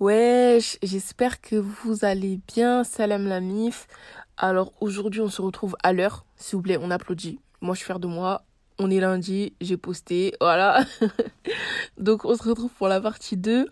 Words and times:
Wesh, 0.00 0.78
j'espère 0.80 1.40
que 1.40 1.56
vous 1.56 2.04
allez 2.04 2.38
bien. 2.54 2.84
Salam 2.84 3.26
la 3.26 3.40
mif. 3.40 3.88
Alors 4.36 4.72
aujourd'hui, 4.80 5.20
on 5.20 5.28
se 5.28 5.42
retrouve 5.42 5.76
à 5.82 5.92
l'heure. 5.92 6.24
S'il 6.36 6.54
vous 6.54 6.62
plaît, 6.62 6.78
on 6.80 6.92
applaudit. 6.92 7.40
Moi, 7.60 7.74
je 7.74 7.78
suis 7.78 7.86
fière 7.86 7.98
de 7.98 8.06
moi. 8.06 8.44
On 8.78 8.92
est 8.92 9.00
lundi, 9.00 9.54
j'ai 9.60 9.76
posté, 9.76 10.36
voilà. 10.40 10.84
Donc 11.98 12.24
on 12.24 12.36
se 12.36 12.44
retrouve 12.44 12.70
pour 12.70 12.86
la 12.86 13.00
partie 13.00 13.36
2 13.36 13.66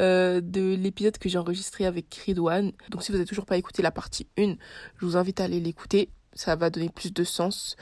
euh, 0.00 0.42
de 0.42 0.74
l'épisode 0.74 1.16
que 1.16 1.30
j'ai 1.30 1.38
enregistré 1.38 1.86
avec 1.86 2.14
Ridwan. 2.26 2.72
Donc 2.90 3.02
si 3.02 3.10
vous 3.10 3.16
n'avez 3.16 3.26
toujours 3.26 3.46
pas 3.46 3.56
écouté 3.56 3.80
la 3.80 3.90
partie 3.90 4.26
1, 4.38 4.56
je 4.98 5.06
vous 5.06 5.16
invite 5.16 5.40
à 5.40 5.44
aller 5.44 5.58
l'écouter. 5.58 6.10
Ça 6.34 6.54
va 6.54 6.68
donner 6.68 6.90
plus 6.90 7.14
de 7.14 7.24
sens 7.24 7.76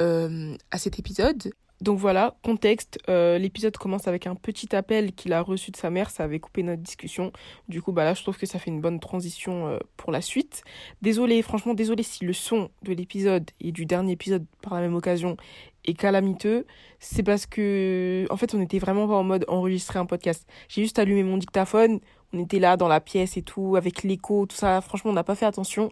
euh, 0.00 0.56
à 0.72 0.78
cet 0.78 0.98
épisode. 0.98 1.52
Donc 1.82 1.98
voilà, 1.98 2.36
contexte, 2.42 2.98
euh, 3.08 3.36
l'épisode 3.36 3.76
commence 3.76 4.08
avec 4.08 4.26
un 4.26 4.34
petit 4.34 4.74
appel 4.74 5.12
qu'il 5.12 5.34
a 5.34 5.42
reçu 5.42 5.70
de 5.70 5.76
sa 5.76 5.90
mère, 5.90 6.08
ça 6.10 6.24
avait 6.24 6.40
coupé 6.40 6.62
notre 6.62 6.82
discussion. 6.82 7.32
Du 7.68 7.82
coup, 7.82 7.92
bah 7.92 8.04
là, 8.04 8.14
je 8.14 8.22
trouve 8.22 8.38
que 8.38 8.46
ça 8.46 8.58
fait 8.58 8.70
une 8.70 8.80
bonne 8.80 8.98
transition 8.98 9.68
euh, 9.68 9.78
pour 9.98 10.10
la 10.10 10.22
suite. 10.22 10.62
Désolé, 11.02 11.42
franchement, 11.42 11.74
désolé 11.74 12.02
si 12.02 12.24
le 12.24 12.32
son 12.32 12.70
de 12.82 12.94
l'épisode 12.94 13.50
et 13.60 13.72
du 13.72 13.84
dernier 13.84 14.12
épisode 14.12 14.46
par 14.62 14.74
la 14.74 14.80
même 14.80 14.94
occasion 14.94 15.36
est 15.84 15.94
calamiteux. 15.94 16.66
C'est 16.98 17.22
parce 17.22 17.44
que, 17.44 18.26
en 18.30 18.36
fait, 18.38 18.54
on 18.54 18.60
était 18.62 18.78
vraiment 18.78 19.06
pas 19.06 19.14
en 19.14 19.24
mode 19.24 19.44
enregistrer 19.46 19.98
un 19.98 20.06
podcast. 20.06 20.46
J'ai 20.68 20.82
juste 20.82 20.98
allumé 20.98 21.22
mon 21.24 21.36
dictaphone, 21.36 22.00
on 22.32 22.38
était 22.38 22.58
là 22.58 22.76
dans 22.76 22.88
la 22.88 23.00
pièce 23.00 23.36
et 23.36 23.42
tout, 23.42 23.76
avec 23.76 24.02
l'écho, 24.02 24.46
tout 24.46 24.56
ça. 24.56 24.80
Franchement, 24.80 25.10
on 25.10 25.14
n'a 25.14 25.24
pas 25.24 25.34
fait 25.34 25.46
attention. 25.46 25.90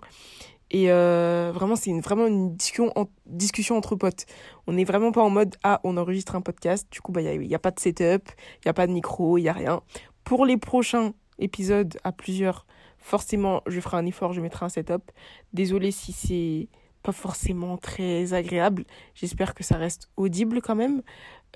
Et 0.74 0.90
euh, 0.90 1.52
vraiment, 1.54 1.76
c'est 1.76 1.92
vraiment 2.00 2.26
une 2.26 2.56
discussion, 2.56 2.92
discussion 3.26 3.76
entre 3.76 3.94
potes. 3.94 4.26
On 4.66 4.72
n'est 4.72 4.82
vraiment 4.82 5.12
pas 5.12 5.22
en 5.22 5.30
mode 5.30 5.54
Ah, 5.62 5.80
on 5.84 5.96
enregistre 5.96 6.34
un 6.34 6.40
podcast. 6.40 6.88
Du 6.90 7.00
coup, 7.00 7.12
il 7.12 7.14
bah, 7.14 7.36
n'y 7.36 7.54
a, 7.54 7.56
a 7.56 7.60
pas 7.60 7.70
de 7.70 7.78
setup, 7.78 8.28
il 8.56 8.66
n'y 8.66 8.70
a 8.70 8.72
pas 8.72 8.88
de 8.88 8.92
micro, 8.92 9.38
il 9.38 9.42
n'y 9.42 9.48
a 9.48 9.52
rien. 9.52 9.82
Pour 10.24 10.44
les 10.44 10.56
prochains 10.56 11.12
épisodes 11.38 11.96
à 12.02 12.10
plusieurs, 12.10 12.66
forcément, 12.98 13.62
je 13.68 13.78
ferai 13.78 13.98
un 13.98 14.06
effort, 14.06 14.32
je 14.32 14.40
mettrai 14.40 14.66
un 14.66 14.68
setup. 14.68 15.12
Désolée 15.52 15.92
si 15.92 16.10
c'est 16.10 16.68
pas 17.04 17.12
forcément 17.12 17.76
très 17.76 18.34
agréable. 18.34 18.84
J'espère 19.14 19.54
que 19.54 19.62
ça 19.62 19.76
reste 19.76 20.08
audible 20.16 20.60
quand 20.60 20.74
même. 20.74 21.02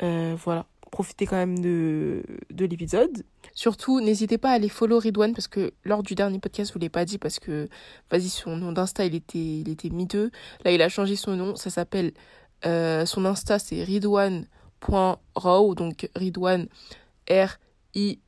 Euh, 0.04 0.36
voilà 0.44 0.66
profitez 0.90 1.26
quand 1.26 1.36
même 1.36 1.58
de, 1.60 2.22
de 2.50 2.64
l'épisode. 2.64 3.24
Surtout, 3.54 4.00
n'hésitez 4.00 4.38
pas 4.38 4.50
à 4.50 4.54
aller 4.54 4.68
follow 4.68 4.98
Ridwan 4.98 5.32
parce 5.32 5.48
que 5.48 5.72
lors 5.84 6.02
du 6.02 6.14
dernier 6.14 6.38
podcast, 6.38 6.70
je 6.70 6.74
vous 6.74 6.80
l'ai 6.80 6.88
pas 6.88 7.04
dit 7.04 7.18
parce 7.18 7.38
que, 7.38 7.68
vas-y, 8.10 8.28
son 8.28 8.56
nom 8.56 8.72
d'Insta, 8.72 9.04
il 9.04 9.14
était, 9.14 9.38
il 9.38 9.68
était 9.68 9.90
miteux. 9.90 10.30
Là, 10.64 10.72
il 10.72 10.82
a 10.82 10.88
changé 10.88 11.16
son 11.16 11.36
nom. 11.36 11.56
Ça 11.56 11.70
s'appelle, 11.70 12.12
euh, 12.66 13.06
son 13.06 13.24
Insta, 13.24 13.58
c'est 13.58 13.82
ridwan.raw. 13.82 15.74
Donc, 15.74 16.08
Ridwan, 16.14 16.66
R-I-D-W-A-N. 17.28 18.18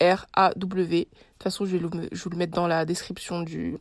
R-A-W. 0.00 1.00
De 1.00 1.04
toute 1.04 1.42
façon, 1.42 1.66
je 1.66 1.76
vais, 1.76 2.08
je 2.12 2.24
vous 2.24 2.30
le 2.30 2.36
mettre 2.36 2.52
dans 2.52 2.66
la 2.66 2.84
description 2.84 3.42
du, 3.42 3.78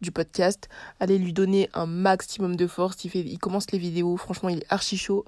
du 0.00 0.12
podcast. 0.12 0.68
Allez 1.00 1.18
lui 1.18 1.32
donner 1.32 1.68
un 1.74 1.86
maximum 1.86 2.56
de 2.56 2.66
force. 2.66 3.04
Il, 3.04 3.10
fait, 3.10 3.20
il 3.20 3.38
commence 3.38 3.70
les 3.72 3.78
vidéos. 3.78 4.16
Franchement, 4.16 4.48
il 4.48 4.58
est 4.58 4.72
archi 4.72 4.96
chaud. 4.96 5.24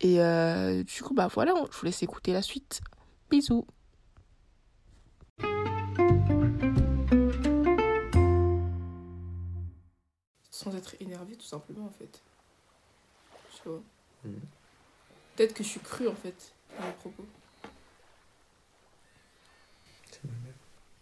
Et 0.00 0.20
euh, 0.20 0.82
du 0.82 1.02
coup, 1.02 1.14
bah 1.14 1.28
voilà, 1.32 1.54
je 1.70 1.78
vous 1.78 1.86
laisse 1.86 2.02
écouter 2.02 2.32
la 2.32 2.42
suite. 2.42 2.80
Bisous. 3.30 3.66
Sans 10.50 10.74
être 10.76 10.96
énervé, 11.00 11.36
tout 11.36 11.46
simplement, 11.46 11.86
en 11.86 11.90
fait. 11.90 12.20
Je 13.56 13.70
vois. 13.70 13.80
Mmh. 14.24 14.30
Peut-être 15.36 15.54
que 15.54 15.64
je 15.64 15.68
suis 15.68 15.80
crue, 15.80 16.08
en 16.08 16.14
fait, 16.14 16.52
dans 16.78 16.86
mes 16.86 16.92
propos. 16.92 17.24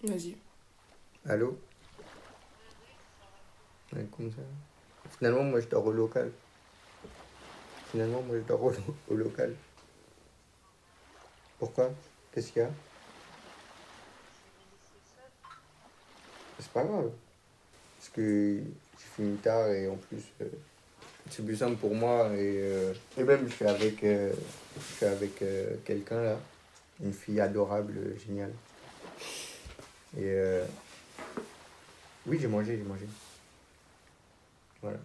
Vas-y. 0.03 0.37
Allô? 1.29 1.59
Comme 4.17 4.31
ça. 4.31 4.43
Finalement, 5.19 5.43
moi, 5.45 5.61
je 5.61 5.67
dors 5.67 5.85
au 5.85 5.93
local. 5.93 6.31
Finalement, 7.91 8.23
moi, 8.23 8.37
je 8.39 8.43
dors 8.43 8.63
au, 8.63 9.15
local. 9.15 9.55
Pourquoi? 11.59 11.93
Qu'est-ce 12.33 12.53
qu'il 12.53 12.63
y 12.63 12.65
a? 12.65 12.71
C'est 16.59 16.71
pas 16.73 16.85
grave. 16.85 17.11
Parce 17.99 18.11
que 18.11 18.61
j'ai 18.99 19.07
fini 19.17 19.37
tard 19.39 19.69
et 19.71 19.89
en 19.89 19.97
plus, 19.97 20.23
euh, 20.41 20.47
c'est 21.29 21.45
plus 21.45 21.57
simple 21.57 21.77
pour 21.77 21.95
moi. 21.95 22.29
Et, 22.35 22.61
euh, 22.63 22.95
et 23.19 23.25
même, 23.25 23.47
je 23.49 23.55
suis 23.55 23.67
avec, 23.67 24.03
euh, 24.05 24.33
avec 25.03 25.43
quelqu'un 25.85 26.23
là. 26.23 26.39
Une 27.03 27.13
fille 27.13 27.41
adorable, 27.41 28.19
géniale. 28.19 28.53
Et 30.17 30.25
euh... 30.25 30.65
oui, 32.27 32.39
j'ai 32.41 32.49
mangé, 32.49 32.77
j'ai 32.77 32.83
mangé. 32.83 33.07
Voilà. 34.83 34.99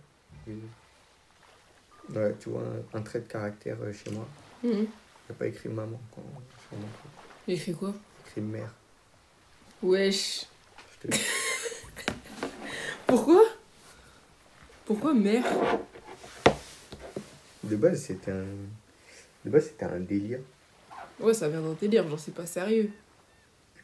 Ouais, 2.14 2.36
tu 2.40 2.50
vois, 2.50 2.64
un, 2.94 2.98
un, 3.00 3.02
trait 3.02 3.20
de 3.20 3.26
caractère 3.26 3.78
euh, 3.82 3.92
chez 3.94 4.12
moi. 4.12 4.28
Mmh. 4.64 4.86
N'a 5.30 5.36
pas 5.38 5.48
écrit 5.48 5.70
maman 5.70 6.00
quand, 6.14 6.22
sur 6.68 6.78
mon 6.78 6.88
truc. 6.88 7.12
Il 7.48 7.54
écrit 7.56 7.74
quoi? 7.74 7.94
Il 7.94 8.30
écrit 8.30 8.42
mère. 8.42 8.74
Wesh. 9.82 10.48
Pourquoi? 13.08 13.44
Pourquoi 14.86 15.14
mère? 15.14 15.44
De 17.64 17.76
base, 17.76 18.02
c'était 18.04 18.32
un. 18.32 18.46
De 19.44 19.50
base, 19.50 19.68
c'était 19.68 19.86
un 19.86 20.00
délire. 20.00 20.40
Ouais, 21.20 21.34
ça 21.34 21.50
vient 21.50 21.62
d'un 21.62 21.74
délire, 21.74 22.08
genre, 22.08 22.20
c'est 22.20 22.34
pas 22.34 22.46
sérieux. 22.46 22.92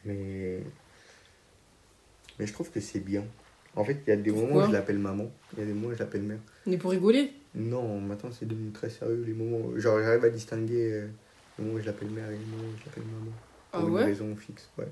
Mais 0.04 0.60
mais 2.42 2.48
je 2.48 2.52
trouve 2.52 2.72
que 2.72 2.80
c'est 2.80 2.98
bien. 2.98 3.24
En 3.76 3.84
fait, 3.84 3.98
il 4.04 4.10
y 4.10 4.12
a 4.12 4.16
des 4.16 4.32
moments 4.32 4.56
où 4.56 4.66
je 4.66 4.72
l'appelle 4.72 4.98
maman, 4.98 5.30
il 5.52 5.60
y 5.60 5.62
a 5.62 5.64
des 5.64 5.72
moments 5.72 5.90
où 5.90 5.94
je 5.94 5.98
l'appelle 6.00 6.22
mère. 6.22 6.40
Mais 6.66 6.76
pour 6.76 6.90
rigoler 6.90 7.32
Non, 7.54 8.00
maintenant 8.00 8.30
c'est 8.32 8.46
devenu 8.46 8.72
très 8.72 8.90
sérieux. 8.90 9.22
Les 9.24 9.32
moments, 9.32 9.78
genre 9.78 10.02
j'arrive 10.02 10.24
à 10.24 10.28
distinguer 10.28 10.92
euh, 10.92 11.06
les 11.56 11.64
moments 11.64 11.76
où 11.76 11.80
je 11.80 11.86
l'appelle 11.86 12.10
mère 12.10 12.28
et 12.28 12.32
les 12.32 12.44
moments 12.44 12.68
où 12.68 12.78
je 12.80 12.84
l'appelle 12.84 13.04
maman. 13.04 13.32
Ah 13.72 13.78
pour 13.78 13.90
ouais 13.90 14.00
une 14.00 14.06
raison 14.08 14.34
fixe, 14.34 14.68
ouais. 14.76 14.88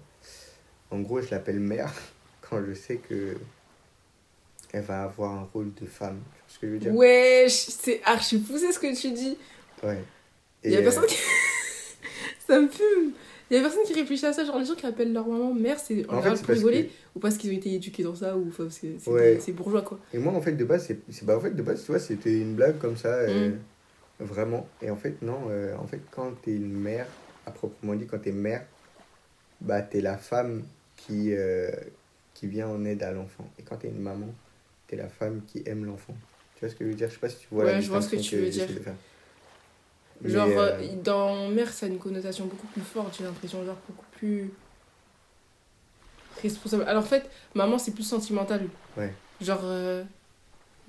En 0.93 1.01
gros, 1.01 1.21
je 1.21 1.31
l'appelle 1.33 1.59
mère 1.59 1.93
quand 2.41 2.65
je 2.65 2.73
sais 2.73 2.99
que 2.99 3.37
elle 4.73 4.85
va 4.85 5.03
avoir 5.03 5.33
un 5.33 5.49
rôle 5.53 5.75
de 5.75 5.87
femme. 5.87 6.21
Tu 6.21 6.39
vois 6.39 6.47
ce 6.47 6.59
que 6.61 6.67
je 6.69 6.73
veux 6.73 6.79
dire? 6.79 6.95
Wesh, 6.95 7.53
c'est 7.53 8.01
archi 8.05 8.39
poussé 8.39 8.73
ce 8.73 8.79
que 8.79 8.97
tu 8.97 9.11
dis. 9.11 9.37
Ouais. 9.83 9.99
Il 10.63 10.71
y 10.71 10.77
a 10.77 10.79
euh... 10.79 10.83
personne 10.83 11.07
qui. 11.07 11.17
Ça 12.47 12.61
me 12.61 12.69
fume. 12.69 13.13
Il 13.51 13.57
y 13.57 13.59
a 13.59 13.63
personne 13.63 13.83
qui 13.85 13.95
réfléchit 13.95 14.27
à 14.27 14.33
ça, 14.33 14.45
genre 14.45 14.59
les 14.59 14.65
gens 14.65 14.75
qui 14.75 14.87
appellent 14.87 15.13
leur 15.13 15.27
maman 15.27 15.53
mère, 15.53 15.79
c'est 15.79 16.09
en, 16.09 16.15
en 16.15 16.23
général 16.23 16.39
pour 16.39 16.55
rigoler 16.55 16.87
que... 16.87 16.91
ou 17.17 17.19
parce 17.19 17.37
qu'ils 17.37 17.51
ont 17.51 17.57
été 17.57 17.75
éduqués 17.75 18.03
dans 18.05 18.15
ça 18.15 18.37
ou 18.37 18.53
c'est 18.71 19.09
ouais. 19.09 19.39
bourgeois 19.53 19.83
quoi. 19.83 19.99
Et 20.15 20.19
moi 20.19 20.33
en 20.33 20.41
fait 20.41 20.53
de 20.53 20.65
base 20.65 20.87
c'est 21.09 21.25
bah 21.25 21.37
en 21.37 21.41
fait 21.41 21.51
de 21.51 21.63
base 21.63 21.85
tu 21.85 21.91
vois 21.91 21.99
c'était 21.99 22.39
une 22.39 22.55
blague 22.55 22.79
comme 22.79 22.97
ça 22.97 23.09
euh, 23.09 23.51
mm. 23.51 24.25
vraiment 24.25 24.69
et 24.81 24.91
en 24.91 24.97
fait 24.97 25.21
non 25.23 25.41
euh, 25.51 25.75
en 25.77 25.87
fait 25.87 26.01
quand 26.13 26.33
t'es 26.43 26.53
une 26.53 26.73
mère 26.73 27.07
à 27.45 27.51
proprement 27.51 27.95
dit 27.95 28.07
quand 28.07 28.21
t'es 28.21 28.31
mère 28.31 28.65
bah 29.61 29.83
t'es 29.83 30.01
la 30.01 30.17
femme 30.17 30.63
qui 30.97 31.35
euh, 31.35 31.71
qui 32.35 32.47
vient 32.47 32.69
en 32.69 32.85
aide 32.85 33.03
à 33.03 33.11
l'enfant 33.11 33.51
et 33.59 33.63
quand 33.63 33.79
t'es 33.79 33.89
une 33.89 34.01
maman 34.01 34.33
t'es 34.91 34.97
la 34.97 35.09
femme 35.09 35.43
qui 35.47 35.63
aime 35.67 35.85
l'enfant. 35.85 36.17
Tu 36.57 36.61
vois 36.61 36.69
ce 36.69 36.75
que 36.75 36.85
je 36.85 36.91
veux 36.91 36.97
dire? 36.97 37.09
Je 37.09 37.15
sais 37.15 37.21
pas 37.21 37.29
si 37.29 37.39
tu 37.39 37.47
vois 37.53 37.65
ouais, 37.65 37.73
la 37.75 37.81
je 37.81 37.89
vois 37.89 38.03
ce 38.03 38.11
que 38.11 38.17
tu 38.17 38.37
veux 38.37 38.51
dire. 38.51 38.67
Genre, 40.25 40.49
euh... 40.49 40.95
dans 41.03 41.49
mère, 41.49 41.73
ça 41.73 41.87
a 41.87 41.89
une 41.89 41.99
connotation 41.99 42.47
beaucoup 42.47 42.67
plus 42.67 42.83
forte, 42.83 43.17
j'ai 43.17 43.25
l'impression, 43.25 43.65
genre 43.65 43.79
beaucoup 43.89 44.07
plus 44.13 44.51
responsable. 46.43 46.85
Alors 46.85 47.03
en 47.03 47.07
fait, 47.07 47.31
maman, 47.55 47.79
c'est 47.79 47.93
plus 47.93 48.05
sentimental. 48.05 48.69
Ouais. 48.97 49.13
Genre, 49.41 49.61
euh... 49.63 50.05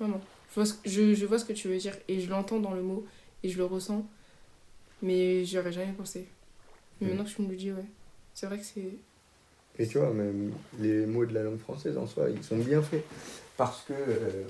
maman. 0.00 0.20
Je 0.50 0.54
vois, 0.56 0.66
ce... 0.66 0.74
Je, 0.84 1.14
je 1.14 1.26
vois 1.26 1.38
ce 1.38 1.44
que 1.44 1.54
tu 1.54 1.68
veux 1.68 1.78
dire 1.78 1.96
et 2.08 2.20
je 2.20 2.28
l'entends 2.28 2.60
dans 2.60 2.74
le 2.74 2.82
mot 2.82 3.06
et 3.42 3.48
je 3.48 3.56
le 3.56 3.64
ressens, 3.64 4.06
mais 5.00 5.44
j'y 5.44 5.58
aurais 5.58 5.72
jamais 5.72 5.92
pensé. 5.92 6.28
Mais 7.00 7.06
mmh. 7.06 7.10
maintenant 7.10 7.24
que 7.24 7.30
tu 7.34 7.42
me 7.42 7.48
le 7.48 7.56
dis, 7.56 7.72
ouais. 7.72 7.84
C'est 8.34 8.46
vrai 8.46 8.58
que 8.58 8.64
c'est. 8.64 8.98
Et 9.78 9.86
tu 9.86 9.98
vois, 9.98 10.10
même 10.10 10.52
les 10.78 11.06
mots 11.06 11.24
de 11.24 11.34
la 11.34 11.42
langue 11.42 11.58
française 11.58 11.96
en 11.96 12.06
soi, 12.06 12.28
ils 12.30 12.44
sont 12.44 12.58
bien 12.58 12.82
faits. 12.82 13.04
Parce 13.56 13.82
que. 13.82 13.94
Euh, 13.94 14.44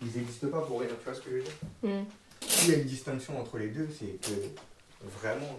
ils 0.00 0.06
n'existent 0.16 0.46
pas 0.48 0.60
pour 0.60 0.78
rien, 0.78 0.88
tu 0.90 1.04
vois 1.04 1.14
ce 1.14 1.20
que 1.20 1.30
je 1.30 1.34
veux 1.36 1.42
dire? 1.42 1.52
Mmh. 1.82 2.04
S'il 2.46 2.70
y 2.70 2.74
a 2.74 2.78
une 2.78 2.84
distinction 2.84 3.40
entre 3.40 3.58
les 3.58 3.68
deux, 3.68 3.88
c'est 3.98 4.20
que 4.20 4.36
vraiment, 5.20 5.58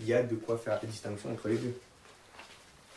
il 0.00 0.06
y 0.06 0.12
a 0.12 0.22
de 0.22 0.34
quoi 0.36 0.58
faire 0.58 0.78
la 0.82 0.88
distinction 0.88 1.32
entre 1.32 1.48
les 1.48 1.56
deux. 1.56 1.74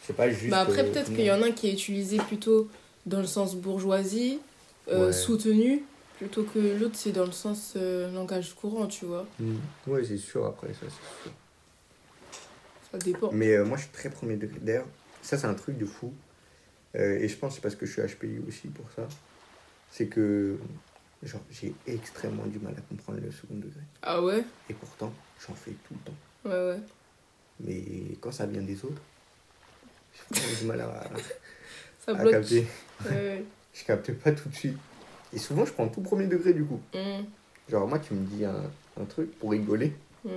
C'est 0.06 0.15
pas 0.15 0.30
juste. 0.30 0.50
Bah 0.50 0.62
après, 0.62 0.81
euh, 0.81 0.92
peut-être 0.92 1.07
qu'il 1.07 1.25
y 1.25 1.31
en 1.31 1.42
a 1.42 1.47
un 1.47 1.51
qui 1.51 1.68
est 1.68 1.74
utilisé 1.74 2.18
plutôt 2.18 2.69
dans 3.06 3.19
le 3.19 3.27
sens 3.27 3.56
bourgeoisie, 3.56 4.39
euh, 4.88 5.07
ouais. 5.07 5.13
soutenu, 5.13 5.83
plutôt 6.18 6.44
que 6.44 6.59
l'autre, 6.80 6.95
c'est 6.95 7.12
dans 7.12 7.25
le 7.25 7.31
sens 7.31 7.74
euh, 7.75 8.12
langage 8.12 8.53
courant, 8.53 8.88
tu 8.88 9.06
vois. 9.06 9.25
Mmh. 9.39 9.56
Oui, 9.88 10.06
c'est 10.07 10.18
sûr, 10.18 10.45
après, 10.45 10.68
ça, 10.74 10.81
c'est 10.81 11.24
sûr. 11.24 11.31
Ça 12.91 12.98
dépend. 13.00 13.31
Mais 13.31 13.57
moi, 13.63 13.77
je 13.77 13.83
suis 13.83 13.91
très 13.91 14.09
premier 14.09 14.36
degré. 14.36 14.59
D'ailleurs, 14.62 14.88
ça, 15.21 15.38
c'est 15.38 15.48
un 15.48 15.56
truc 15.56 15.77
de 15.77 15.86
fou. 15.86 16.13
et 16.94 17.27
je 17.27 17.36
pense 17.38 17.50
que 17.51 17.56
c'est 17.56 17.62
parce 17.62 17.75
que 17.75 17.86
je 17.86 17.91
suis 17.91 18.01
HPI 18.01 18.39
aussi 18.48 18.68
pour 18.68 18.86
ça. 18.95 19.07
C'est 19.91 20.07
que 20.07 20.57
Genre, 21.25 21.42
j'ai 21.50 21.74
extrêmement 21.88 22.45
du 22.45 22.60
mal 22.60 22.74
à 22.77 22.81
comprendre 22.81 23.19
le 23.19 23.31
second 23.31 23.56
degré. 23.56 23.81
Ah 24.04 24.22
ouais? 24.22 24.44
Et 24.69 24.74
pourtant, 24.75 25.12
j'en 25.45 25.56
fais 25.56 25.72
tout 25.88 25.95
le 25.95 26.00
temps. 26.12 26.18
Ouais, 26.45 26.72
ouais. 26.75 26.80
Mais 27.62 28.16
quand 28.22 28.31
ça 28.31 28.45
vient 28.45 28.62
des 28.62 28.83
autres, 28.86 29.01
j'ai 30.31 30.56
du 30.62 30.66
mal 30.66 30.81
à, 30.81 31.04
Ça 32.06 32.12
à 32.12 32.16
bloque. 32.16 32.31
capter. 32.31 32.68
Ouais. 33.06 33.44
Je 33.74 33.83
capte 33.83 34.13
pas 34.13 34.31
tout 34.31 34.48
de 34.50 34.56
suite. 34.56 34.77
Et 35.33 35.38
souvent, 35.39 35.66
je 35.66 35.74
prends 35.74 35.88
tout 35.89 36.00
premier 36.00 36.27
degré 36.27 36.54
du 36.54 36.63
coup. 36.63 36.80
Mm, 36.94 37.24
Genre, 37.69 37.86
moi, 37.88 38.00
tu 38.00 38.13
me 38.13 38.25
dis 38.25 38.45
un, 38.45 38.63
un 39.01 39.04
truc 39.06 39.38
pour 39.38 39.51
rigoler. 39.51 39.94
mm. 40.24 40.30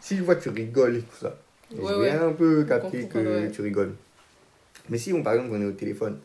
Si 0.00 0.16
je 0.16 0.22
vois 0.22 0.36
que 0.36 0.42
tu 0.44 0.48
rigoles 0.48 0.96
et 0.96 1.02
tout 1.02 1.16
ça, 1.20 1.36
Ouais, 1.74 1.92
je 1.94 2.00
vais 2.00 2.10
un 2.10 2.32
peu 2.32 2.64
capter 2.64 3.08
que 3.08 3.48
tu 3.50 3.60
rigoles. 3.62 3.94
Mais 4.88 4.96
si, 4.98 5.12
on, 5.12 5.22
par 5.22 5.34
exemple, 5.34 5.50
on 5.54 5.60
est 5.60 5.64
au 5.66 5.72
téléphone 5.72 6.18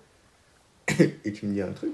et 1.26 1.32
tu 1.34 1.46
me 1.48 1.54
dis 1.54 1.62
un 1.62 1.72
truc, 1.74 1.92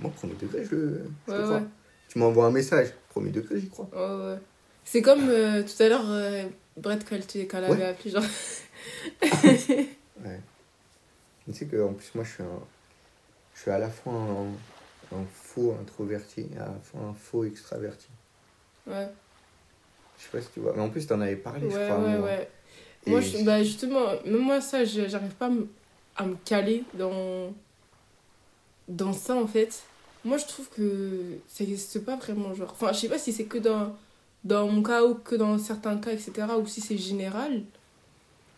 moi, 0.00 0.10
premier 0.10 0.34
degré, 0.34 0.64
je 0.64 0.74
le, 0.74 1.04
je 1.28 1.32
Ouais, 1.32 1.42
crois. 1.42 1.56
ouais. 1.56 1.62
Tu 2.08 2.18
m'envoies 2.18 2.46
un 2.46 2.50
message, 2.50 2.88
premier 3.10 3.30
degré, 3.30 3.60
j'y 3.60 3.68
crois. 3.68 3.88
Ouais, 3.92 4.32
ouais. 4.34 4.38
C'est 4.84 5.02
comme 5.02 5.28
euh, 5.28 5.62
tout 5.62 5.82
à 5.82 5.88
l'heure, 5.88 6.10
euh, 6.10 6.44
Brett, 6.76 7.04
quand 7.08 7.14
elle, 7.16 7.26
t- 7.26 7.46
quand 7.46 7.58
elle 7.58 7.64
avait 7.64 7.84
appelé, 7.84 8.10
genre. 8.10 8.24
Ouais. 10.24 10.40
Tu 11.46 11.54
sais 11.54 11.66
qu'en 11.66 11.92
plus, 11.94 12.10
moi, 12.14 12.24
je 12.24 12.30
suis, 12.32 12.42
un, 12.42 12.60
je 13.54 13.60
suis 13.62 13.70
à 13.70 13.78
la 13.78 13.88
fois 13.88 14.12
un, 14.12 14.46
un 15.16 15.24
faux 15.32 15.74
introverti 15.80 16.46
et 16.54 16.58
à 16.58 16.66
la 16.66 16.78
fois 16.82 17.00
un 17.02 17.14
faux 17.14 17.44
extraverti. 17.44 18.08
Ouais, 18.86 19.08
Je 20.18 20.24
sais 20.24 20.28
pas 20.30 20.40
si 20.40 20.48
tu 20.52 20.60
vois. 20.60 20.72
Mais 20.76 20.82
en 20.82 20.90
plus, 20.90 21.06
t'en 21.06 21.20
avais 21.20 21.36
parlé, 21.36 21.70
je 21.70 21.76
ouais, 21.76 21.84
crois. 21.84 21.96
à 21.96 21.98
un 21.98 22.02
ouais, 22.04 22.10
moment. 22.12 22.24
ouais. 22.24 22.50
Et 23.06 23.10
Moi, 23.10 23.20
je- 23.20 23.44
bah, 23.44 23.62
justement, 23.62 24.06
même 24.26 24.36
moi, 24.38 24.60
ça, 24.60 24.84
je- 24.84 25.08
j'arrive 25.08 25.32
pas 25.34 25.46
à 25.46 25.50
me- 25.50 25.68
à 26.16 26.26
me 26.26 26.34
caler 26.44 26.84
dans, 26.94 27.52
dans 28.88 29.12
ça, 29.12 29.34
en 29.36 29.46
fait. 29.46 29.82
Moi, 30.24 30.36
je 30.36 30.46
trouve 30.46 30.68
que 30.68 31.38
ça 31.48 31.64
n'existe 31.64 32.00
pas 32.04 32.16
vraiment, 32.16 32.54
genre. 32.54 32.70
Enfin, 32.72 32.92
je 32.92 32.98
sais 32.98 33.08
pas 33.08 33.18
si 33.18 33.32
c'est 33.32 33.44
que 33.46 33.58
dans, 33.58 33.96
dans 34.44 34.66
mon 34.68 34.82
cas 34.82 35.04
ou 35.04 35.14
que 35.14 35.34
dans 35.34 35.58
certains 35.58 35.96
cas, 35.96 36.12
etc., 36.12 36.32
ou 36.60 36.66
si 36.66 36.80
c'est 36.80 36.98
général. 36.98 37.62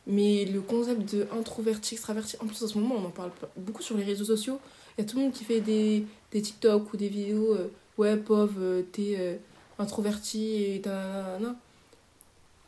Mais 0.07 0.45
le 0.47 0.61
concept 0.61 1.15
de 1.15 1.29
introverti, 1.33 1.95
extraverti, 1.95 2.37
en 2.41 2.47
plus, 2.47 2.63
en 2.63 2.67
ce 2.67 2.79
moment, 2.79 2.97
on 2.97 3.07
en 3.07 3.11
parle 3.11 3.31
beaucoup 3.57 3.83
sur 3.83 3.97
les 3.97 4.05
réseaux 4.05 4.25
sociaux. 4.25 4.59
Il 4.99 5.03
y 5.03 5.07
a 5.07 5.09
tout 5.09 5.17
le 5.17 5.25
monde 5.25 5.33
qui 5.33 5.45
fait 5.45 5.61
des, 5.61 6.05
des 6.33 6.43
TikTok 6.43 6.93
ou 6.93 6.97
des 6.97 7.09
vidéos. 7.09 7.55
euh, 7.55 7.71
ouais, 7.99 8.17
pauvre, 8.17 8.55
euh, 8.59 8.83
t'es 8.93 9.15
euh, 9.19 9.37
introverti 9.79 10.55
et. 10.57 10.83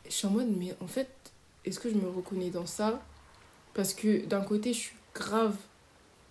Je 0.07 0.11
suis 0.11 0.27
en 0.27 0.31
mode, 0.31 0.47
mais 0.57 0.73
en 0.81 0.87
fait, 0.87 1.09
est-ce 1.65 1.79
que 1.79 1.89
je 1.89 1.95
me 1.95 2.07
reconnais 2.07 2.51
dans 2.51 2.67
ça? 2.67 3.01
Parce 3.73 3.93
que 3.93 4.25
d'un 4.25 4.41
côté, 4.41 4.71
je 4.71 4.79
suis 4.79 4.95
grave 5.13 5.55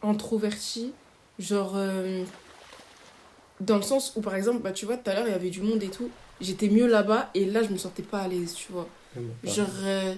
introvertie. 0.01 0.93
Genre, 1.39 1.73
euh, 1.75 2.25
dans 3.61 3.77
le 3.77 3.83
sens 3.83 4.13
où, 4.17 4.21
par 4.21 4.35
exemple, 4.35 4.61
bah, 4.63 4.73
tu 4.73 4.87
vois, 4.87 4.97
tout 4.97 5.11
à 5.11 5.15
l'heure, 5.15 5.27
il 5.27 5.31
y 5.31 5.35
avait 5.35 5.51
du 5.51 5.61
monde 5.61 5.83
et 5.83 5.89
tout. 5.89 6.11
J'étais 6.41 6.69
mieux 6.69 6.87
là-bas 6.87 7.31
et 7.35 7.45
là, 7.45 7.63
je 7.63 7.69
me 7.69 7.79
sentais 7.79 8.03
pas 8.03 8.21
à 8.21 8.29
l'aise, 8.29 8.55
tu 8.55 8.73
vois. 8.73 8.89
Pas. 9.15 9.21
Genre, 9.51 9.69
euh, 9.83 10.15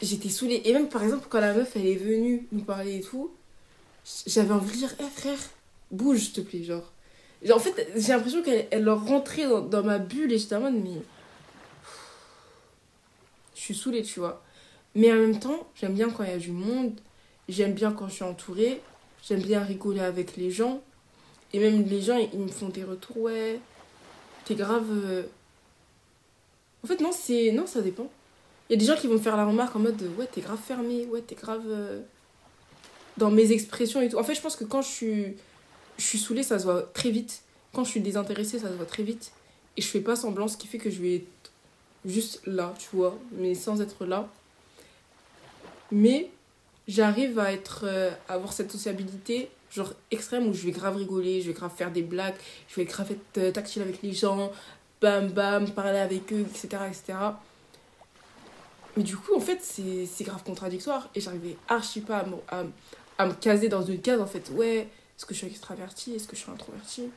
j'étais 0.00 0.30
saoulée. 0.30 0.62
Et 0.64 0.72
même, 0.72 0.88
par 0.88 1.02
exemple, 1.02 1.26
quand 1.28 1.40
la 1.40 1.52
meuf, 1.52 1.76
elle 1.76 1.86
est 1.86 1.96
venue 1.96 2.46
nous 2.52 2.64
parler 2.64 2.96
et 2.96 3.00
tout, 3.00 3.30
j'avais 4.26 4.52
envie 4.52 4.72
de 4.72 4.76
dire, 4.76 4.94
hé 4.98 5.04
frère, 5.14 5.38
bouge, 5.90 6.18
s'il 6.18 6.32
te 6.32 6.40
plaît, 6.40 6.64
genre. 6.64 6.92
Genre, 7.42 7.56
en 7.56 7.60
fait, 7.60 7.92
j'ai 7.96 8.12
l'impression 8.12 8.42
qu'elle 8.42 8.66
elle 8.70 8.84
leur 8.84 9.04
rentrait 9.04 9.46
dans, 9.46 9.60
dans 9.60 9.82
ma 9.82 9.98
bulle 9.98 10.32
et 10.32 10.38
j'étais 10.38 10.54
en 10.54 10.60
mode, 10.60 10.74
mais. 10.74 11.02
Je 13.54 13.60
suis 13.60 13.74
saoulée, 13.74 14.02
tu 14.02 14.18
vois. 14.20 14.42
Mais 14.94 15.12
en 15.12 15.16
même 15.16 15.38
temps, 15.38 15.68
j'aime 15.74 15.94
bien 15.94 16.10
quand 16.10 16.24
il 16.24 16.30
y 16.30 16.34
a 16.34 16.38
du 16.38 16.50
monde, 16.50 16.98
j'aime 17.48 17.72
bien 17.72 17.92
quand 17.92 18.08
je 18.08 18.14
suis 18.14 18.24
entourée, 18.24 18.80
j'aime 19.22 19.40
bien 19.40 19.62
rigoler 19.62 20.00
avec 20.00 20.36
les 20.36 20.50
gens. 20.50 20.82
Et 21.52 21.58
même 21.58 21.82
les 21.84 22.00
gens, 22.00 22.16
ils 22.16 22.38
me 22.38 22.48
font 22.48 22.68
des 22.68 22.84
retours, 22.84 23.16
ouais, 23.18 23.60
t'es 24.44 24.54
grave. 24.54 24.86
euh, 24.90 25.22
En 26.84 26.86
fait, 26.86 27.00
non, 27.00 27.10
c'est 27.12 27.52
non, 27.52 27.66
ça 27.66 27.80
dépend. 27.82 28.08
Il 28.68 28.72
y 28.72 28.76
a 28.76 28.78
des 28.78 28.86
gens 28.86 28.98
qui 28.98 29.06
vont 29.06 29.14
me 29.14 29.18
faire 29.20 29.36
la 29.36 29.44
remarque 29.44 29.76
en 29.76 29.80
mode 29.80 29.96
de, 29.96 30.08
ouais, 30.08 30.26
t'es 30.32 30.40
grave 30.40 30.58
fermé, 30.58 31.06
ouais, 31.06 31.20
t'es 31.20 31.34
grave 31.34 31.64
euh, 31.66 32.00
dans 33.18 33.30
mes 33.30 33.52
expressions 33.52 34.00
et 34.00 34.08
tout. 34.08 34.16
En 34.18 34.24
fait, 34.24 34.34
je 34.34 34.40
pense 34.40 34.56
que 34.56 34.64
quand 34.64 34.80
je 34.82 34.88
suis, 34.88 35.36
je 35.98 36.16
saoulée, 36.16 36.42
ça 36.42 36.58
se 36.58 36.64
voit 36.64 36.82
très 36.94 37.10
vite. 37.10 37.42
Quand 37.74 37.84
je 37.84 37.90
suis 37.90 38.00
désintéressée, 38.00 38.58
ça 38.58 38.68
se 38.68 38.74
voit 38.74 38.86
très 38.86 39.02
vite. 39.02 39.32
Et 39.76 39.82
je 39.82 39.88
fais 39.88 40.00
pas 40.00 40.16
semblant, 40.16 40.48
ce 40.48 40.56
qui 40.56 40.66
fait 40.66 40.78
que 40.78 40.90
je 40.90 41.00
vais 41.02 41.16
être 41.16 41.52
juste 42.04 42.40
là, 42.46 42.74
tu 42.78 42.88
vois, 42.96 43.18
mais 43.32 43.54
sans 43.54 43.80
être 43.82 44.06
là. 44.06 44.28
Mais 45.90 46.30
j'arrive 46.88 47.38
à 47.38 47.52
être 47.52 47.82
euh, 47.84 48.10
à 48.28 48.34
avoir 48.34 48.52
cette 48.52 48.72
sociabilité 48.72 49.50
genre 49.74 49.92
extrême 50.10 50.48
où 50.48 50.54
je 50.54 50.66
vais 50.66 50.72
grave 50.72 50.96
rigoler, 50.96 51.40
je 51.40 51.48
vais 51.48 51.52
grave 51.52 51.72
faire 51.74 51.90
des 51.90 52.02
blagues, 52.02 52.34
je 52.68 52.76
vais 52.76 52.84
grave 52.84 53.10
être 53.12 53.38
euh, 53.38 53.50
tactile 53.50 53.82
avec 53.82 54.02
les 54.02 54.12
gens, 54.12 54.52
bam 55.00 55.28
bam, 55.28 55.70
parler 55.70 55.98
avec 55.98 56.32
eux, 56.32 56.46
etc. 56.48 56.82
etc. 56.88 57.14
Mais 58.96 59.02
du 59.02 59.16
coup, 59.16 59.34
en 59.34 59.40
fait, 59.40 59.58
c'est 59.62 60.24
grave 60.24 60.42
contradictoire 60.44 61.08
et 61.14 61.20
j'arrivais 61.20 61.56
archi 61.68 62.00
pas 62.02 62.18
à 62.18 62.26
me, 62.26 62.36
à, 63.18 63.26
me 63.26 63.32
caser 63.32 63.68
dans 63.68 63.82
une 63.82 64.00
case 64.00 64.20
en 64.20 64.26
fait. 64.26 64.50
Ouais, 64.54 64.88
est-ce 65.16 65.24
que 65.24 65.32
je 65.32 65.38
suis 65.38 65.46
extravertie? 65.46 66.14
Est-ce 66.14 66.28
que 66.28 66.36
je 66.36 66.42
suis 66.42 66.50
introvertie? 66.50 67.08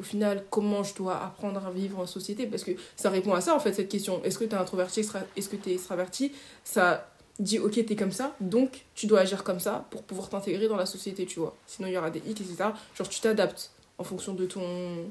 Au 0.00 0.02
final, 0.02 0.44
comment 0.50 0.82
je 0.82 0.94
dois 0.94 1.22
apprendre 1.22 1.64
à 1.64 1.70
vivre 1.70 1.98
en 1.98 2.06
société? 2.06 2.46
Parce 2.46 2.64
que 2.64 2.72
ça 2.96 3.08
répond 3.08 3.32
à 3.32 3.40
ça 3.40 3.54
en 3.54 3.60
fait, 3.60 3.72
cette 3.72 3.88
question. 3.88 4.22
Est-ce 4.24 4.38
que 4.38 4.44
tu 4.44 4.54
es 4.54 4.58
introverti 4.58 5.00
Est-ce 5.36 5.48
que 5.48 5.56
tu 5.56 5.70
es 5.70 5.74
extraverti? 5.74 6.32
Ça 6.64 7.11
dit, 7.38 7.58
ok, 7.58 7.84
t'es 7.86 7.96
comme 7.96 8.12
ça, 8.12 8.36
donc 8.40 8.84
tu 8.94 9.06
dois 9.06 9.20
agir 9.20 9.44
comme 9.44 9.60
ça 9.60 9.86
pour 9.90 10.02
pouvoir 10.02 10.28
t'intégrer 10.28 10.68
dans 10.68 10.76
la 10.76 10.86
société, 10.86 11.26
tu 11.26 11.40
vois. 11.40 11.56
Sinon, 11.66 11.88
il 11.88 11.94
y 11.94 11.98
aura 11.98 12.10
des 12.10 12.20
hicks, 12.20 12.40
etc. 12.40 12.70
Genre, 12.94 13.08
tu 13.08 13.20
t'adaptes 13.20 13.70
en 13.98 14.04
fonction 14.04 14.34
de 14.34 14.46
ton. 14.46 14.60
On 14.60 15.08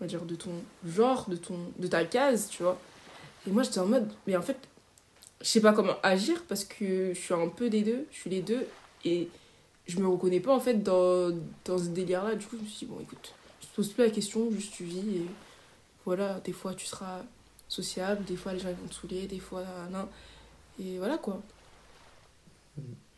va 0.00 0.06
dire 0.06 0.22
de 0.22 0.34
ton 0.34 0.50
genre, 0.86 1.28
de, 1.28 1.36
ton, 1.36 1.58
de 1.78 1.86
ta 1.86 2.04
case, 2.04 2.48
tu 2.48 2.62
vois. 2.62 2.78
Et 3.46 3.50
moi, 3.50 3.62
j'étais 3.62 3.80
en 3.80 3.86
mode, 3.86 4.10
mais 4.26 4.36
en 4.36 4.42
fait, 4.42 4.58
je 5.40 5.46
sais 5.46 5.60
pas 5.60 5.72
comment 5.72 5.96
agir 6.02 6.42
parce 6.48 6.64
que 6.64 7.12
je 7.14 7.20
suis 7.20 7.34
un 7.34 7.48
peu 7.48 7.70
des 7.70 7.82
deux, 7.82 8.06
je 8.10 8.16
suis 8.16 8.30
les 8.30 8.42
deux, 8.42 8.66
et 9.04 9.28
je 9.86 9.98
me 9.98 10.08
reconnais 10.08 10.40
pas 10.40 10.54
en 10.54 10.60
fait 10.60 10.82
dans, 10.82 11.30
dans 11.64 11.78
ce 11.78 11.88
délire-là. 11.88 12.34
Du 12.34 12.46
coup, 12.46 12.56
je 12.56 12.62
me 12.62 12.66
suis 12.66 12.86
dit, 12.86 12.92
bon, 12.92 13.00
écoute, 13.00 13.34
je 13.60 13.66
te 13.66 13.76
pose 13.76 13.88
plus 13.88 14.04
la 14.04 14.10
question, 14.10 14.50
juste 14.50 14.72
tu 14.72 14.84
vis, 14.84 15.16
et 15.16 15.26
voilà, 16.04 16.40
des 16.40 16.52
fois 16.52 16.74
tu 16.74 16.86
seras 16.86 17.22
sociable, 17.68 18.24
des 18.24 18.36
fois 18.36 18.52
les 18.52 18.58
gens 18.58 18.68
vont 18.68 18.88
te 18.88 18.94
saouler, 18.94 19.26
des 19.26 19.38
fois, 19.38 19.64
non. 19.90 20.08
Et 20.80 20.98
voilà 20.98 21.18
quoi. 21.18 21.40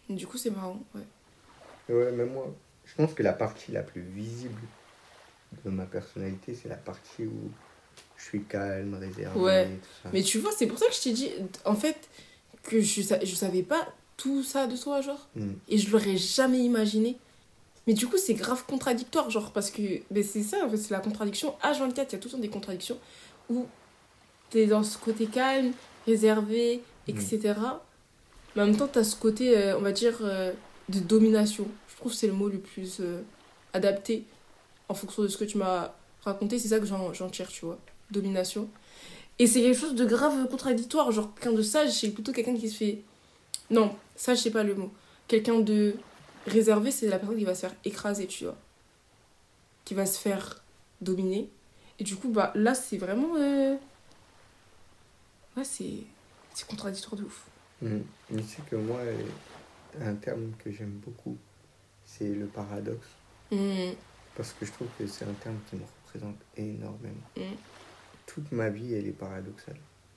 Du 0.08 0.26
coup, 0.26 0.36
c'est 0.36 0.50
marrant, 0.50 0.80
ouais. 0.94 1.94
Ouais, 1.94 2.12
même 2.12 2.32
moi, 2.32 2.52
je 2.84 2.94
pense 2.94 3.14
que 3.14 3.22
la 3.22 3.32
partie 3.32 3.72
la 3.72 3.82
plus 3.82 4.02
visible 4.02 4.60
de 5.64 5.70
ma 5.70 5.84
personnalité, 5.84 6.54
c'est 6.60 6.68
la 6.68 6.76
partie 6.76 7.24
où 7.24 7.50
je 8.16 8.24
suis 8.24 8.42
calme, 8.44 8.94
réservé, 8.94 9.38
Ouais. 9.40 9.66
tout 9.68 9.88
ça. 10.02 10.10
Mais 10.12 10.22
tu 10.22 10.38
vois, 10.38 10.52
c'est 10.52 10.66
pour 10.66 10.78
ça 10.78 10.86
que 10.86 10.94
je 10.94 11.00
t'ai 11.02 11.12
dit, 11.12 11.30
en 11.64 11.74
fait, 11.74 12.08
que 12.62 12.80
je, 12.80 13.02
je 13.02 13.34
savais 13.34 13.62
pas 13.62 13.88
tout 14.16 14.42
ça 14.42 14.66
de 14.66 14.76
toi, 14.76 15.00
genre. 15.00 15.28
Mm. 15.36 15.52
Et 15.68 15.78
je 15.78 15.90
l'aurais 15.90 16.16
jamais 16.16 16.60
imaginé. 16.60 17.16
Mais 17.86 17.94
du 17.94 18.06
coup, 18.06 18.16
c'est 18.16 18.34
grave 18.34 18.64
contradictoire, 18.66 19.30
genre, 19.30 19.52
parce 19.52 19.70
que 19.70 19.82
c'est 20.22 20.42
ça, 20.42 20.64
en 20.64 20.70
fait, 20.70 20.76
c'est 20.76 20.92
la 20.92 21.00
contradiction. 21.00 21.54
H24, 21.62 21.90
il 21.90 21.96
y 21.96 22.00
a 22.00 22.18
tout 22.18 22.28
le 22.28 22.32
temps 22.32 22.38
des 22.38 22.48
contradictions 22.48 22.98
où 23.50 23.66
t'es 24.50 24.66
dans 24.66 24.82
ce 24.84 24.98
côté 24.98 25.26
calme, 25.26 25.72
réservé, 26.06 26.80
etc. 27.08 27.54
Mais 28.54 28.62
en 28.62 28.66
même 28.66 28.76
temps, 28.76 28.88
t'as 28.88 29.04
ce 29.04 29.16
côté, 29.16 29.56
euh, 29.56 29.78
on 29.78 29.80
va 29.80 29.92
dire, 29.92 30.18
euh, 30.22 30.52
de 30.88 30.98
domination. 31.00 31.66
Je 31.88 31.96
trouve 31.96 32.12
que 32.12 32.18
c'est 32.18 32.26
le 32.26 32.32
mot 32.32 32.48
le 32.48 32.58
plus 32.58 32.98
euh, 33.00 33.22
adapté 33.72 34.24
en 34.88 34.94
fonction 34.94 35.22
de 35.22 35.28
ce 35.28 35.36
que 35.36 35.44
tu 35.44 35.58
m'as 35.58 35.92
raconté. 36.22 36.58
C'est 36.58 36.68
ça 36.68 36.78
que 36.78 36.86
j'en 36.86 37.12
j'en 37.12 37.30
tire, 37.30 37.48
tu 37.48 37.64
vois. 37.64 37.78
Domination. 38.10 38.68
Et 39.38 39.46
c'est 39.46 39.62
quelque 39.62 39.78
chose 39.78 39.94
de 39.94 40.04
grave 40.04 40.48
contradictoire. 40.48 41.10
Genre, 41.12 41.32
quelqu'un 41.34 41.56
de 41.56 41.62
sage, 41.62 41.90
c'est 41.92 42.10
plutôt 42.10 42.32
quelqu'un 42.32 42.56
qui 42.56 42.68
se 42.68 42.76
fait. 42.76 43.02
Non, 43.70 43.94
sage, 44.16 44.38
c'est 44.38 44.50
pas 44.50 44.62
le 44.62 44.74
mot. 44.74 44.92
Quelqu'un 45.28 45.60
de 45.60 45.94
réservé, 46.46 46.90
c'est 46.90 47.08
la 47.08 47.18
personne 47.18 47.38
qui 47.38 47.44
va 47.44 47.54
se 47.54 47.60
faire 47.60 47.74
écraser, 47.84 48.26
tu 48.26 48.44
vois. 48.44 48.56
Qui 49.84 49.94
va 49.94 50.04
se 50.04 50.18
faire 50.18 50.62
dominer. 51.00 51.48
Et 51.98 52.04
du 52.04 52.16
coup, 52.16 52.28
bah 52.28 52.52
là, 52.54 52.74
c'est 52.74 52.98
vraiment. 52.98 53.32
Ouais, 55.56 55.64
c'est. 55.64 56.04
C'est 56.54 56.66
contradictoire 56.66 57.16
de 57.16 57.24
ouf. 57.24 57.44
Mm. 57.80 57.98
Mais 58.30 58.42
tu 58.42 58.48
sais 58.48 58.62
que 58.70 58.76
moi, 58.76 58.98
euh, 58.98 59.22
un 60.00 60.14
terme 60.14 60.52
que 60.58 60.70
j'aime 60.70 61.00
beaucoup, 61.04 61.36
c'est 62.04 62.28
le 62.28 62.46
paradoxe. 62.46 63.08
Hmm, 63.50 63.92
Parce 64.36 64.52
que 64.52 64.64
je 64.66 64.72
trouve 64.72 64.88
que 64.98 65.06
c'est 65.06 65.24
un 65.24 65.32
terme 65.34 65.58
qui 65.68 65.76
me 65.76 65.82
représente 66.04 66.36
énormément. 66.56 67.26
Mm. 67.36 67.42
Toute 68.26 68.50
ma 68.52 68.68
vie, 68.70 68.94
elle 68.94 69.06
est 69.06 69.12
paradoxale. 69.12 69.76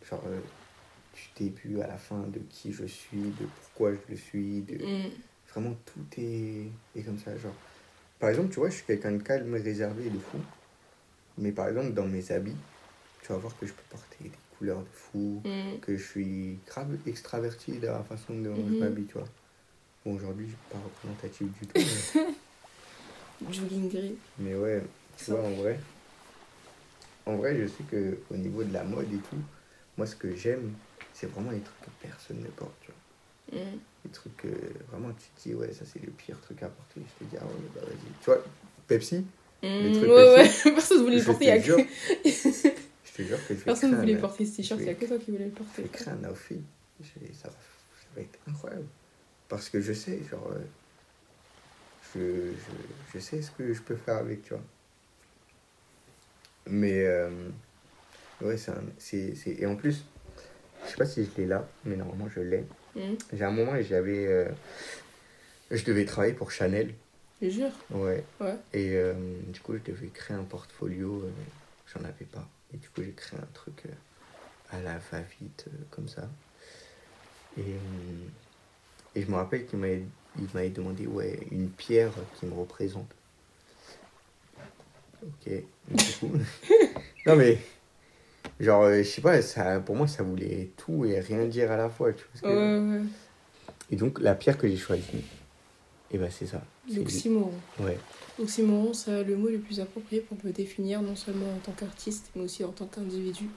Genre, 0.10 0.22
euh, 0.27 0.39
du 1.13 1.46
début 1.46 1.82
à 1.82 1.88
la 1.88 1.98
fin, 1.98 2.20
de 2.27 2.39
qui 2.50 2.72
je 2.74 2.86
suis, 2.86 3.18
de 3.39 3.46
pourquoi 3.62 3.94
je 3.94 4.00
le 4.10 4.18
suis, 4.18 4.62
de... 4.62 4.75
hmm, 4.75 5.10
Vraiment, 5.51 5.75
tout 5.86 6.20
est, 6.22 6.68
est 6.98 7.01
comme 7.04 7.18
ça. 7.20 7.38
Genre, 7.38 7.54
par 8.20 8.30
exemple, 8.30 8.50
tu 8.50 8.60
vois, 8.60 8.70
je 8.70 8.75
suis 8.75 8.86
quelqu'un 8.86 9.12
de 9.13 9.22
calme, 9.24 9.54
réservé 9.54 10.08
et 10.08 10.10
de 10.10 10.20
fou. 10.20 10.38
Mais 11.38 11.51
par 11.51 11.68
exemple, 11.70 11.94
dans 11.94 12.06
mes 12.06 12.30
habits, 12.32 12.56
tu 13.22 13.32
vas 13.32 13.38
voir 13.38 13.58
que 13.58 13.65
je 13.65 13.72
peux 13.74 13.84
porter 13.89 14.18
des 14.22 14.32
couleurs 14.58 14.80
de 14.80 14.88
fou, 14.92 15.42
hmm. 15.46 15.80
que 15.82 15.96
je 15.98 16.04
suis 16.04 16.60
grave 16.68 16.98
extraverti 17.06 17.74
dans 17.80 17.94
la 17.94 18.04
façon 18.04 18.34
dont 18.36 18.56
je 18.56 18.74
m'habille, 18.74 19.06
tu 19.06 19.14
vois. 19.14 19.28
Bon, 20.06 20.16
aujourd'hui, 20.16 20.46
je 20.46 20.52
suis 20.52 20.60
pas 20.72 20.78
représentatif 20.84 21.48
du 21.60 21.68
tout. 21.68 21.82
mais- 23.46 23.52
Jogging 23.54 23.90
gris. 23.90 24.16
Mais 24.40 24.56
ouais, 24.56 24.82
tu 25.18 25.32
vois, 25.32 25.42
en 25.44 25.52
vrai, 25.52 25.80
en 27.26 27.36
vrai, 27.38 27.58
je 27.60 27.68
sais 27.68 27.84
que 27.90 28.18
au 28.32 28.38
niveau 28.38 28.64
de 28.64 28.72
la 28.74 28.84
mode 28.84 29.12
et 29.12 29.18
tout, 29.18 29.38
moi, 29.98 30.06
ce 30.08 30.16
que 30.16 30.34
j'aime, 30.36 30.72
c'est 31.14 31.28
vraiment 31.28 31.52
les 31.52 31.60
trucs 31.60 31.82
que 31.82 31.90
personne 32.08 32.40
ne 32.40 32.48
porte, 32.50 32.74
tu 32.82 32.92
vois. 32.92 33.62
Mm. 33.64 33.78
Les 34.06 34.12
trucs 34.12 34.38
que 34.38 34.48
vraiment 34.92 35.10
tu 35.14 35.28
te 35.44 35.50
dis, 35.50 35.56
ouais, 35.56 35.72
ça 35.74 35.84
c'est 35.86 36.02
le 36.04 36.12
pire 36.12 36.40
truc 36.42 36.62
à 36.64 36.68
porter. 36.70 37.02
Je 37.20 37.26
te 37.26 37.30
dis, 37.30 37.38
ah 37.40 37.46
ouais, 37.46 37.52
bah 37.76 37.82
vas-y. 37.84 37.98
Tu 38.22 38.26
vois, 38.26 38.44
Pepsi, 38.88 39.26
Les 39.64 39.90
Mm, 39.90 39.92
trucs 39.94 40.10
ouais, 40.10 40.30
ouais, 40.36 40.44
Pepsi, 40.44 40.72
personne 40.74 40.98
ne 41.00 41.04
voulait 41.04 41.18
le 41.18 41.24
porter. 41.24 41.40
te 41.40 41.44
il 41.44 41.48
y 41.48 41.52
a 41.52 41.60
jure, 41.60 41.78
que- 41.78 42.70
je 43.18 43.24
te 43.24 43.28
jure 43.28 43.48
que 43.48 43.54
Personne 43.54 43.92
ne 43.92 43.96
voulait 43.98 44.16
un- 44.16 44.20
porter 44.20 44.46
ce 44.46 44.58
t-shirt, 44.58 44.80
il 44.80 44.84
n'y 44.84 44.90
a 44.90 44.94
que 44.96 45.06
toi 45.06 45.18
qui 45.18 45.32
voulais 45.32 45.46
le 45.46 45.52
porter. 45.52 45.82
vais 45.84 45.90
créer 45.90 46.14
un 46.14 46.30
outfit. 46.30 46.62
Ça, 47.04 47.48
va, 47.50 47.54
ça 47.54 48.08
va 48.16 48.22
être 48.22 48.40
incroyable. 48.48 48.88
Parce 49.48 49.70
que 49.70 49.80
je 49.82 49.94
sais, 49.94 50.20
genre, 50.30 50.52
euh, 50.52 50.60
je, 52.16 52.20
je, 52.52 53.14
je 53.14 53.20
sais 53.20 53.42
ce 53.42 53.52
que 53.52 53.74
je 53.74 53.82
peux 53.82 53.96
faire 53.96 54.18
avec, 54.18 54.44
tu 54.44 54.50
vois. 54.54 54.64
Mais, 56.68 57.06
euh, 57.06 57.30
ouais, 58.42 58.58
c'est 58.58 58.72
un- 58.72 58.84
c'est. 58.98 59.34
Et 59.46 59.66
en 59.66 59.76
plus, 59.76 60.04
je 60.84 60.90
sais 60.90 60.98
pas 60.98 61.06
si 61.06 61.26
je 61.26 61.30
l'ai 61.38 61.46
là, 61.48 61.68
mais 61.84 61.96
normalement 61.96 62.28
je 62.30 62.40
l'ai. 62.42 62.64
Mm. 62.96 63.16
J'ai 63.34 63.44
un 63.44 63.52
moment, 63.52 63.80
j'avais. 63.82 64.26
euh, 64.26 64.50
je 65.72 65.84
devais 65.84 66.06
travailler 66.06 66.34
pour 66.34 66.52
Chanel. 66.52 66.94
Je 67.42 67.50
jure. 67.50 67.72
Ouais. 67.92 68.24
Ouais. 68.40 68.56
Et 68.74 68.96
euh, 68.96 69.14
du 69.50 69.60
coup, 69.60 69.74
je 69.76 69.92
devais 69.92 70.08
créer 70.08 70.38
un 70.38 70.44
portfolio. 70.44 71.30
J'en 71.94 72.04
avais 72.04 72.26
pas. 72.26 72.48
Et 72.75 72.77
du 72.77 72.89
coup, 72.89 73.01
j'ai 73.03 73.13
créé 73.13 73.39
un 73.39 73.48
truc 73.53 73.84
euh, 73.86 74.77
à 74.77 74.82
la 74.82 74.98
va-vite, 74.98 75.65
euh, 75.67 75.84
comme 75.91 76.10
ça. 76.10 76.27
Et, 77.58 77.62
euh, 77.62 78.27
et 79.15 79.22
je 79.22 79.32
me 79.32 79.36
rappelle 79.36 79.65
qu'il 79.65 79.79
m'avait 79.79 80.03
il 80.38 80.50
m'avait 80.53 80.70
demandé 80.70 81.08
ouais, 81.08 81.39
une 81.51 81.70
pierre 81.70 82.12
qui 82.38 82.46
me 82.46 82.53
représente. 82.53 83.10
Ok. 85.24 85.53
Du 85.89 86.13
coup. 86.20 86.32
non, 87.25 87.38
mais. 87.38 87.58
Genre, 88.60 88.89
je 88.89 89.03
sais 89.03 89.22
pas, 89.22 89.41
ça, 89.41 89.79
pour 89.79 89.96
moi, 89.96 90.08
ça 90.08 90.24
voulait 90.24 90.72
tout 90.75 91.05
et 91.05 91.20
rien 91.20 91.46
dire 91.46 91.72
à 91.72 91.77
la 91.77 91.89
fois. 91.89 92.12
Tu 92.12 92.24
vois 92.24 92.32
ce 92.36 92.41
que 92.41 92.50
je 92.50 92.53
veux 92.53 92.60
dire 92.60 92.91
Ouais, 92.91 93.00
ouais. 93.00 93.05
Et 93.91 93.96
donc, 93.96 94.20
la 94.20 94.36
pierre 94.36 94.58
que 94.58 94.67
j'ai 94.67 94.77
choisie, 94.77 95.24
et 96.12 96.17
ben 96.17 96.29
c'est 96.29 96.48
ça. 96.48 96.62
L'oxymoron. 96.94 97.54
Ouais. 97.80 97.98
L'oxymoron, 98.38 98.94
c'est 98.94 99.24
le 99.24 99.36
mot 99.38 99.50
le 99.50 99.60
plus 99.60 99.80
approprié 99.80 100.22
pour 100.22 100.38
me 100.44 100.51
définir 100.51 101.01
non 101.01 101.15
seulement 101.15 101.51
en 101.54 101.60
tant 101.60 101.72
qu'artiste, 101.72 102.32
mais 102.36 102.44
aussi 102.44 102.63
en 102.63 102.72
tant 102.72 102.86
qu'individu. 102.86 103.50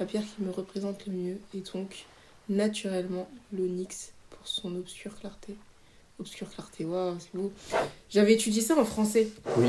La 0.00 0.06
pierre 0.06 0.22
qui 0.22 0.42
me 0.42 0.50
représente 0.50 1.06
le 1.06 1.12
mieux 1.12 1.38
est 1.54 1.72
donc 1.72 2.06
naturellement 2.48 3.28
l'onyx 3.52 4.12
pour 4.30 4.46
son 4.46 4.74
obscure 4.76 5.18
clarté. 5.18 5.54
Obscure 6.18 6.48
clarté, 6.50 6.84
waouh, 6.84 7.16
c'est 7.18 7.34
beau. 7.34 7.52
J'avais 8.08 8.34
étudié 8.34 8.62
ça 8.62 8.76
en 8.76 8.84
français. 8.84 9.28
Oui. 9.56 9.68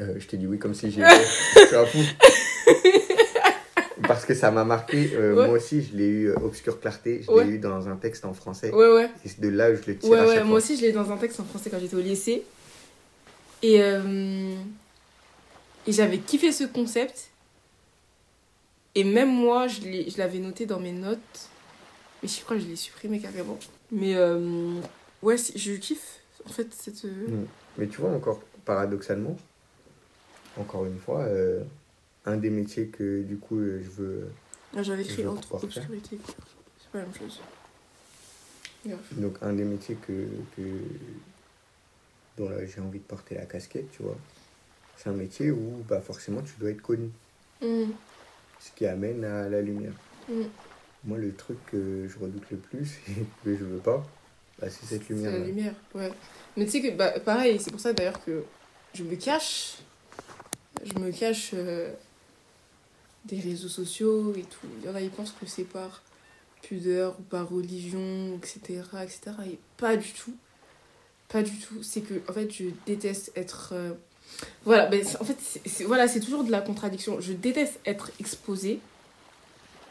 Euh, 0.00 0.14
je 0.18 0.26
t'ai 0.26 0.36
dit 0.36 0.46
oui 0.46 0.58
comme 0.58 0.74
si 0.74 0.90
suis 0.90 1.02
un 1.74 1.86
fou. 1.86 1.98
Parce 4.06 4.24
que 4.24 4.34
ça 4.34 4.50
m'a 4.50 4.64
marqué. 4.64 5.10
euh, 5.14 5.34
Ouais. 5.34 5.46
Moi 5.48 5.56
aussi, 5.56 5.82
je 5.82 5.96
l'ai 5.96 6.06
eu, 6.06 6.30
euh, 6.30 6.36
Obscure 6.42 6.80
Clarté. 6.80 7.22
Je 7.22 7.30
Ouais. 7.30 7.44
l'ai 7.44 7.52
eu 7.52 7.58
dans 7.58 7.88
un 7.88 7.96
texte 7.96 8.24
en 8.24 8.34
français. 8.34 8.70
Ouais, 8.72 8.92
ouais. 8.92 9.10
C'est 9.24 9.40
de 9.40 9.48
là 9.48 9.70
où 9.70 9.74
je 9.76 9.82
le 9.90 9.96
tire 9.98 10.10
Ouais, 10.10 10.18
à 10.18 10.26
ouais, 10.26 10.34
chaque 10.34 10.44
moi 10.44 10.50
fois. 10.50 10.56
aussi 10.58 10.76
je 10.76 10.82
l'ai 10.82 10.92
dans 10.92 11.10
un 11.10 11.16
texte 11.16 11.40
en 11.40 11.44
français 11.44 11.70
quand 11.70 11.78
j'étais 11.78 11.96
au 11.96 12.00
lycée. 12.00 12.42
Et, 13.62 13.80
euh, 13.82 14.54
et 15.86 15.92
j'avais 15.92 16.18
kiffé 16.18 16.52
ce 16.52 16.64
concept. 16.64 17.30
Et 18.94 19.04
même 19.04 19.30
moi, 19.30 19.66
je 19.68 19.80
l'avais 20.18 20.38
noté 20.38 20.66
dans 20.66 20.78
mes 20.80 20.92
notes. 20.92 21.18
Mais 22.22 22.28
je 22.28 22.40
crois 22.42 22.56
que 22.56 22.62
je 22.62 22.68
l'ai 22.68 22.76
supprimé 22.76 23.18
carrément. 23.20 23.58
Mais 23.90 24.14
euh, 24.14 24.78
ouais, 25.22 25.36
je 25.56 25.72
kiffe 25.72 26.20
en 26.46 26.50
fait 26.52 26.68
cette. 26.72 27.04
Mm. 27.04 27.46
Mais 27.78 27.86
tu 27.88 28.00
vois, 28.00 28.10
encore 28.10 28.40
paradoxalement, 28.64 29.36
encore 30.58 30.84
une 30.86 30.98
fois, 30.98 31.22
un 32.26 32.36
des 32.36 32.50
métiers 32.50 32.88
que 32.88 33.22
du 33.22 33.36
coup 33.36 33.58
euh, 33.58 33.82
je 33.84 33.90
veux. 33.90 34.28
Ah, 34.76 34.82
J'avais 34.82 35.02
écrit 35.02 35.26
entre 35.26 35.54
obscurité. 35.62 36.18
C'est 36.26 36.90
pas 36.90 36.98
la 36.98 37.04
même 37.04 37.14
chose. 37.14 37.40
Donc, 39.12 39.36
un 39.40 39.54
des 39.54 39.64
métiers 39.64 39.96
que, 40.06 40.26
que, 40.56 40.62
dont 42.36 42.50
j'ai 42.66 42.80
envie 42.82 42.98
de 42.98 43.04
porter 43.04 43.34
la 43.36 43.46
casquette, 43.46 43.90
tu 43.92 44.02
vois. 44.02 44.16
C'est 44.96 45.08
un 45.08 45.14
métier 45.14 45.50
où 45.50 45.82
bah, 45.88 46.00
forcément 46.02 46.42
tu 46.42 46.52
dois 46.60 46.70
être 46.70 46.82
connu. 46.82 47.08
Mm, 47.62 47.84
Ce 48.60 48.70
qui 48.76 48.86
amène 48.86 49.24
à 49.24 49.48
la 49.48 49.62
lumière. 49.62 49.92
mm. 50.28 50.42
Moi, 51.04 51.18
le 51.18 51.34
truc 51.34 51.58
que 51.70 52.06
je 52.08 52.18
redoute 52.18 52.50
le 52.50 52.56
plus 52.58 52.98
et 53.08 53.24
que 53.44 53.56
je 53.56 53.64
veux 53.64 53.78
pas, 53.78 54.04
bah, 54.58 54.68
c'est 54.70 54.84
cette 54.86 55.02
C'est 55.06 55.14
lumière. 55.14 55.32
la 55.32 55.38
lumière, 55.38 55.74
ouais. 55.94 56.12
Mais 56.56 56.64
tu 56.66 56.70
sais 56.72 56.82
que, 56.82 56.94
bah, 56.96 57.18
pareil, 57.20 57.58
c'est 57.60 57.70
pour 57.70 57.80
ça 57.80 57.92
d'ailleurs 57.94 58.22
que 58.24 58.44
je 58.94 59.02
me 59.02 59.16
cache. 59.16 59.78
Je 60.84 60.98
me 60.98 61.10
cache 61.10 61.52
euh, 61.54 61.90
des 63.24 63.40
réseaux 63.40 63.68
sociaux 63.68 64.34
et 64.36 64.42
tout. 64.42 64.66
Il 64.80 64.86
y 64.86 64.88
en 64.90 64.94
a, 64.94 65.00
ils 65.00 65.10
pensent 65.10 65.34
que 65.40 65.46
c'est 65.46 65.64
par 65.64 66.02
pudeur 66.62 67.16
ou 67.18 67.22
par 67.22 67.48
religion, 67.48 68.36
etc., 68.36 68.82
etc. 69.02 69.20
Et 69.46 69.58
pas 69.76 69.96
du 69.96 70.12
tout. 70.12 70.34
Pas 71.28 71.42
du 71.42 71.56
tout. 71.58 71.82
C'est 71.82 72.00
que, 72.02 72.14
en 72.28 72.32
fait, 72.32 72.50
je 72.50 72.64
déteste 72.86 73.32
être. 73.36 73.70
euh, 73.72 73.92
Voilà, 74.64 74.86
ben, 74.86 75.04
en 75.20 75.24
fait, 75.24 75.36
c'est- 75.40 76.20
toujours 76.20 76.44
de 76.44 76.50
la 76.50 76.60
contradiction. 76.60 77.20
Je 77.20 77.32
déteste 77.32 77.78
être 77.86 78.10
exposée, 78.20 78.80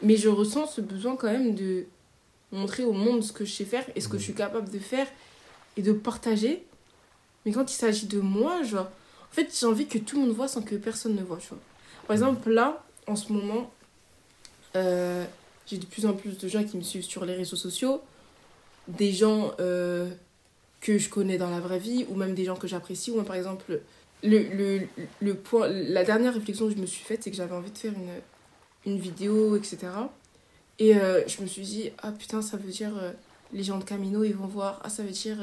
mais 0.02 0.16
je 0.16 0.28
ressens 0.28 0.66
ce 0.66 0.80
besoin 0.80 1.16
quand 1.16 1.30
même 1.30 1.54
de 1.54 1.86
montrer 2.52 2.84
au 2.84 2.92
monde 2.92 3.22
ce 3.22 3.32
que 3.32 3.44
je 3.44 3.52
sais 3.52 3.64
faire 3.64 3.84
et 3.96 4.00
ce 4.00 4.08
que 4.08 4.18
je 4.18 4.24
suis 4.24 4.34
capable 4.34 4.70
de 4.70 4.78
faire 4.78 5.06
et 5.76 5.82
de 5.82 5.92
partager. 5.92 6.64
Mais 7.44 7.52
quand 7.52 7.70
il 7.70 7.74
s'agit 7.76 8.06
de 8.06 8.20
moi, 8.20 8.62
genre, 8.62 8.86
en 9.30 9.34
fait, 9.34 9.48
j'ai 9.58 9.66
envie 9.66 9.86
que 9.86 9.98
tout 9.98 10.16
le 10.16 10.22
monde 10.26 10.34
voit 10.34 10.48
sans 10.48 10.62
que 10.62 10.74
personne 10.76 11.14
ne 11.14 11.22
voit, 11.22 11.38
tu 11.38 11.48
vois. 11.48 11.58
Par 12.06 12.14
exemple, 12.14 12.50
là, 12.50 12.84
en 13.06 13.16
ce 13.16 13.32
moment, 13.32 13.70
euh, 14.76 15.24
j'ai 15.66 15.78
de 15.78 15.86
plus 15.86 16.06
en 16.06 16.14
plus 16.14 16.38
de 16.38 16.48
gens 16.48 16.64
qui 16.64 16.76
me 16.76 16.82
suivent 16.82 17.04
sur 17.04 17.24
les 17.24 17.34
réseaux 17.34 17.56
sociaux, 17.56 18.02
des 18.88 19.12
gens 19.12 19.52
euh, 19.60 20.10
que 20.80 20.98
je 20.98 21.08
connais 21.08 21.38
dans 21.38 21.50
la 21.50 21.60
vraie 21.60 21.78
vie, 21.78 22.06
ou 22.08 22.14
même 22.14 22.34
des 22.34 22.44
gens 22.44 22.56
que 22.56 22.66
j'apprécie, 22.66 23.10
ou 23.10 23.16
même 23.16 23.24
par 23.24 23.36
exemple, 23.36 23.80
le, 24.22 24.42
le, 24.42 24.88
le 25.20 25.34
point, 25.34 25.68
la 25.68 26.04
dernière 26.04 26.34
réflexion 26.34 26.68
que 26.68 26.74
je 26.74 26.80
me 26.80 26.86
suis 26.86 27.04
faite, 27.04 27.22
c'est 27.22 27.30
que 27.30 27.36
j'avais 27.36 27.54
envie 27.54 27.70
de 27.70 27.78
faire 27.78 27.92
une, 27.92 28.92
une 28.92 28.98
vidéo, 28.98 29.56
etc. 29.56 29.78
Et 30.78 30.96
euh, 30.96 31.26
je 31.26 31.40
me 31.42 31.46
suis 31.46 31.62
dit, 31.62 31.90
ah 31.98 32.12
putain, 32.12 32.42
ça 32.42 32.56
veut 32.56 32.70
dire 32.70 32.92
les 33.52 33.62
gens 33.62 33.78
de 33.78 33.84
Camino, 33.84 34.24
ils 34.24 34.34
vont 34.34 34.46
voir, 34.46 34.80
ah 34.82 34.88
ça 34.88 35.02
veut 35.02 35.10
dire 35.10 35.36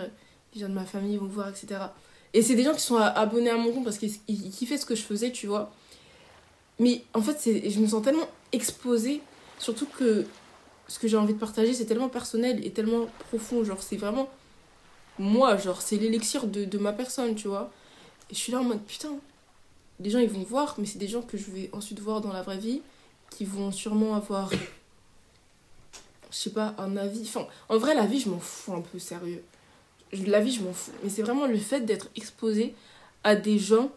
les 0.54 0.62
gens 0.62 0.70
de 0.70 0.74
ma 0.74 0.86
famille, 0.86 1.14
ils 1.14 1.20
vont 1.20 1.28
voir, 1.28 1.50
etc. 1.50 1.80
Et 2.34 2.42
c'est 2.42 2.56
des 2.56 2.64
gens 2.64 2.74
qui 2.74 2.82
sont 2.82 2.98
abonnés 2.98 3.50
à 3.50 3.58
mon 3.58 3.72
compte 3.72 3.84
parce 3.84 3.98
qu'ils 3.98 4.14
ils 4.28 4.52
kiffaient 4.52 4.78
ce 4.78 4.86
que 4.86 4.96
je 4.96 5.04
faisais, 5.04 5.32
tu 5.32 5.48
vois. 5.48 5.74
Mais 6.82 7.04
en 7.14 7.22
fait, 7.22 7.70
je 7.70 7.80
me 7.80 7.86
sens 7.86 8.02
tellement 8.02 8.28
exposée, 8.52 9.22
surtout 9.60 9.86
que 9.86 10.26
ce 10.88 10.98
que 10.98 11.08
j'ai 11.08 11.16
envie 11.16 11.36
de 11.36 11.40
partager, 11.40 11.76
c'est 11.76 11.86
tellement 11.86 12.10
personnel 12.10 12.66
et 12.66 12.72
tellement 12.72 13.06
profond. 13.30 13.64
Genre, 13.64 13.82
c'est 13.84 13.98
vraiment 13.98 14.28
moi, 15.20 15.58
genre, 15.58 15.80
c'est 15.80 15.98
l'élixir 15.98 16.48
de, 16.48 16.78
ma 16.80 16.92
personne, 16.92 17.36
tu 17.36 17.48
vois. 17.48 17.72
Et 18.32 18.34
je 18.34 18.40
suis 18.40 18.52
là 18.52 18.62
en 18.62 18.64
mode, 18.64 18.82
putain, 18.82 19.12
les 20.00 20.10
gens, 20.10 20.18
ils 20.18 20.28
vont 20.28 20.42
voir, 20.42 20.74
mais 20.80 20.88
c'est 20.88 20.98
des 20.98 21.08
gens 21.08 21.22
que 21.22 21.38
je 21.38 21.52
vais 21.52 21.70
ensuite 21.72 22.00
voir 22.00 22.20
dans 22.20 22.34
la 22.34 22.42
vraie 22.42 22.58
vie, 22.58 22.82
qui 23.30 23.46
vont 23.46 23.72
sûrement 23.72 24.16
avoir, 24.16 24.50
je 26.32 26.36
sais 26.36 26.50
pas, 26.50 26.74
un 26.80 26.98
avis. 26.98 27.22
Enfin, 27.22 27.46
en 27.70 27.78
vrai, 27.78 27.94
la 27.94 28.08
vie, 28.08 28.20
je 28.20 28.30
m'en 28.30 28.40
fous 28.40 28.74
un 28.74 28.82
peu, 28.82 28.98
sérieux. 28.98 29.44
La 30.26 30.42
vie, 30.42 30.52
je 30.52 30.64
m'en 30.64 30.74
fous. 30.74 30.92
Mais 31.04 31.12
c'est 31.12 31.22
vraiment 31.22 31.46
le 31.46 31.60
fait 31.60 31.82
d'être 31.82 32.10
exposé 32.16 32.74
à 33.24 33.36
des 33.36 33.60
gens 33.60 33.92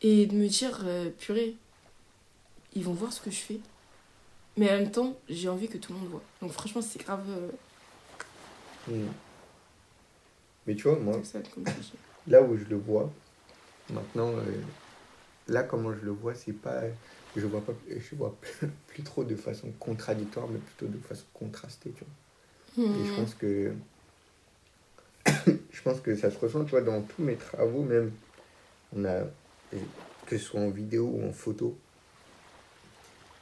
et 0.00 0.26
de 0.26 0.36
me 0.36 0.46
dire, 0.46 0.82
euh, 0.84 1.10
purée, 1.18 1.56
ils 2.74 2.84
vont 2.84 2.94
voir 2.94 3.12
ce 3.12 3.20
que 3.20 3.30
je 3.30 3.40
fais. 3.40 3.60
Mais 4.56 4.70
en 4.70 4.78
même 4.78 4.90
temps, 4.90 5.16
j'ai 5.28 5.48
envie 5.48 5.68
que 5.68 5.78
tout 5.78 5.92
le 5.92 5.98
monde 6.00 6.08
voit. 6.10 6.22
Donc 6.40 6.52
franchement, 6.52 6.82
c'est 6.82 7.02
grave 7.02 7.24
euh, 7.28 7.50
Mm. 8.88 9.08
Mais 10.66 10.74
tu 10.74 10.84
vois, 10.88 10.98
moi, 10.98 11.20
là 12.26 12.42
où 12.42 12.56
je 12.56 12.64
le 12.64 12.76
vois, 12.76 13.10
maintenant, 13.90 14.28
euh, 14.36 14.62
là 15.48 15.62
comment 15.62 15.92
je 15.94 16.04
le 16.04 16.10
vois, 16.12 16.34
c'est 16.34 16.52
pas. 16.52 16.82
Je 17.36 17.46
vois 17.46 17.64
pas, 17.64 17.72
je 17.88 18.14
vois 18.14 18.38
plus 18.88 19.02
trop 19.02 19.24
de 19.24 19.36
façon 19.36 19.72
contradictoire, 19.78 20.48
mais 20.48 20.58
plutôt 20.58 20.86
de 20.86 20.98
façon 20.98 21.24
contrastée, 21.34 21.92
tu 21.92 22.04
vois. 22.04 23.00
Et 23.00 23.04
je 23.04 23.12
Hmm. 23.12 23.16
pense 23.16 23.34
que. 23.34 23.74
je 25.46 25.82
pense 25.82 26.00
que 26.00 26.16
ça 26.16 26.30
se 26.30 26.38
ressent, 26.38 26.64
tu 26.64 26.70
vois, 26.70 26.82
dans 26.82 27.02
tous 27.02 27.22
mes 27.22 27.36
travaux, 27.36 27.82
même. 27.82 28.12
On 28.96 29.04
a. 29.04 29.24
Que 30.26 30.38
ce 30.38 30.44
soit 30.44 30.60
en 30.60 30.70
vidéo 30.70 31.06
ou 31.06 31.28
en 31.28 31.32
photo, 31.32 31.76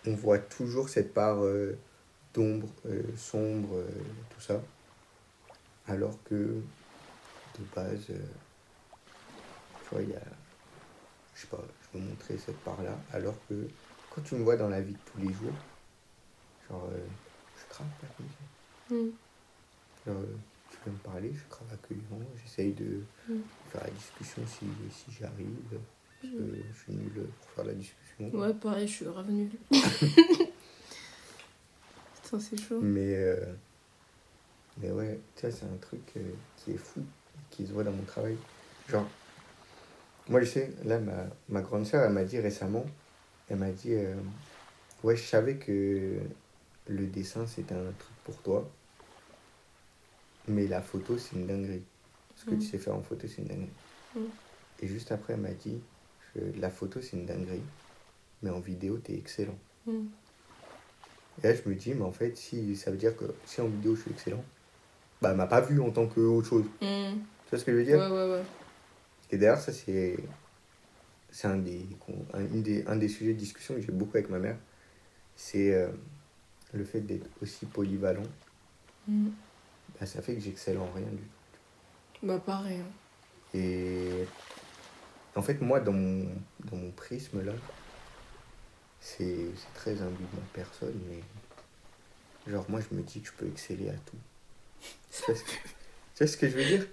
on 0.07 0.15
voit 0.15 0.39
toujours 0.39 0.89
cette 0.89 1.15
part 1.15 1.45
euh, 1.45 1.79
d'ombre, 2.35 2.75
euh, 2.87 3.17
sombre, 3.17 3.77
euh, 3.77 3.91
tout 4.31 4.41
ça. 4.41 4.67
Alors 5.85 6.23
que, 6.25 6.65
de 7.55 7.65
base, 7.65 8.13
tu 9.83 9.89
vois, 9.91 10.03
il 10.03 10.11
y 10.11 10.15
a. 10.15 10.23
Je 11.33 11.43
sais 11.43 11.47
pas, 11.49 11.67
je 11.81 11.99
veux 11.99 12.05
montrer 12.05 12.39
cette 12.39 12.63
part-là. 12.63 13.05
Alors 13.11 13.45
que, 13.47 13.69
quand 14.09 14.23
tu 14.23 14.35
me 14.35 14.43
vois 14.43 14.57
dans 14.57 14.69
la 14.69 14.81
vie 14.81 14.95
de 14.95 15.01
tous 15.05 15.19
les 15.19 15.33
jours, 15.33 15.65
genre, 16.69 16.91
je 17.55 17.67
crame 17.69 17.93
pas 17.99 18.07
comme 18.09 18.31
ça. 18.31 18.39
Genre, 20.07 20.23
tu 20.69 20.79
veux 20.85 20.93
me 20.93 20.99
parler, 20.99 21.33
je 21.35 21.47
grave 21.49 21.73
accueillant, 21.73 22.21
j'essaye 22.37 22.75
de 22.75 23.07
Mm. 23.29 23.41
faire 23.69 23.83
la 23.85 23.91
discussion 23.91 24.47
si, 24.47 24.91
si 24.91 25.13
j'arrive. 25.13 25.81
Parce 26.21 26.33
que 26.35 26.39
je 26.73 26.79
suis 26.83 26.93
nul 26.93 27.13
pour 27.41 27.51
faire 27.51 27.65
la 27.65 27.73
discussion. 27.75 28.31
Ouais, 28.39 28.55
pareil, 28.55 28.87
je 28.89 28.93
suis 28.93 29.05
grave 29.07 29.31
nulle. 29.31 29.51
Putain, 32.23 32.41
c'est 32.41 32.61
chaud. 32.61 32.81
Mais, 32.81 33.15
euh, 33.15 33.53
mais 34.79 34.91
ouais, 34.91 35.19
tu 35.37 35.43
sais, 35.43 35.51
c'est 35.51 35.65
un 35.65 35.77
truc 35.81 36.01
euh, 36.17 36.21
qui 36.59 36.73
est 36.73 36.77
fou, 36.77 37.03
qui 37.51 37.67
se 37.67 37.73
voit 37.73 37.85
dans 37.85 37.93
mon 37.93 38.03
travail. 38.05 38.37
Genre, 38.89 39.07
moi, 40.29 40.41
je 40.41 40.47
sais, 40.47 40.73
là, 40.85 40.99
ma, 40.99 41.25
ma 41.49 41.61
grande 41.63 41.87
sœur, 41.87 42.05
elle 42.05 42.13
m'a 42.13 42.25
dit 42.25 42.39
récemment, 42.39 42.85
elle 43.49 43.57
m'a 43.59 43.71
dit, 43.71 43.95
euh, 43.95 44.15
ouais, 45.03 45.17
je 45.17 45.23
savais 45.25 45.57
que 45.57 46.19
le 46.87 47.07
dessin, 47.07 47.47
c'était 47.47 47.75
un 47.75 47.93
truc 47.99 48.15
pour 48.25 48.37
toi, 48.43 48.69
mais 50.49 50.67
la 50.67 50.83
photo, 50.83 51.19
c'est 51.19 51.37
une 51.37 51.47
dinguerie. 51.47 51.83
Ce 52.37 52.45
que 52.45 52.55
Mm. 52.55 52.59
tu 52.59 52.67
sais 52.67 52.79
faire 52.79 52.95
en 52.95 53.03
photo, 53.03 53.27
c'est 53.27 53.39
une 53.43 53.49
dinguerie. 53.49 53.71
Mm. 54.15 54.21
Et 54.83 54.89
juste 54.89 55.11
après, 55.13 55.35
elle 55.35 55.41
m'a 55.41 55.51
dit, 55.53 55.79
la 56.37 56.71
photo, 56.71 57.01
c'est 57.01 57.17
une 57.17 57.27
dinguerie, 57.27 57.63
mais 58.43 58.51
en 58.51 58.61
vidéo, 58.61 58.99
t'es 58.99 59.15
excellent. 59.15 59.59
Mm. 59.87 60.07
Et 61.43 61.47
là, 61.49 61.55
je 61.55 61.69
me 61.69 61.75
dis, 61.75 61.95
mais 61.95 62.03
en 62.05 62.13
fait, 62.13 62.37
si 62.37 62.77
ça 62.77 62.91
veut 62.91 62.97
dire 62.97 63.17
que 63.17 63.25
si 63.47 63.61
en 63.61 63.67
vidéo 63.69 63.95
je 63.97 64.03
suis 64.03 64.11
excellent, 64.11 64.45
bah, 65.23 65.31
elle 65.31 65.37
m'a 65.37 65.47
pas 65.47 65.61
vu 65.61 65.81
en 65.81 65.91
tant 65.91 66.07
que 66.07 66.21
autre 66.21 66.49
chose. 66.49 66.65
Mm. 66.81 67.19
Tu 67.47 67.51
vois 67.51 67.59
ce 67.59 67.65
que 67.65 67.73
je 67.73 67.77
veux 67.77 67.83
Ouais, 67.83 67.87
dire? 67.87 67.99
Ouais, 68.13 68.31
ouais. 68.31 68.43
Et 69.31 69.39
d'ailleurs, 69.39 69.61
ça, 69.61 69.73
c'est 69.73 70.17
c'est 71.33 71.47
un 71.47 71.59
des, 71.59 71.87
un, 72.35 72.43
des, 72.43 72.85
un 72.87 72.97
des 72.97 73.09
sujets 73.09 73.33
de 73.35 73.39
discussion 73.39 73.75
que 73.75 73.81
j'ai 73.81 73.93
beaucoup 73.93 74.17
avec 74.17 74.29
ma 74.31 74.39
mère. 74.41 74.57
C'est 75.37 75.73
euh, 75.75 75.89
le 76.73 76.85
fait 76.85 77.01
d'être 77.01 77.29
aussi 77.41 77.67
polyvalent. 77.67 78.23
Mm. 79.07 79.29
Bah, 79.99 80.07
ça 80.07 80.23
fait 80.23 80.35
que 80.35 80.41
j'excelle 80.41 80.79
en 80.79 80.91
rien 80.93 81.07
du 81.07 81.19
tout. 81.23 82.27
Bah, 82.27 82.39
pareil. 82.45 82.81
hein. 82.81 82.91
Et 83.55 84.27
en 85.37 85.43
fait, 85.43 85.61
moi, 85.61 85.81
dans 85.81 85.93
mon, 85.93 86.29
dans 86.71 86.77
mon 86.77 86.91
prisme, 86.91 87.43
là, 87.45 87.53
c'est 89.01 89.47
très 89.75 89.93
imbu 89.93 90.25
de 90.33 90.37
ma 90.37 90.47
personne, 90.53 90.99
mais 91.09 91.21
genre, 92.53 92.67
moi, 92.69 92.81
je 92.81 92.95
me 92.97 93.03
dis 93.03 93.21
que 93.21 93.29
je 93.29 93.33
peux 93.33 93.47
exceller 93.47 93.89
à 93.91 93.95
tout. 93.95 94.17
Tu 96.15 96.25
vois 96.25 96.27
ce 96.27 96.37
que, 96.37 96.49
je 96.49 96.57
veux 96.57 96.65
dire? 96.65 96.87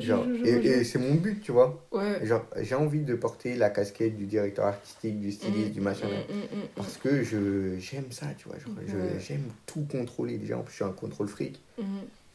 Genre, 0.00 0.26
et, 0.44 0.50
et 0.50 0.84
c'est 0.84 0.98
mon 0.98 1.14
but, 1.14 1.40
tu 1.40 1.52
vois. 1.52 1.86
Ouais. 1.92 2.24
Genre, 2.24 2.44
j'ai 2.60 2.74
envie 2.74 3.02
de 3.02 3.14
porter 3.14 3.54
la 3.56 3.70
casquette 3.70 4.16
du 4.16 4.26
directeur 4.26 4.66
artistique, 4.66 5.18
du 5.20 5.32
styliste, 5.32 5.70
Mm, 5.70 5.72
du 5.72 5.80
machin. 5.80 6.08
mm, 6.08 6.56
mm. 6.58 6.68
Parce 6.76 6.96
que 6.98 7.22
je 7.22 7.78
j'aime 7.78 8.10
ça, 8.12 8.26
tu 8.36 8.48
vois. 8.48 8.58
Genre, 8.58 8.76
j'aime 9.20 9.50
tout 9.66 9.86
contrôler. 9.90 10.38
Déjà, 10.38 10.58
en 10.58 10.62
plus, 10.62 10.70
je 10.72 10.76
suis 10.76 10.84
un 10.84 10.92
contrôle 10.92 11.28
fric. 11.28 11.60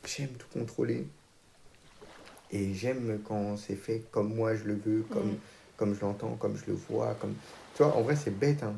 J'aime 0.06 0.30
tout 0.38 0.48
contrôler. 0.52 1.08
Et 2.54 2.74
j'aime 2.74 3.20
quand 3.28 3.58
c'est 3.58 3.76
fait 3.76 4.04
comme 4.12 4.34
moi 4.36 4.56
je 4.56 4.64
le 4.66 4.76
veux, 4.76 5.02
comme, 5.12 5.32
Mm. 5.32 5.38
comme 5.76 5.96
je 5.96 6.02
l'entends, 6.02 6.36
comme 6.40 6.56
je 6.56 6.66
le 6.68 6.74
vois. 6.74 7.16
Comme... 7.20 7.34
Tu 7.76 7.84
vois, 7.84 7.94
en 7.98 8.02
vrai, 8.04 8.16
c'est 8.16 8.32
bête, 8.38 8.64
hein. 8.64 8.76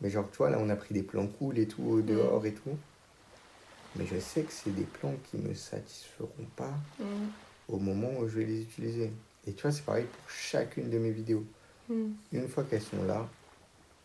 Mais 0.00 0.08
genre, 0.10 0.28
tu 0.30 0.36
vois, 0.38 0.48
là, 0.50 0.58
on 0.60 0.68
a 0.70 0.76
pris 0.76 0.94
des 0.94 1.02
plans 1.02 1.26
cool 1.26 1.58
et 1.58 1.66
tout, 1.66 1.82
au 1.82 2.00
dehors 2.02 2.44
et 2.46 2.52
tout. 2.52 2.76
Mais 3.96 4.06
je 4.06 4.18
sais 4.20 4.42
que 4.42 4.52
c'est 4.52 4.74
des 4.74 4.84
plans 4.84 5.14
qui 5.30 5.38
me 5.38 5.54
satisferont 5.54 6.46
pas 6.54 6.72
Mm. 7.00 7.04
au 7.68 7.78
moment 7.78 8.10
où 8.20 8.28
je 8.28 8.38
vais 8.38 8.44
les 8.44 8.62
utiliser. 8.62 9.10
Et 9.46 9.52
tu 9.52 9.62
vois, 9.62 9.72
c'est 9.72 9.84
pareil 9.84 10.04
pour 10.04 10.30
chacune 10.30 10.88
de 10.90 10.98
mes 10.98 11.10
vidéos. 11.10 11.44
Mm. 11.88 12.10
Une 12.32 12.48
fois 12.48 12.64
qu'elles 12.64 12.82
sont 12.82 13.02
là, 13.04 13.28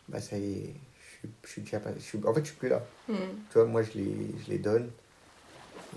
bah 0.08 0.20
ça 0.20 0.36
y 0.38 0.52
est, 0.52 0.74
je 0.98 1.18
suis, 1.18 1.28
je 1.44 1.48
suis 1.48 1.62
déjà 1.62 1.78
pas... 1.80 1.90
je 1.94 2.00
suis- 2.02 2.18
en 2.26 2.34
fait, 2.34 2.40
je 2.40 2.46
suis 2.46 2.56
plus 2.56 2.68
là. 2.70 2.84
Mm. 3.08 3.14
Tu 3.50 3.54
vois, 3.54 3.66
moi, 3.66 3.82
je 3.82 3.92
les, 3.94 4.16
je 4.44 4.50
les 4.50 4.58
donne. 4.58 4.90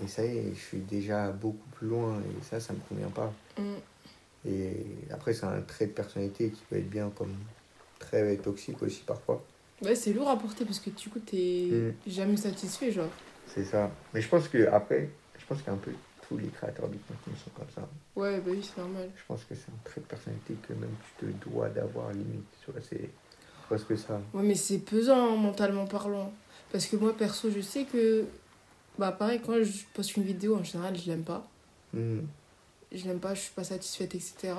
Et 0.04 0.08
ça 0.08 0.24
y 0.24 0.36
est, 0.38 0.54
je 0.54 0.60
suis 0.60 0.78
déjà 0.78 1.30
beaucoup 1.30 1.68
plus 1.76 1.88
loin. 1.88 2.18
Et 2.20 2.44
ça, 2.44 2.60
ça 2.60 2.72
me 2.72 2.78
convient 2.88 3.08
pas. 3.10 3.32
Mm. 3.58 3.74
Et 4.48 4.72
après, 5.10 5.32
c'est 5.34 5.46
un 5.46 5.60
trait 5.62 5.86
de 5.86 5.92
personnalité 5.92 6.50
qui 6.50 6.62
peut 6.68 6.76
être 6.76 6.90
bien 6.90 7.10
comme 7.16 7.34
très 7.98 8.36
toxique 8.36 8.82
aussi 8.82 9.02
parfois. 9.06 9.42
Ouais, 9.82 9.94
c'est 9.94 10.12
lourd 10.12 10.28
à 10.30 10.38
porter 10.38 10.64
parce 10.64 10.78
que 10.80 10.90
du 10.90 11.08
coup, 11.08 11.18
t'es 11.18 11.68
Mm. 11.70 11.92
jamais 12.10 12.36
satisfait, 12.36 12.92
genre. 12.92 13.08
C'est 13.54 13.64
ça. 13.64 13.90
Mais 14.12 14.20
je 14.20 14.28
pense 14.28 14.48
que 14.48 14.66
après, 14.68 15.08
je 15.38 15.44
pense 15.46 15.62
qu'un 15.62 15.76
peu 15.76 15.92
tous 16.28 16.36
les 16.38 16.48
créateurs 16.48 16.88
de 16.88 16.96
contenu 16.96 17.36
sont 17.42 17.50
comme 17.50 17.70
ça. 17.74 17.88
Ouais, 18.16 18.38
bah 18.40 18.50
oui, 18.50 18.62
c'est 18.62 18.80
normal. 18.80 19.08
Je 19.16 19.22
pense 19.26 19.44
que 19.44 19.54
c'est 19.54 19.68
un 19.70 19.78
trait 19.84 20.00
de 20.00 20.06
personnalité 20.06 20.54
que 20.66 20.72
même 20.74 20.90
tu 21.18 21.26
te 21.26 21.48
dois 21.48 21.68
d'avoir 21.68 22.12
limite. 22.12 22.44
Tu 22.64 22.70
vois, 22.72 22.80
c'est 22.80 23.08
parce 23.68 23.84
que 23.84 23.96
ça. 23.96 24.20
Ouais, 24.34 24.42
mais 24.42 24.54
c'est 24.54 24.78
pesant 24.78 25.32
hein, 25.34 25.36
mentalement 25.36 25.86
parlant. 25.86 26.32
Parce 26.72 26.86
que 26.86 26.96
moi, 26.96 27.16
perso, 27.16 27.50
je 27.50 27.60
sais 27.60 27.84
que. 27.84 28.24
Bah, 28.98 29.12
pareil, 29.12 29.40
quand 29.44 29.62
je 29.62 29.84
poste 29.94 30.16
une 30.16 30.22
vidéo, 30.22 30.56
en 30.56 30.64
général, 30.64 30.96
je 30.96 31.10
l'aime 31.10 31.22
pas. 31.24 31.46
Hmm. 31.92 32.20
Je 32.92 33.04
l'aime 33.04 33.18
pas, 33.18 33.34
je 33.34 33.40
suis 33.40 33.52
pas 33.52 33.64
satisfaite, 33.64 34.14
etc. 34.14 34.54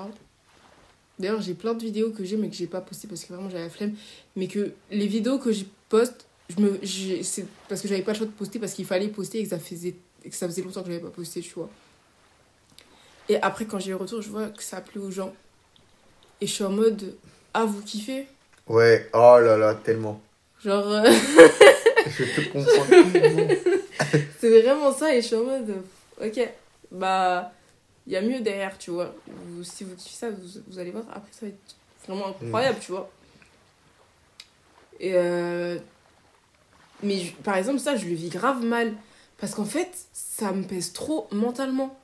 D'ailleurs, 1.18 1.40
j'ai 1.40 1.54
plein 1.54 1.74
de 1.74 1.82
vidéos 1.82 2.10
que 2.10 2.24
j'ai, 2.24 2.36
mais 2.36 2.48
que 2.48 2.54
j'ai 2.54 2.68
pas 2.68 2.80
postées 2.80 3.08
parce 3.08 3.24
que 3.24 3.32
vraiment 3.32 3.50
j'avais 3.50 3.64
la 3.64 3.70
flemme. 3.70 3.94
Mais 4.36 4.46
que 4.46 4.72
les 4.90 5.06
vidéos 5.06 5.38
que 5.38 5.50
je 5.50 5.64
poste, 5.88 6.26
je 6.48 6.62
me, 6.62 6.78
c'est 7.24 7.46
parce 7.68 7.80
que 7.80 7.88
j'avais 7.88 8.02
pas 8.02 8.12
le 8.12 8.18
choix 8.18 8.26
de 8.26 8.32
poster 8.32 8.58
parce 8.58 8.72
qu'il 8.72 8.84
fallait 8.84 9.08
poster 9.08 9.40
et 9.40 9.42
que 9.42 9.50
ça 9.50 9.58
faisait, 9.58 9.96
que 10.22 10.34
ça 10.34 10.46
faisait 10.46 10.62
longtemps 10.62 10.82
que 10.82 10.88
j'avais 10.88 11.02
pas 11.02 11.10
posté, 11.10 11.40
tu 11.40 11.54
vois. 11.54 11.70
Et 13.28 13.36
après, 13.42 13.66
quand 13.66 13.78
j'ai 13.78 13.90
le 13.90 13.96
retour, 13.96 14.22
je 14.22 14.30
vois 14.30 14.48
que 14.48 14.62
ça 14.62 14.76
a 14.78 14.80
plu 14.80 15.00
aux 15.00 15.10
gens. 15.10 15.34
Et 16.40 16.46
je 16.46 16.52
suis 16.52 16.64
en 16.64 16.70
mode, 16.70 17.16
ah, 17.52 17.64
vous 17.64 17.82
kiffez? 17.82 18.28
Ouais, 18.68 19.10
oh 19.12 19.38
là 19.40 19.56
là, 19.56 19.74
tellement. 19.74 20.20
Genre, 20.64 20.86
euh, 20.86 21.02
Je 22.06 22.24
te 22.24 22.40
comprends 22.52 23.10
tellement. 23.12 23.48
c'est 24.40 24.62
vraiment 24.62 24.92
ça. 24.92 25.14
Et 25.14 25.20
je 25.22 25.26
suis 25.26 25.36
en 25.36 25.44
mode, 25.44 25.82
ok, 26.22 26.48
bah, 26.92 27.52
il 28.06 28.12
y 28.12 28.16
a 28.16 28.22
mieux 28.22 28.40
derrière, 28.40 28.76
tu 28.78 28.90
vois. 28.90 29.14
Vous- 29.26 29.64
si 29.64 29.84
vous 29.84 29.94
kiffez 29.96 30.16
ça, 30.16 30.30
vous, 30.30 30.60
vous 30.68 30.78
allez 30.78 30.90
voir, 30.90 31.04
après, 31.10 31.30
ça 31.32 31.46
va 31.46 31.48
être 31.48 31.76
vraiment 32.06 32.28
incroyable, 32.28 32.78
tu 32.80 32.92
vois. 32.92 33.10
Et 35.00 35.12
euh, 35.14 35.78
Mais 37.02 37.18
je- 37.18 37.32
par 37.32 37.56
exemple, 37.56 37.78
ça, 37.78 37.96
je 37.96 38.06
le 38.06 38.14
vis 38.14 38.28
grave 38.28 38.64
mal. 38.64 38.94
Parce 39.38 39.54
qu'en 39.54 39.64
fait, 39.64 39.90
ça 40.12 40.52
me 40.52 40.64
pèse 40.64 40.92
trop 40.92 41.28
mentalement. 41.30 41.96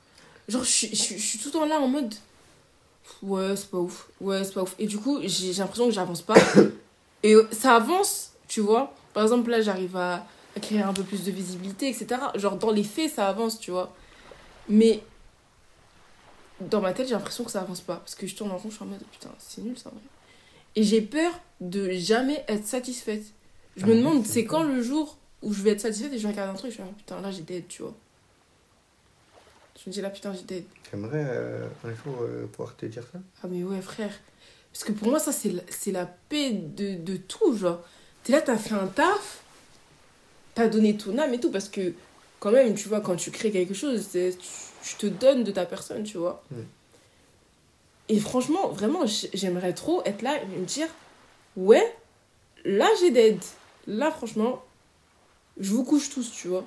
Genre, 0.48 0.62
je 0.62 0.70
suis, 0.70 0.88
je 0.94 1.14
je 1.14 1.18
suis 1.22 1.38
tout 1.38 1.48
le 1.48 1.52
temps 1.52 1.66
là 1.66 1.80
en 1.80 1.88
mode. 1.88 2.14
Ouais, 3.22 3.56
c'est 3.56 3.70
pas 3.70 3.78
ouf. 3.78 4.08
Ouais, 4.20 4.44
c'est 4.44 4.54
pas 4.54 4.62
ouf. 4.62 4.74
Et 4.78 4.86
du 4.86 4.98
coup, 4.98 5.18
j'ai 5.24 5.52
l'impression 5.54 5.86
que 5.86 5.92
j'avance 5.92 6.22
pas. 6.22 6.34
Et 7.24 7.34
ça 7.52 7.76
avance, 7.76 8.32
tu 8.48 8.60
vois. 8.60 8.94
Par 9.14 9.22
exemple, 9.24 9.50
là, 9.50 9.60
j'arrive 9.62 9.96
à 9.96 10.24
créer 10.60 10.82
un 10.82 10.92
peu 10.92 11.02
plus 11.02 11.24
de 11.24 11.30
visibilité, 11.30 11.88
etc. 11.88 12.20
Genre, 12.36 12.56
dans 12.56 12.70
les 12.70 12.84
faits, 12.84 13.12
ça 13.12 13.28
avance, 13.28 13.58
tu 13.58 13.70
vois. 13.70 13.94
Mais 14.68 15.02
dans 16.60 16.80
ma 16.80 16.92
tête, 16.92 17.08
j'ai 17.08 17.14
l'impression 17.14 17.44
que 17.44 17.50
ça 17.50 17.60
avance 17.60 17.80
pas. 17.80 17.96
Parce 17.96 18.14
que 18.14 18.26
je 18.26 18.34
tourne 18.34 18.50
en 18.50 18.56
rond, 18.56 18.70
je 18.70 18.76
suis 18.76 18.84
en 18.84 18.86
mode 18.86 19.02
putain, 19.12 19.30
c'est 19.38 19.62
nul 19.62 19.76
ça 19.76 19.90
en 19.90 19.92
vrai. 19.92 20.02
Et 20.76 20.82
j'ai 20.82 21.02
peur 21.02 21.32
de 21.60 21.90
jamais 21.92 22.44
être 22.48 22.66
satisfaite. 22.66 23.24
Je 23.76 23.84
Ah 23.84 23.88
me 23.88 23.94
demande, 23.96 24.24
c'est 24.26 24.44
quand 24.44 24.62
le 24.62 24.82
jour 24.82 25.18
où 25.42 25.52
je 25.52 25.62
vais 25.62 25.70
être 25.70 25.80
satisfaite 25.80 26.12
et 26.12 26.18
je 26.18 26.26
regarde 26.26 26.50
un 26.50 26.54
truc, 26.54 26.70
je 26.70 26.76
suis 26.76 26.82
là, 26.82 26.88
putain, 26.96 27.20
là 27.20 27.30
j'ai 27.30 27.42
dead, 27.42 27.66
tu 27.68 27.82
vois. 27.82 27.94
Je 29.82 29.90
me 29.90 29.92
dis 29.92 30.00
là, 30.00 30.10
putain, 30.10 30.32
j'ai 30.32 30.42
dead. 30.42 30.64
J'aimerais 30.90 31.24
euh, 31.26 31.66
un 31.84 31.90
jour 31.94 32.16
euh, 32.22 32.46
pouvoir 32.46 32.76
te 32.76 32.86
dire 32.86 33.02
ça? 33.12 33.18
Ah, 33.42 33.48
mais 33.50 33.62
ouais, 33.62 33.82
frère. 33.82 34.12
Parce 34.72 34.84
que 34.84 34.92
pour 34.92 35.08
moi, 35.08 35.18
ça, 35.18 35.32
c'est 35.32 35.50
la, 35.52 36.00
la 36.00 36.06
paix 36.06 36.52
de, 36.52 36.94
de 36.94 37.16
tout, 37.16 37.56
genre. 37.56 37.80
T'es 38.22 38.32
là, 38.32 38.40
t'as 38.40 38.56
fait 38.56 38.74
un 38.74 38.86
taf, 38.86 39.43
t'as 40.54 40.68
donné 40.68 40.96
ton 40.96 41.18
âme 41.18 41.34
et 41.34 41.40
tout, 41.40 41.50
parce 41.50 41.68
que 41.68 41.92
quand 42.40 42.50
même, 42.50 42.74
tu 42.74 42.88
vois, 42.88 43.00
quand 43.00 43.16
tu 43.16 43.30
crées 43.30 43.50
quelque 43.50 43.74
chose, 43.74 44.06
c'est- 44.10 44.36
tu, 44.38 44.48
tu 44.82 44.96
te 44.96 45.06
donnes 45.06 45.44
de 45.44 45.50
ta 45.50 45.66
personne, 45.66 46.04
tu 46.04 46.18
vois. 46.18 46.42
Mm. 46.50 46.56
Et 48.10 48.20
franchement, 48.20 48.68
vraiment, 48.68 49.04
j'aimerais 49.32 49.72
trop 49.72 50.02
être 50.04 50.22
là 50.22 50.36
et 50.42 50.46
me 50.46 50.64
dire, 50.66 50.88
ouais, 51.56 51.94
là, 52.64 52.88
j'ai 53.00 53.10
d'aide. 53.10 53.40
Là, 53.86 54.10
franchement, 54.10 54.62
je 55.58 55.70
vous 55.70 55.84
couche 55.84 56.10
tous, 56.10 56.30
tu 56.30 56.48
vois. 56.48 56.64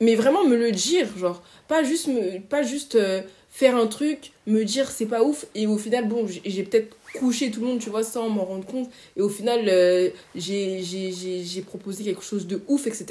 Mais 0.00 0.14
vraiment 0.14 0.44
me 0.44 0.56
le 0.56 0.72
dire, 0.72 1.16
genre, 1.16 1.42
pas 1.66 1.82
juste, 1.82 2.06
me, 2.08 2.40
pas 2.40 2.62
juste 2.62 2.94
euh, 2.94 3.22
faire 3.58 3.76
un 3.76 3.88
truc, 3.88 4.30
me 4.46 4.62
dire 4.64 4.88
c'est 4.88 5.06
pas 5.06 5.22
ouf, 5.24 5.46
et 5.56 5.66
au 5.66 5.78
final, 5.78 6.06
bon, 6.06 6.26
j'ai 6.28 6.62
peut-être 6.62 6.96
couché 7.18 7.50
tout 7.50 7.60
le 7.60 7.66
monde, 7.66 7.80
tu 7.80 7.90
vois, 7.90 8.04
sans 8.04 8.28
m'en 8.28 8.44
rendre 8.44 8.64
compte, 8.64 8.88
et 9.16 9.20
au 9.20 9.28
final, 9.28 9.62
euh, 9.68 10.10
j'ai 10.36 10.80
j'ai- 10.84 11.10
j'ai- 11.10 11.42
j'ai 11.42 11.62
proposé 11.62 12.04
quelque 12.04 12.22
chose 12.22 12.46
de 12.46 12.62
ouf, 12.68 12.86
etc. 12.86 13.04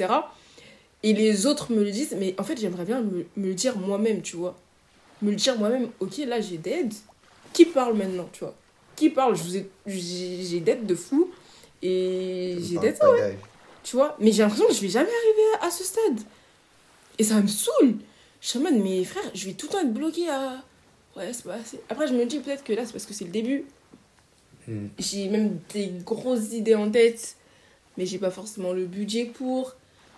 Et 1.02 1.12
les 1.12 1.44
autres 1.44 1.70
me 1.70 1.84
le 1.84 1.90
disent, 1.90 2.16
mais 2.18 2.34
en 2.38 2.44
fait, 2.44 2.58
j'aimerais 2.58 2.86
bien 2.86 3.02
me, 3.02 3.26
me 3.36 3.46
le 3.48 3.54
dire 3.54 3.76
moi-même, 3.76 4.22
tu 4.22 4.36
vois. 4.36 4.56
Me 5.20 5.30
le 5.30 5.36
dire 5.36 5.58
moi-même, 5.58 5.88
ok, 6.00 6.16
là, 6.26 6.40
j'ai 6.40 6.56
d'aide. 6.56 6.94
Qui 7.52 7.66
parle 7.66 7.94
maintenant, 7.94 8.28
tu 8.32 8.40
vois 8.44 8.54
Qui 8.96 9.10
parle 9.10 9.36
J'ai 9.86 10.60
d'aide 10.60 10.86
de 10.86 10.94
fou, 10.94 11.30
et 11.82 12.56
j'ai 12.66 12.78
d'aide 12.78 12.98
d'âge. 13.00 13.34
tu 13.84 13.96
vois 13.96 14.16
mais 14.18 14.32
j'ai 14.32 14.42
l'impression 14.42 14.66
que 14.66 14.74
je 14.74 14.80
vais 14.80 14.88
jamais 14.88 15.08
arriver 15.22 15.48
à, 15.60 15.66
à 15.66 15.70
ce 15.70 15.84
stade 15.84 16.18
et 17.18 17.22
ça 17.24 17.40
me 17.40 17.46
saoule 17.46 17.94
je 18.40 18.48
suis 18.48 18.58
en 18.58 18.62
mode 18.62 18.74
mais 18.82 19.04
frère 19.04 19.22
je 19.34 19.46
vais 19.46 19.54
tout 19.54 19.66
le 19.66 19.72
temps 19.72 19.80
être 19.80 19.92
bloqué 19.92 20.28
à 20.28 20.62
ouais 21.16 21.32
c'est 21.32 21.44
pas 21.44 21.54
assez 21.54 21.80
après 21.88 22.06
je 22.06 22.14
me 22.14 22.24
dis 22.26 22.38
peut-être 22.40 22.64
que 22.64 22.72
là 22.72 22.84
c'est 22.84 22.92
parce 22.92 23.06
que 23.06 23.14
c'est 23.14 23.24
le 23.24 23.30
début 23.30 23.64
Hmm. 24.66 24.88
j'ai 24.98 25.28
même 25.28 25.58
des 25.72 25.90
grosses 26.04 26.52
idées 26.52 26.74
en 26.74 26.90
tête 26.90 27.36
mais 27.96 28.04
j'ai 28.04 28.18
pas 28.18 28.30
forcément 28.30 28.74
le 28.74 28.84
budget 28.84 29.24
pour 29.24 29.74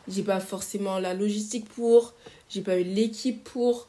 j'ai 0.09 0.25
pas 0.25 0.41
forcément 0.41 0.99
la 0.99 1.15
logistique 1.15 1.69
pour 1.69 2.15
j'ai 2.49 2.61
pas 2.61 2.77
eu 2.77 2.83
l'équipe 2.83 3.45
pour 3.45 3.87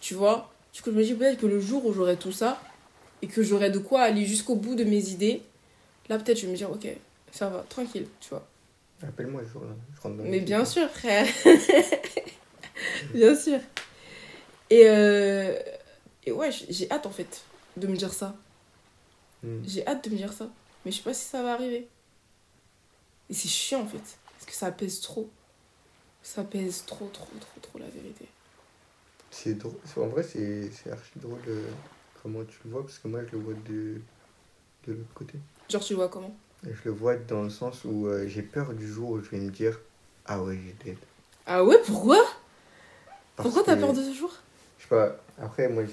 tu 0.00 0.14
vois 0.14 0.50
du 0.72 0.80
coup 0.80 0.90
je 0.92 0.96
me 0.96 1.04
dis 1.04 1.12
peut-être 1.12 1.38
que 1.38 1.44
le 1.44 1.60
jour 1.60 1.84
où 1.84 1.92
j'aurai 1.92 2.16
tout 2.16 2.32
ça 2.32 2.58
et 3.20 3.26
que 3.26 3.42
j'aurai 3.42 3.68
de 3.70 3.78
quoi 3.78 4.00
aller 4.00 4.24
jusqu'au 4.24 4.54
bout 4.54 4.76
de 4.76 4.84
mes 4.84 5.10
idées 5.10 5.42
là 6.08 6.16
peut-être 6.18 6.38
je 6.38 6.46
vais 6.46 6.52
me 6.52 6.56
dire 6.56 6.70
ok 6.70 6.88
ça 7.30 7.50
va 7.50 7.62
tranquille 7.68 8.06
tu 8.20 8.30
vois 8.30 8.46
Appelle-moi 9.06 9.42
ce 9.46 9.52
jour-là. 9.52 9.74
Je 9.94 10.00
rentre 10.00 10.16
dans 10.16 10.24
Mais 10.24 10.40
bien 10.40 10.64
sûr, 10.64 10.88
frère. 10.88 11.26
bien 13.14 13.34
sûr. 13.36 13.60
Et, 14.70 14.88
euh... 14.88 15.58
et 16.24 16.32
ouais, 16.32 16.50
j'ai 16.50 16.90
hâte 16.90 17.06
en 17.06 17.10
fait 17.10 17.42
de 17.76 17.86
me 17.86 17.96
dire 17.96 18.12
ça. 18.12 18.34
Hmm. 19.42 19.62
J'ai 19.64 19.86
hâte 19.86 20.04
de 20.04 20.10
me 20.10 20.16
dire 20.16 20.32
ça. 20.32 20.48
Mais 20.84 20.90
je 20.90 20.98
sais 20.98 21.02
pas 21.02 21.14
si 21.14 21.24
ça 21.24 21.42
va 21.42 21.54
arriver. 21.54 21.88
Et 23.28 23.34
c'est 23.34 23.48
chiant 23.48 23.82
en 23.82 23.86
fait. 23.86 24.18
Parce 24.32 24.46
que 24.46 24.52
ça 24.52 24.70
pèse 24.70 25.00
trop. 25.00 25.28
Ça 26.22 26.44
pèse 26.44 26.84
trop, 26.86 27.08
trop, 27.12 27.28
trop, 27.40 27.60
trop 27.60 27.78
la 27.78 27.86
vérité. 27.86 28.26
C'est 29.30 29.54
drôle. 29.54 29.74
En 29.96 30.06
vrai, 30.08 30.22
c'est 30.22 30.70
archi 30.90 31.12
drôle 31.16 31.38
euh, 31.48 31.68
comment 32.22 32.44
tu 32.44 32.58
le 32.64 32.70
vois, 32.70 32.82
parce 32.82 32.98
que 32.98 33.08
moi, 33.08 33.20
je 33.26 33.36
le 33.36 33.42
vois 33.42 33.54
de, 33.54 34.00
de 34.86 34.92
l'autre 34.92 35.14
côté. 35.14 35.38
Genre, 35.68 35.82
tu 35.82 35.92
le 35.92 35.98
vois 35.98 36.08
comment? 36.08 36.34
Je 36.64 36.84
le 36.84 36.90
vois 36.90 37.16
dans 37.16 37.42
le 37.42 37.50
sens 37.50 37.84
où 37.84 38.06
euh, 38.06 38.26
j'ai 38.26 38.42
peur 38.42 38.72
du 38.72 38.90
jour 38.90 39.10
où 39.10 39.22
je 39.22 39.30
vais 39.30 39.38
me 39.38 39.50
dire 39.50 39.78
Ah 40.24 40.42
ouais, 40.42 40.58
j'ai 40.64 40.72
dead. 40.84 40.98
Ah 41.46 41.62
ouais, 41.64 41.78
pourquoi? 41.84 42.18
Pourquoi 43.36 43.62
t'as 43.62 43.76
peur 43.76 43.92
de 43.92 44.02
ce 44.02 44.12
jour? 44.12 44.32
Je 44.78 44.82
sais 44.82 44.88
pas, 44.88 45.24
après, 45.38 45.68
moi, 45.68 45.84
je 45.84 45.92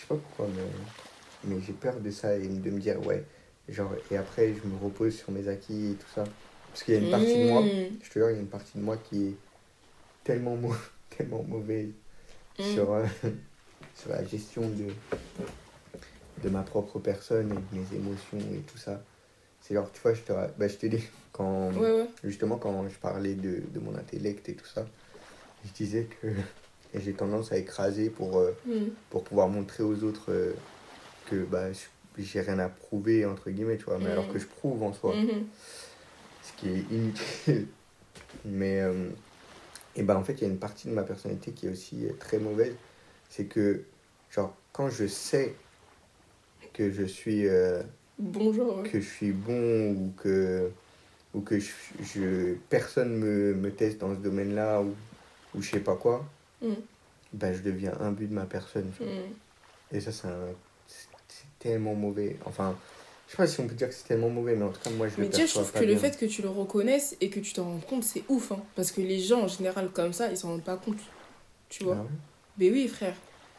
sais 0.00 0.06
pas 0.08 0.16
pourquoi, 0.16 0.48
mais, 0.48 0.70
mais 1.42 1.60
j'ai 1.60 1.72
peur 1.74 2.00
de 2.00 2.10
ça 2.10 2.36
et 2.36 2.48
de 2.48 2.70
me 2.70 2.80
dire 2.80 3.04
Ouais. 3.04 3.24
Genre, 3.68 3.94
et 4.10 4.16
après, 4.16 4.54
je 4.54 4.66
me 4.66 4.76
repose 4.76 5.16
sur 5.16 5.30
mes 5.32 5.46
acquis 5.48 5.92
et 5.92 5.96
tout 5.96 6.08
ça. 6.08 6.32
Parce 6.72 6.82
qu'il 6.82 6.94
y 6.94 6.96
a 6.96 7.00
une 7.00 7.08
partie 7.10 7.38
de 7.38 7.44
moi, 7.44 7.62
Mmh. 7.62 8.00
je 8.02 8.08
te 8.08 8.14
jure, 8.18 8.30
il 8.30 8.34
y 8.34 8.38
a 8.38 8.40
une 8.40 8.48
partie 8.48 8.78
de 8.78 8.82
moi 8.82 8.96
qui 8.98 9.26
est 9.28 9.38
tellement, 10.24 10.56
mau- 10.56 10.74
tellement 11.10 11.44
mauvaise 11.44 11.94
Mm. 12.58 12.62
sur, 12.74 12.92
euh, 12.92 13.06
sur 13.94 14.10
la 14.10 14.24
gestion 14.24 14.68
de, 14.70 14.86
de 16.42 16.48
ma 16.48 16.62
propre 16.62 16.98
personne 16.98 17.52
et 17.52 17.60
de 17.60 17.74
mes 17.74 17.92
émotions 17.94 18.38
et 18.52 18.62
tout 18.62 18.78
ça. 18.78 19.04
C'est 19.60 19.74
genre, 19.74 19.90
tu 19.92 20.00
vois, 20.02 20.14
je 20.14 20.22
te, 20.22 20.32
bah, 20.32 20.68
je 20.68 20.76
te 20.76 20.86
dis, 20.86 21.02
quand, 21.32 21.72
Ouais, 21.76 21.90
ouais. 21.92 22.08
justement, 22.24 22.58
quand 22.58 22.88
je 22.88 22.98
parlais 22.98 23.34
de, 23.34 23.62
de 23.70 23.80
mon 23.80 23.96
intellect 23.96 24.48
et 24.48 24.56
tout 24.56 24.66
ça, 24.66 24.86
je 25.64 25.72
disais 25.72 26.04
que 26.04 26.28
j'ai 26.94 27.12
tendance 27.14 27.52
à 27.52 27.58
écraser 27.58 28.10
pour, 28.10 28.38
euh, 28.38 28.52
Mm. 28.66 28.90
pour 29.10 29.24
pouvoir 29.24 29.48
montrer 29.48 29.82
aux 29.82 30.02
autres 30.04 30.32
euh, 30.32 30.52
que 31.30 31.44
bah, 31.44 31.68
j'ai 32.18 32.40
rien 32.40 32.58
à 32.58 32.68
prouver, 32.68 33.24
entre 33.26 33.50
guillemets, 33.50 33.76
tu 33.78 33.84
vois, 33.84 33.98
mais 33.98 34.08
Mm. 34.08 34.12
alors 34.12 34.28
que 34.28 34.38
je 34.38 34.46
prouve 34.46 34.82
en 34.82 34.92
soi 34.92 35.14
Mhm. 35.16 35.44
ce 36.42 36.60
qui 36.60 36.68
est 36.68 36.80
inutile. 36.90 37.66
Mais, 38.44 38.80
euh, 38.80 39.10
et 39.96 40.02
ben 40.02 40.16
en 40.16 40.24
fait, 40.24 40.34
il 40.34 40.42
y 40.42 40.44
a 40.44 40.48
une 40.48 40.58
partie 40.58 40.88
de 40.88 40.94
ma 40.94 41.02
personnalité 41.02 41.52
qui 41.52 41.66
est 41.66 41.70
aussi 41.70 42.06
très 42.20 42.38
mauvaise. 42.38 42.74
C'est 43.28 43.46
que, 43.46 43.82
genre, 44.30 44.56
quand 44.72 44.88
je 44.90 45.06
sais 45.06 45.54
que 46.74 46.90
je 46.90 47.04
suis, 47.04 47.46
ouais. 47.48 47.84
que 48.90 49.00
je 49.00 49.08
suis 49.08 49.32
bon 49.32 49.92
ou 49.92 50.12
que, 50.16 50.70
ou 51.34 51.40
que 51.40 51.58
je, 51.58 51.70
je- 52.02 52.54
personne 52.68 53.16
me, 53.16 53.54
me 53.54 53.70
teste 53.70 53.98
dans 53.98 54.14
ce 54.14 54.20
domaine-là 54.20 54.82
ou, 54.82 54.94
ou 55.54 55.62
je 55.62 55.70
sais 55.70 55.80
pas 55.80 55.96
quoi, 55.96 56.24
Mm. 56.62 56.74
ben 57.32 57.54
je 57.54 57.62
deviens 57.62 57.92
imbu 58.00 58.26
de 58.26 58.34
ma 58.34 58.44
personne. 58.44 58.90
Mm. 59.00 59.94
Et 59.96 60.00
ça, 60.00 60.12
c'est 60.12 60.28
un- 60.28 60.54
tellement 61.58 61.94
mauvais. 61.94 62.36
Enfin, 62.46 62.74
je 63.26 63.32
sais 63.32 63.36
pas 63.36 63.46
si 63.46 63.60
on 63.60 63.66
peut 63.66 63.74
dire 63.74 63.88
que 63.88 63.94
c'est 63.94 64.04
tellement 64.08 64.30
mauvais, 64.30 64.56
mais 64.56 64.64
en 64.64 64.70
tout 64.70 64.80
cas, 64.82 64.90
moi, 64.90 65.08
je 65.08 65.14
Mais 65.18 65.26
le 65.26 65.32
tu 65.32 65.46
je 65.46 65.52
trouve 65.52 65.70
que 65.72 65.78
le 65.80 65.86
bien. 65.86 65.98
fait 65.98 66.16
que 66.18 66.24
tu 66.26 66.42
le 66.42 66.48
reconnaisses 66.48 67.16
et 67.20 67.28
que 67.30 67.38
tu 67.40 67.52
t'en 67.52 67.64
rendes 67.64 67.84
compte, 67.86 68.04
c'est 68.04 68.24
ouf. 68.28 68.52
Hein. 68.52 68.62
Parce 68.76 68.92
que 68.92 69.00
les 69.02 69.18
gens, 69.20 69.42
en 69.42 69.48
général, 69.48 69.90
comme 69.90 70.12
ça, 70.12 70.30
ils 70.30 70.36
s'en 70.36 70.48
rendent 70.48 70.64
pas 70.64 70.76
compte. 70.76 70.98
Tu 71.68 71.84
vois 71.84 71.96
Ah 71.98 72.02
ouais? 72.02 72.08
Mais 72.58 72.70
oui, 72.70 72.88
frère. 72.88 73.14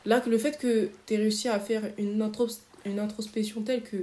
Là, 0.06 0.20
que 0.20 0.30
le 0.30 0.38
fait 0.40 0.58
que 0.58 0.90
tu 1.06 1.16
réussi 1.16 1.48
à 1.48 1.60
faire 1.60 1.84
une, 2.00 2.22
intros- 2.22 2.62
une 2.86 3.00
introspection 3.00 3.62
telle 3.62 3.84
que 3.84 3.98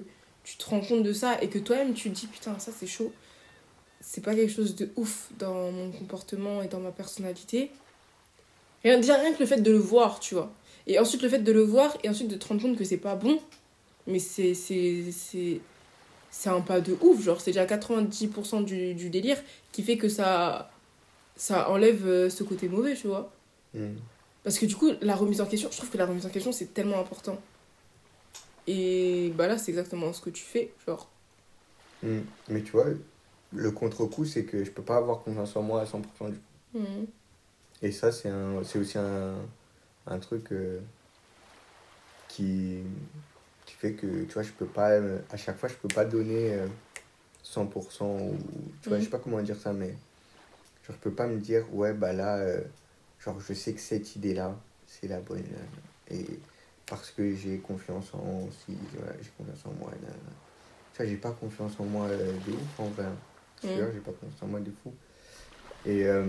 tu 0.44 0.56
te 0.56 0.64
rends 0.64 0.80
compte 0.80 1.02
de 1.02 1.12
ça 1.12 1.42
et 1.42 1.48
que 1.48 1.58
toi-même 1.58 1.92
tu 1.92 2.08
te 2.10 2.14
dis 2.14 2.26
putain, 2.28 2.56
ça 2.58 2.70
c'est 2.76 2.86
chaud, 2.86 3.12
c'est 4.00 4.22
pas 4.22 4.34
quelque 4.34 4.52
chose 4.52 4.76
de 4.76 4.90
ouf 4.96 5.28
dans 5.38 5.70
mon 5.70 5.90
comportement 5.90 6.62
et 6.62 6.68
dans 6.68 6.80
ma 6.80 6.90
personnalité. 6.90 7.70
Rien, 8.84 8.96
déjà, 8.96 9.16
rien 9.16 9.32
que 9.32 9.40
le 9.40 9.46
fait 9.46 9.60
de 9.60 9.70
le 9.70 9.78
voir, 9.78 10.20
tu 10.20 10.34
vois. 10.34 10.52
Et 10.86 10.98
ensuite, 10.98 11.22
le 11.22 11.28
fait 11.28 11.40
de 11.40 11.52
le 11.52 11.62
voir 11.62 11.96
et 12.02 12.08
ensuite 12.08 12.28
de 12.28 12.36
te 12.36 12.46
rendre 12.46 12.62
compte 12.62 12.76
que 12.76 12.84
c'est 12.84 12.96
pas 12.96 13.16
bon, 13.16 13.40
mais 14.06 14.18
c'est. 14.18 14.54
c'est 14.54 15.04
c'est 15.12 15.60
c'est 16.30 16.50
un 16.50 16.60
pas 16.60 16.82
de 16.82 16.94
ouf, 17.00 17.22
genre 17.22 17.40
c'est 17.40 17.52
déjà 17.52 17.64
90% 17.64 18.62
du, 18.62 18.92
du 18.94 19.08
délire 19.08 19.38
qui 19.72 19.82
fait 19.82 19.96
que 19.96 20.10
ça, 20.10 20.70
ça 21.36 21.70
enlève 21.70 22.06
euh, 22.06 22.28
ce 22.28 22.44
côté 22.44 22.68
mauvais, 22.68 22.94
tu 22.94 23.06
vois. 23.06 23.32
Mm. 23.72 23.94
Parce 24.44 24.58
que 24.58 24.66
du 24.66 24.76
coup, 24.76 24.90
la 25.00 25.16
remise 25.16 25.40
en 25.40 25.46
question, 25.46 25.70
je 25.72 25.78
trouve 25.78 25.88
que 25.88 25.96
la 25.96 26.04
remise 26.04 26.26
en 26.26 26.28
question, 26.28 26.52
c'est 26.52 26.74
tellement 26.74 27.00
important. 27.00 27.40
Et 28.66 29.32
bah 29.36 29.46
là, 29.46 29.56
c'est 29.56 29.70
exactement 29.70 30.12
ce 30.12 30.20
que 30.20 30.28
tu 30.28 30.44
fais. 30.44 30.70
Genre, 30.86 31.08
Mm. 32.02 32.20
Mais 32.48 32.62
tu 32.62 32.72
vois, 32.72 32.86
le 33.52 33.70
contre-coup, 33.72 34.24
c'est 34.24 34.44
que 34.46 34.64
je 34.64 34.70
peux 34.70 34.84
pas 34.84 34.96
avoir 34.98 35.22
confiance 35.22 35.56
en 35.56 35.62
moi 35.62 35.82
à 35.82 35.86
100% 35.86 36.28
du 36.30 36.38
coup. 36.40 36.52
hmm, 36.72 37.06
Et 37.82 37.90
ça, 37.92 38.12
c'est 38.12 38.28
un, 38.28 38.62
c'est 38.64 38.78
aussi 38.78 38.98
un, 38.98 39.52
un 40.06 40.18
truc 40.20 40.52
euh, 40.52 40.80
qui, 42.28 42.84
qui 43.64 43.74
fait 43.74 43.94
que, 43.96 44.24
tu 44.24 44.32
vois, 44.34 44.42
je 44.42 44.52
peux 44.52 44.70
pas, 44.70 44.92
euh, 44.92 45.22
à 45.30 45.36
chaque 45.36 45.58
fois, 45.58 45.68
je 45.68 45.76
peux 45.76 45.90
pas 45.90 46.04
donner 46.04 46.54
euh, 46.54 46.68
100% 47.42 48.18
ou, 48.20 48.78
tu 48.82 48.88
vois, 48.88 48.98
je 49.00 49.04
sais 49.04 49.10
pas 49.10 49.18
comment 49.20 49.42
dire 49.42 49.58
ça, 49.60 49.72
mais 49.72 50.02
genre, 50.82 50.96
je 50.96 51.00
peux 51.02 51.14
pas 51.14 51.26
me 51.28 51.40
dire, 51.40 51.72
ouais, 51.74 51.94
bah 51.94 52.12
là, 52.14 52.38
euh, 52.38 52.64
genre, 53.18 53.40
je 53.40 53.54
sais 53.54 53.74
que 53.74 53.80
cette 53.80 54.16
idée-là, 54.16 54.66
c'est 54.86 55.08
la 55.08 55.20
bonne. 55.20 55.52
euh, 55.54 55.68
et 56.08 56.46
parce 56.86 57.10
que 57.12 57.34
j'ai 57.34 57.60
confiance 57.62 58.14
en, 58.14 58.50
si, 58.50 58.90
voilà, 58.94 59.20
j'ai 59.22 59.30
confiance 59.32 59.66
en 59.66 59.74
moi, 59.74 59.92
là, 60.02 60.08
là. 60.10 60.36
Tu 60.92 61.02
vois, 61.02 61.06
j'ai 61.10 61.18
pas 61.18 61.32
confiance 61.32 61.80
en 61.80 61.86
moi 61.86 62.08
euh, 62.08 62.40
de 62.40 62.52
ouf, 62.52 62.78
en 62.80 62.90
vrai. 62.90 63.06
Mhm. 63.66 63.74
jure, 63.74 63.88
j'ai 63.92 64.00
pas 64.00 64.12
confiance 64.12 64.42
en 64.42 64.46
moi 64.46 64.60
de 64.60 64.70
fou. 64.82 64.92
Et, 65.86 66.06
euh, 66.06 66.24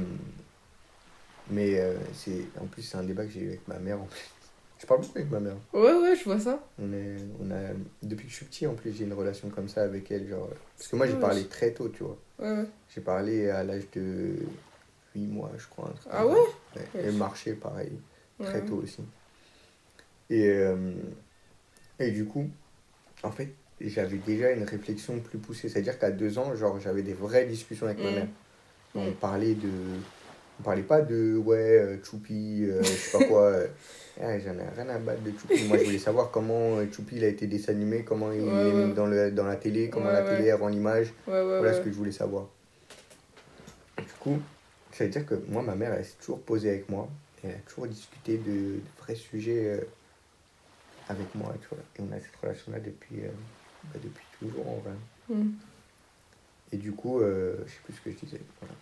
mais 1.52 1.80
euh, 1.80 1.94
c'est, 2.14 2.46
en 2.62 2.66
plus, 2.68 2.84
c'est 2.84 2.98
un 2.98 3.04
débat 3.04 3.26
que 3.26 3.32
j'ai 3.32 3.42
eu 3.42 3.48
avec 3.50 3.68
ma 3.68 3.80
mère. 3.80 4.00
En 4.02 4.06
plus. 4.06 4.30
Je 4.80 4.86
parle 4.86 5.02
beaucoup 5.02 5.18
avec 5.18 5.32
ma 5.32 5.40
mère. 5.40 5.56
Ouais, 5.74 5.94
ouais, 5.94 6.16
je 6.16 6.24
vois 6.24 6.40
ça. 6.40 6.60
On 6.80 6.94
est, 6.94 7.18
on 7.42 7.52
a, 7.52 7.74
depuis 8.04 8.26
que 8.26 8.32
je 8.32 8.36
suis 8.38 8.46
petit, 8.46 8.68
en 8.68 8.76
plus, 8.76 8.94
j'ai 8.94 9.04
une 9.06 9.14
relation 9.14 9.50
comme 9.50 9.68
ça 9.68 9.84
avec 9.84 10.10
elle. 10.12 10.28
Genre, 10.28 10.48
parce 10.78 10.90
que 10.90 10.96
moi, 10.96 11.08
j'ai 11.08 11.14
Ouais. 11.14 11.20
parlé 11.20 11.44
très 11.46 11.72
tôt, 11.74 11.90
tu 11.90 12.04
vois. 12.04 12.18
Ouais, 12.40 12.52
ouais. 12.52 12.66
J'ai 12.96 13.02
parlé 13.02 13.50
à 13.50 13.64
l'âge 13.64 13.90
de 13.92 14.36
8 15.16 15.28
mois, 15.28 15.52
je 15.58 15.68
crois. 15.68 15.94
Ah 16.12 16.26
ouais? 16.26 16.34
ça. 16.76 16.80
Ouais. 17.00 17.08
Et 17.08 17.12
marcher, 17.12 17.54
pareil, 17.54 17.92
très 18.42 18.60
Ouais. 18.62 18.66
tôt 18.66 18.76
aussi. 18.78 19.02
Et, 20.30 20.48
euh, 20.48 20.94
et 22.00 22.12
du 22.12 22.26
coup, 22.26 22.50
en 23.24 23.32
fait, 23.32 23.50
j'avais 23.82 24.18
déjà 24.18 24.52
une 24.52 24.64
réflexion 24.64 25.20
plus 25.20 25.38
poussée. 25.38 25.70
C'est-à-dire 25.70 25.98
qu'à 25.98 26.12
deux 26.12 26.38
ans, 26.38 26.56
genre, 26.56 26.80
j'avais 26.80 27.02
des 27.04 27.14
vraies 27.14 27.46
discussions 27.46 27.86
avec 27.86 28.00
ma 28.04 28.12
Mm. 28.12 28.16
mère. 28.16 28.28
On 28.96 29.10
Mm. 29.10 29.14
parlait 29.14 29.54
de. 29.56 29.70
On 30.60 30.64
parlait 30.64 30.82
pas 30.84 31.02
de 31.02 31.38
ouais, 31.38 31.78
euh, 31.80 32.04
Choupi, 32.04 32.66
euh, 32.66 32.82
je 32.84 32.88
sais 32.88 33.18
pas 33.18 33.24
quoi. 33.26 33.42
euh. 33.44 33.68
Ouais, 34.20 34.42
J'en 34.46 34.56
ai 34.56 34.68
rien 34.76 34.90
à 34.90 34.98
battre 34.98 35.22
de 35.24 35.32
Choupi. 35.40 35.64
Moi, 35.64 35.78
je 35.78 35.86
voulais 35.86 35.98
savoir 36.00 36.32
comment 36.32 36.78
euh, 36.80 36.86
Choupi 36.92 37.16
il 37.16 37.24
a 37.24 37.28
été 37.28 37.48
dessanimé, 37.48 38.04
comment 38.04 38.34
il 38.34 38.42
Ouais, 38.42 38.48
est 38.70 38.74
mis 38.74 38.90
ouais. 38.90 38.94
dans, 38.94 39.06
le, 39.06 39.32
dans 39.32 39.46
la 39.46 39.56
télé, 39.56 39.90
comment 39.90 40.08
Ouais, 40.08 40.12
la 40.14 40.24
télé 40.24 40.52
rend 40.52 40.68
l'image. 40.68 41.14
Voilà 41.26 41.72
ce 41.74 41.80
que 41.80 41.90
je 41.90 41.96
voulais 41.96 42.12
savoir. 42.12 42.50
Du 43.98 44.14
coup, 44.20 44.40
ça 44.92 45.06
veut 45.06 45.10
dire 45.10 45.26
que 45.26 45.36
moi, 45.48 45.62
ma 45.62 45.76
mère, 45.76 45.94
elle 45.94 46.04
s'est 46.04 46.18
toujours 46.20 46.42
posée 46.42 46.70
avec 46.70 46.90
moi. 46.90 47.08
Elle 47.44 47.52
a 47.52 47.70
toujours 47.70 47.88
discuté 47.88 48.38
de, 48.38 48.52
de 48.52 48.82
vrais 49.02 49.16
sujets 49.16 49.76
euh, 49.78 49.82
avec 51.08 51.34
moi, 51.36 51.54
tu 51.62 51.68
vois. 51.70 51.78
Et 51.98 52.02
on 52.02 52.12
a 52.14 52.20
cette 52.20 52.36
relation-là 52.42 52.80
depuis, 52.80 53.22
euh, 53.24 53.30
bah, 53.94 54.00
depuis 54.04 54.26
toujours, 54.40 54.68
en 54.68 54.78
vrai. 54.78 54.94
Hmm. 55.30 55.52
Et 56.72 56.78
du 56.78 56.92
coup, 56.92 57.20
euh, 57.22 57.58
je 57.66 57.72
sais 57.72 57.80
plus 57.84 57.94
ce 57.94 58.02
que 58.02 58.12
je 58.12 58.18
disais. 58.18 58.42
Voilà. 58.62 58.76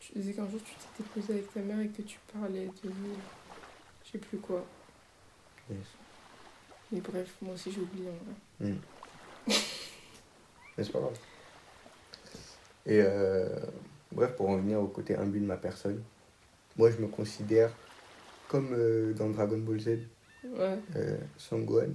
Tu 0.00 0.12
disais 0.14 0.32
qu'un 0.32 0.48
jour 0.48 0.60
tu 0.64 0.74
t'étais 0.74 1.08
posé 1.14 1.32
avec 1.34 1.52
ta 1.52 1.60
mère 1.60 1.80
et 1.80 1.88
que 1.88 2.02
tu 2.02 2.18
parlais 2.32 2.66
de. 2.66 2.90
Je 4.04 4.10
sais 4.12 4.18
plus 4.18 4.38
quoi. 4.38 4.64
Yes. 5.70 5.78
Mais 6.90 7.00
bref, 7.00 7.34
moi 7.40 7.54
aussi 7.54 7.72
j'ai 7.72 7.80
oublié 7.80 8.08
en 8.08 8.66
vrai. 8.66 8.74
Mais 10.76 10.84
c'est 10.84 10.92
pas 10.92 11.00
grave. 11.00 11.18
Et 12.86 13.00
euh, 13.00 13.48
bref, 14.10 14.34
pour 14.36 14.48
en 14.50 14.56
venir 14.56 14.80
au 14.80 14.88
côté 14.88 15.16
imbu 15.16 15.40
de 15.40 15.46
ma 15.46 15.56
personne, 15.56 16.02
moi 16.76 16.90
je 16.90 16.98
me 16.98 17.06
considère 17.08 17.72
comme 18.48 18.72
euh, 18.72 19.12
dans 19.14 19.30
Dragon 19.30 19.58
Ball 19.58 19.80
Z, 19.80 19.88
Ouais. 20.44 20.78
euh, 20.96 21.16
Son 21.38 21.60
Gohan. 21.60 21.90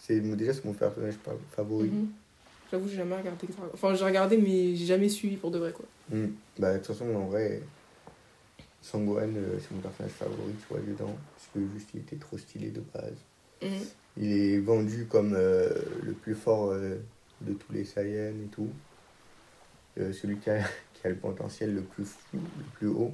C'est, 0.00 0.20
déjà, 0.20 0.54
c'est 0.54 0.64
mon 0.64 0.72
personnage 0.72 1.14
favori. 1.50 1.88
Mhm. 1.88 2.08
J'avoue, 2.70 2.88
j'ai 2.88 2.96
jamais 2.96 3.16
regardé. 3.16 3.46
Enfin, 3.74 3.94
j'ai 3.94 4.04
regardé, 4.04 4.36
mais 4.36 4.74
j'ai 4.74 4.86
jamais 4.86 5.08
suivi 5.08 5.36
pour 5.36 5.50
de 5.50 5.58
vrai 5.58 5.72
quoi. 5.72 5.84
Mm. 6.10 6.28
Bah, 6.58 6.72
de 6.72 6.78
toute 6.78 6.86
façon, 6.86 7.14
en 7.14 7.26
vrai, 7.26 7.62
Son 8.80 9.04
Gohan, 9.04 9.28
euh, 9.36 9.58
c'est 9.60 9.72
mon 9.72 9.80
personnage 9.80 10.12
favori, 10.12 10.54
tu 10.60 10.72
vois, 10.72 10.80
dedans. 10.80 11.16
Parce 11.34 11.48
que 11.52 11.60
juste, 11.74 11.90
il 11.94 12.00
était 12.00 12.16
trop 12.16 12.38
stylé 12.38 12.70
de 12.70 12.82
base. 12.94 13.16
Mhm. 13.62 13.86
Il 14.16 14.32
est 14.32 14.58
vendu 14.58 15.06
comme 15.06 15.34
euh, 15.36 15.68
le 16.02 16.12
plus 16.12 16.34
fort 16.34 16.70
euh, 16.70 16.96
de 17.42 17.52
tous 17.52 17.72
les 17.72 17.84
Saiyans 17.84 18.40
et 18.44 18.48
tout. 18.50 18.68
Celui 19.96 20.38
qui 20.38 20.48
a, 20.48 20.62
qui 20.94 21.06
a 21.06 21.10
le 21.10 21.16
potentiel 21.16 21.74
le 21.74 21.82
plus 21.82 22.04
fou, 22.04 22.38
le 22.38 22.64
plus 22.78 22.88
haut. 22.88 23.12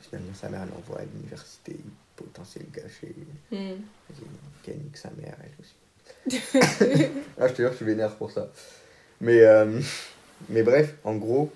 Finalement, 0.00 0.34
sa 0.34 0.48
mère 0.48 0.66
l'envoie 0.66 1.00
à 1.00 1.04
l'université, 1.04 1.76
potentiel 2.16 2.66
gâché. 2.70 3.14
Vas-y, 3.50 4.26
qu'elle 4.62 4.78
nique 4.78 4.96
sa 4.96 5.10
mère, 5.12 5.36
elle 5.42 5.52
aussi. 5.60 5.76
ah, 7.38 7.48
je 7.48 7.52
te 7.52 7.62
jure, 7.62 7.70
je 7.72 7.76
suis 7.76 7.84
vénère 7.86 8.14
pour 8.16 8.30
ça. 8.30 8.50
Mais, 9.20 9.40
euh, 9.40 9.80
mais 10.48 10.62
bref, 10.62 10.94
en 11.04 11.16
gros, 11.16 11.50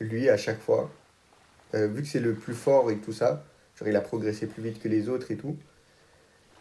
lui, 0.00 0.28
à 0.28 0.36
chaque 0.36 0.60
fois, 0.60 0.90
euh, 1.74 1.86
vu 1.88 2.02
que 2.02 2.08
c'est 2.08 2.20
le 2.20 2.34
plus 2.34 2.54
fort 2.54 2.90
et 2.90 2.98
tout 2.98 3.12
ça, 3.12 3.44
genre 3.78 3.88
il 3.88 3.96
a 3.96 4.00
progressé 4.00 4.46
plus 4.46 4.62
vite 4.62 4.80
que 4.82 4.88
les 4.88 5.08
autres 5.08 5.30
et 5.30 5.36
tout, 5.36 5.56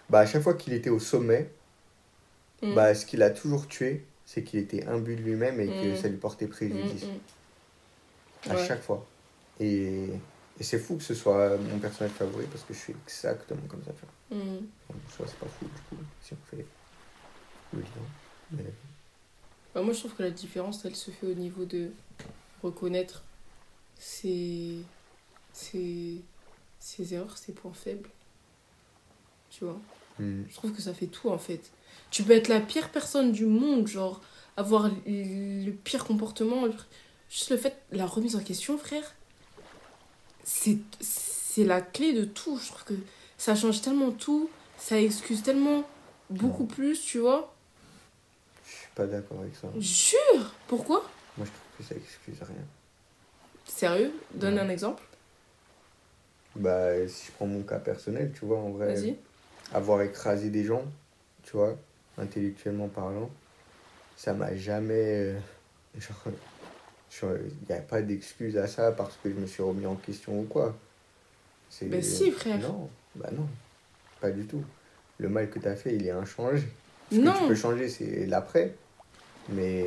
bah 0.09 0.19
à 0.19 0.25
chaque 0.25 0.43
fois 0.43 0.53
qu'il 0.53 0.73
était 0.73 0.89
au 0.89 0.99
sommet, 0.99 1.49
Mm. 2.61 2.73
bah 2.73 2.95
ce 2.95 3.05
qu'il 3.05 3.21
a 3.21 3.29
toujours 3.29 3.67
tué, 3.67 4.05
c'est 4.25 4.43
qu'il 4.43 4.59
était 4.59 4.85
imbu 4.87 5.15
de 5.15 5.21
lui-même 5.21 5.59
et 5.59 5.67
que 5.67 5.91
Mm. 5.91 5.95
ça 5.97 6.07
lui 6.07 6.17
portait 6.17 6.45
Mm, 6.45 6.49
préjudice. 6.49 7.03
mm. 7.03 8.49
À 8.51 8.55
Ouais. 8.55 8.65
chaque 8.67 8.81
fois. 8.81 9.05
Et, 9.59 10.09
et 10.59 10.63
c'est 10.63 10.79
fou 10.79 10.95
que 10.95 11.03
ce 11.03 11.13
soit 11.13 11.57
mon 11.57 11.79
personnage 11.79 12.13
favori 12.13 12.45
parce 12.45 12.63
que 12.63 12.73
je 12.73 12.79
suis 12.79 12.95
exactement 13.05 13.67
comme 13.67 13.83
ça. 13.83 13.91
Mm. 14.31 14.65
Je 15.09 15.17
vois, 15.17 15.27
c'est 15.27 15.39
pas 15.39 15.47
fou 15.47 15.65
du 15.65 15.81
coup, 15.89 16.03
si 16.21 16.33
on 16.33 16.55
fait 16.55 16.65
le 17.73 17.79
lien. 17.79 17.87
Mais 18.51 18.63
Bah, 19.73 19.81
moi, 19.81 19.93
je 19.93 19.99
trouve 19.99 20.13
que 20.13 20.23
la 20.23 20.31
différence, 20.31 20.85
elle 20.85 20.95
se 20.95 21.11
fait 21.11 21.27
au 21.27 21.33
niveau 21.33 21.65
de 21.65 21.91
reconnaître 22.63 23.23
ses, 23.99 24.77
ses, 25.51 26.21
ses 26.79 27.13
erreurs, 27.13 27.37
ses 27.37 27.51
points 27.51 27.73
faibles. 27.73 28.09
Tu 29.49 29.65
vois 29.65 29.79
hmm, 30.19 30.43
Je 30.47 30.53
trouve 30.55 30.71
que 30.71 30.81
ça 30.81 30.93
fait 30.93 31.07
tout, 31.07 31.29
en 31.29 31.37
fait. 31.37 31.71
Tu 32.11 32.23
peux 32.23 32.33
être 32.33 32.47
la 32.47 32.61
pire 32.61 32.91
personne 32.91 33.33
du 33.33 33.45
monde, 33.45 33.87
genre, 33.87 34.21
avoir 34.55 34.89
le 35.05 35.71
pire 35.71 36.05
comportement. 36.05 36.65
Juste 37.29 37.49
le 37.49 37.57
fait, 37.57 37.75
la 37.91 38.05
remise 38.05 38.37
en 38.37 38.43
question, 38.43 38.77
frère, 38.77 39.15
c'est 40.45 41.63
la 41.63 41.81
clé 41.81 42.13
de 42.13 42.23
tout. 42.25 42.57
Je 42.61 42.67
trouve 42.69 42.83
que 42.83 42.93
ça 43.37 43.55
change 43.55 43.81
tellement 43.81 44.11
tout, 44.11 44.49
ça 44.77 44.99
excuse 45.01 45.43
tellement 45.43 45.83
beaucoup 46.29 46.65
plus, 46.65 47.01
tu 47.01 47.19
vois. 47.19 47.53
je 48.65 48.71
suis 48.71 48.87
pas 48.95 49.05
d'accord 49.07 49.41
avec 49.41 49.55
ça. 49.55 49.67
Jure 49.77 50.53
Pourquoi? 50.67 51.03
Moi 51.37 51.45
je 51.45 51.51
trouve 51.51 51.77
que 51.77 51.83
ça 51.83 51.95
excuse 51.99 52.41
rien. 52.47 52.65
Sérieux? 53.67 54.13
Donne 54.33 54.55
Ouais. 54.55 54.61
un 54.61 54.69
exemple. 54.69 55.03
Bah 56.55 57.05
si 57.07 57.27
je 57.27 57.31
prends 57.33 57.47
mon 57.47 57.63
cas 57.63 57.79
personnel, 57.79 58.31
tu 58.33 58.45
vois, 58.45 58.59
en 58.59 58.69
vrai, 58.69 58.93
Vas-y. 58.93 59.15
avoir 59.73 60.01
écrasé 60.01 60.49
des 60.49 60.63
gens, 60.63 60.83
tu 61.43 61.57
vois, 61.57 61.75
intellectuellement 62.17 62.87
parlant, 62.87 63.29
ça 64.15 64.33
m'a 64.33 64.55
jamais. 64.55 64.93
euh, 65.33 65.39
genre, 65.99 66.17
il 67.23 67.67
n'y 67.69 67.75
a 67.79 67.81
pas 67.81 68.01
d'excuse 68.01 68.57
à 68.57 68.67
ça 68.67 68.91
parce 68.91 69.15
que 69.23 69.29
je 69.29 69.35
me 69.35 69.45
suis 69.47 69.63
remis 69.63 69.85
en 69.85 69.95
question 69.95 70.39
ou 70.39 70.43
quoi. 70.43 70.75
C'est- 71.69 71.85
Ben 71.85 72.01
si, 72.03 72.31
frère. 72.31 72.59
Non, 72.59 72.89
bah 73.15 73.29
non, 73.31 73.47
pas 74.21 74.31
du 74.31 74.45
tout. 74.45 74.63
Le 75.17 75.29
mal 75.29 75.49
que 75.49 75.59
tu 75.59 75.67
as 75.67 75.75
fait, 75.75 75.95
il 75.95 76.05
est 76.05 76.11
inchangé. 76.11 76.63
Ce 77.11 77.15
que 77.15 77.21
tu 77.21 77.25
Non 77.25 77.47
peux 77.47 77.55
changer, 77.55 77.87
c'est 77.89 78.25
l'après, 78.25 78.75
mais 79.49 79.85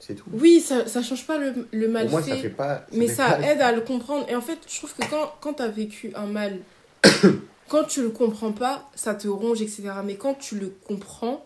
c'est 0.00 0.14
tout. 0.14 0.24
Oui, 0.32 0.60
ça, 0.60 0.86
ça 0.86 1.02
change 1.02 1.26
pas 1.26 1.38
le, 1.38 1.68
le 1.72 1.88
mal 1.88 2.08
moi, 2.08 2.22
fait, 2.22 2.30
ça 2.30 2.36
fait 2.38 2.48
pas. 2.50 2.86
mais 2.92 3.06
fait 3.08 3.14
ça 3.14 3.30
pas- 3.36 3.42
aide 3.52 3.60
à 3.60 3.72
le 3.72 3.80
comprendre. 3.82 4.26
Et 4.28 4.34
en 4.34 4.40
fait, 4.40 4.58
je 4.68 4.76
trouve 4.78 4.92
que 4.94 5.08
quand, 5.08 5.34
quand 5.40 5.54
tu 5.54 5.62
as 5.62 5.68
vécu 5.68 6.12
un 6.14 6.26
mal, 6.26 6.58
quand 7.68 7.84
tu 7.84 8.02
le 8.02 8.10
comprends 8.10 8.52
pas, 8.52 8.88
ça 8.94 9.14
te 9.14 9.28
ronge, 9.28 9.62
etc. 9.62 9.84
Mais 10.04 10.16
quand 10.16 10.34
tu 10.34 10.58
le 10.58 10.72
comprends, 10.86 11.44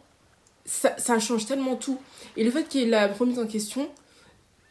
ça, 0.64 0.94
ça 0.98 1.18
change 1.18 1.46
tellement 1.46 1.76
tout. 1.76 2.00
Et 2.36 2.44
le 2.44 2.50
fait 2.50 2.64
qu'il 2.68 2.82
ait 2.82 2.86
la 2.86 3.08
remise 3.08 3.38
en 3.38 3.46
question, 3.46 3.88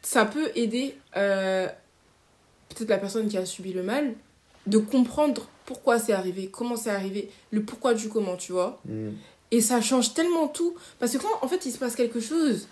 ça 0.02 0.24
peut 0.24 0.50
aider 0.54 0.96
euh, 1.16 1.66
peut-être 2.68 2.88
la 2.88 2.98
personne 2.98 3.28
qui 3.28 3.38
a 3.38 3.46
subi 3.46 3.72
le 3.72 3.82
mal 3.82 4.14
de 4.66 4.78
comprendre 4.78 5.48
pourquoi 5.66 5.98
c'est 5.98 6.12
arrivé, 6.12 6.48
comment 6.48 6.76
c'est 6.76 6.90
arrivé, 6.90 7.30
le 7.50 7.62
pourquoi 7.62 7.94
du 7.94 8.08
comment, 8.08 8.36
tu 8.36 8.52
vois. 8.52 8.80
Hmm. 8.86 9.10
Et 9.50 9.60
ça 9.60 9.80
change 9.80 10.14
tellement 10.14 10.48
tout. 10.48 10.74
Parce 10.98 11.12
que 11.12 11.18
quand, 11.18 11.42
en 11.42 11.48
fait, 11.48 11.64
il 11.66 11.72
se 11.72 11.78
passe 11.78 11.96
quelque 11.96 12.20
chose, 12.20 12.68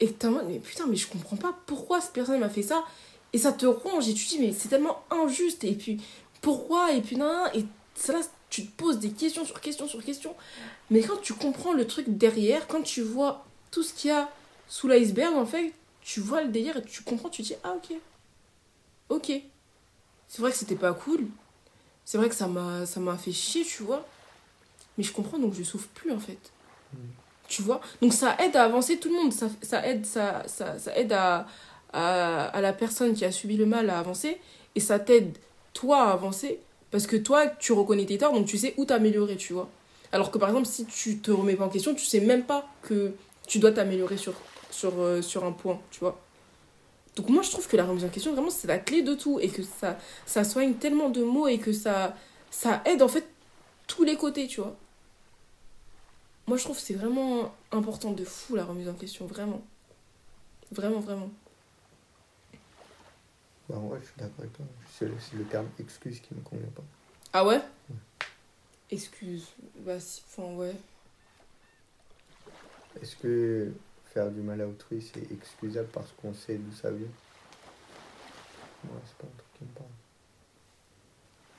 et 0.00 0.08
que 0.08 0.12
t'es 0.12 0.26
en 0.26 0.32
mode, 0.32 0.46
mais 0.48 0.58
putain, 0.58 0.86
mais 0.88 0.96
je 0.96 1.08
comprends 1.08 1.36
pas 1.36 1.56
pourquoi 1.66 2.00
cette 2.00 2.12
personne 2.12 2.40
m'a 2.40 2.48
fait 2.48 2.62
ça. 2.62 2.84
Et 3.32 3.38
ça 3.38 3.52
te 3.52 3.66
ronge, 3.66 4.08
et 4.08 4.14
tu 4.14 4.24
te 4.24 4.30
dis, 4.30 4.38
mais 4.38 4.52
c'est 4.52 4.68
tellement 4.68 5.04
injuste. 5.10 5.64
Et 5.64 5.74
puis, 5.74 6.00
pourquoi 6.40 6.92
Et 6.92 7.00
puis, 7.00 7.16
non, 7.16 7.44
et 7.54 7.64
ça, 7.94 8.12
là, 8.12 8.20
tu 8.50 8.66
te 8.66 8.76
poses 8.76 8.98
des 8.98 9.10
questions 9.10 9.44
sur 9.44 9.60
questions 9.60 9.88
sur 9.88 10.04
questions. 10.04 10.34
Mais 10.90 11.00
quand 11.02 11.20
tu 11.20 11.34
comprends 11.34 11.72
le 11.72 11.86
truc 11.86 12.06
derrière, 12.08 12.68
quand 12.68 12.82
tu 12.82 13.02
vois 13.02 13.44
tout 13.70 13.82
ce 13.82 13.92
qu'il 13.92 14.10
y 14.10 14.12
a 14.12 14.30
sous 14.68 14.86
l'iceberg, 14.86 15.34
en 15.34 15.46
fait, 15.46 15.72
tu 16.04 16.20
vois 16.20 16.42
le 16.42 16.48
délire 16.48 16.76
et 16.76 16.82
tu 16.82 17.02
comprends, 17.02 17.30
tu 17.30 17.42
te 17.42 17.48
dis, 17.48 17.56
ah, 17.64 17.74
ok. 17.76 17.96
Ok. 19.08 19.32
C'est 20.28 20.42
vrai 20.42 20.50
que 20.50 20.56
c'était 20.56 20.76
pas 20.76 20.92
cool. 20.92 21.26
C'est 22.04 22.18
vrai 22.18 22.28
que 22.28 22.34
ça 22.34 22.46
m'a 22.46 22.84
ça 22.86 23.00
m'a 23.00 23.16
fait 23.16 23.32
chier, 23.32 23.64
tu 23.64 23.82
vois. 23.82 24.06
Mais 24.98 25.04
je 25.04 25.12
comprends, 25.12 25.38
donc 25.38 25.54
je 25.54 25.62
souffre 25.62 25.88
plus, 25.88 26.12
en 26.12 26.20
fait. 26.20 26.38
Tu 27.48 27.62
vois? 27.62 27.80
Donc 28.00 28.12
ça 28.12 28.36
aide 28.40 28.54
à 28.56 28.64
avancer 28.64 28.98
tout 28.98 29.08
le 29.08 29.14
monde. 29.14 29.32
Ça, 29.32 29.48
ça 29.62 29.86
aide, 29.86 30.04
ça, 30.04 30.42
ça, 30.46 30.78
ça 30.78 30.96
aide 30.96 31.12
à, 31.12 31.46
à, 31.92 32.46
à 32.46 32.60
la 32.60 32.72
personne 32.72 33.14
qui 33.14 33.24
a 33.24 33.32
subi 33.32 33.56
le 33.56 33.66
mal 33.66 33.88
à 33.90 33.98
avancer. 33.98 34.40
Et 34.74 34.80
ça 34.80 34.98
t'aide, 34.98 35.38
toi, 35.72 36.08
à 36.08 36.12
avancer. 36.12 36.60
Parce 36.90 37.06
que 37.06 37.16
toi, 37.16 37.46
tu 37.48 37.72
reconnais 37.72 38.06
tes 38.06 38.18
torts, 38.18 38.32
donc 38.32 38.46
tu 38.46 38.58
sais 38.58 38.74
où 38.76 38.84
t'améliorer, 38.84 39.36
tu 39.36 39.52
vois. 39.52 39.68
Alors 40.12 40.30
que 40.30 40.38
par 40.38 40.48
exemple, 40.50 40.66
si 40.68 40.84
tu 40.84 41.18
te 41.18 41.30
remets 41.32 41.56
pas 41.56 41.64
en 41.64 41.68
question, 41.68 41.94
tu 41.94 42.04
sais 42.04 42.20
même 42.20 42.44
pas 42.44 42.68
que 42.82 43.12
tu 43.48 43.58
dois 43.58 43.72
t'améliorer 43.72 44.16
sur, 44.16 44.34
sur, 44.74 45.00
euh, 45.00 45.22
sur 45.22 45.44
un 45.44 45.52
point, 45.52 45.80
tu 45.90 46.00
vois. 46.00 46.20
Donc 47.16 47.28
moi, 47.28 47.42
je 47.42 47.50
trouve 47.50 47.66
que 47.68 47.76
la 47.76 47.84
remise 47.84 48.04
en 48.04 48.08
question, 48.08 48.32
vraiment, 48.32 48.50
c'est 48.50 48.66
la 48.66 48.78
clé 48.78 49.02
de 49.02 49.14
tout. 49.14 49.38
Et 49.40 49.48
que 49.48 49.62
ça, 49.62 49.98
ça 50.26 50.42
soigne 50.42 50.74
tellement 50.74 51.10
de 51.10 51.22
mots 51.22 51.46
et 51.46 51.58
que 51.58 51.72
ça, 51.72 52.16
ça 52.50 52.82
aide, 52.84 53.02
en 53.02 53.08
fait, 53.08 53.26
tous 53.86 54.02
les 54.02 54.16
côtés, 54.16 54.48
tu 54.48 54.60
vois. 54.60 54.76
Moi, 56.46 56.56
je 56.58 56.64
trouve 56.64 56.76
que 56.76 56.82
c'est 56.82 56.94
vraiment 56.94 57.54
important 57.70 58.10
de 58.10 58.24
fou, 58.24 58.56
la 58.56 58.64
remise 58.64 58.88
en 58.88 58.94
question, 58.94 59.26
vraiment. 59.26 59.62
Vraiment, 60.72 61.00
vraiment. 61.00 61.30
Bah, 63.68 63.76
vrai, 63.76 64.00
je 64.00 64.06
suis 64.06 64.14
d'accord 64.18 64.40
avec 64.40 64.52
toi. 64.52 64.66
C'est 64.90 65.06
le, 65.06 65.44
terme 65.44 65.68
excuse 65.78 66.20
qui 66.20 66.34
me 66.34 66.40
convient 66.40 66.68
pas. 66.74 66.82
Ah 67.32 67.46
ouais 67.46 67.60
Excuse. 68.90 69.46
Bah, 69.78 70.00
si, 70.00 70.22
enfin, 70.26 70.52
ouais. 70.54 70.74
Est-ce 73.00 73.16
que 73.16 73.72
faire 74.14 74.30
du 74.30 74.40
mal 74.40 74.60
à 74.60 74.66
autrui, 74.66 75.02
c'est 75.12 75.30
excusable 75.32 75.88
parce 75.92 76.12
qu'on 76.22 76.32
sait 76.32 76.54
d'où 76.54 76.72
ça 76.72 76.90
vient 76.90 77.08
Moi, 78.84 78.94
c'est 79.06 79.16
pas 79.18 79.26
un 79.26 79.36
truc 79.36 79.48
qui 79.58 79.64
me 79.64 79.70
parle. 79.70 79.88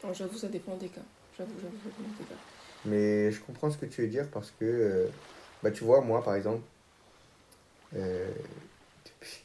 Non, 0.03 0.13
J'avoue, 0.13 0.37
ça 0.37 0.47
dépend 0.47 0.77
des 0.77 0.87
cas. 0.87 1.01
J'avoue, 1.37 1.51
j'avoue, 1.61 1.75
ça 1.83 1.89
dépend 1.89 2.09
des 2.17 2.23
cas. 2.29 2.35
Mais 2.85 3.31
je 3.31 3.41
comprends 3.41 3.69
ce 3.69 3.77
que 3.77 3.85
tu 3.87 4.01
veux 4.01 4.07
dire 4.07 4.29
parce 4.31 4.51
que, 4.51 4.63
euh, 4.65 5.07
bah, 5.61 5.71
tu 5.71 5.83
vois, 5.83 5.99
moi, 6.01 6.23
par 6.23 6.35
exemple, 6.35 6.61
euh, 7.95 8.31
depuis- 9.05 9.43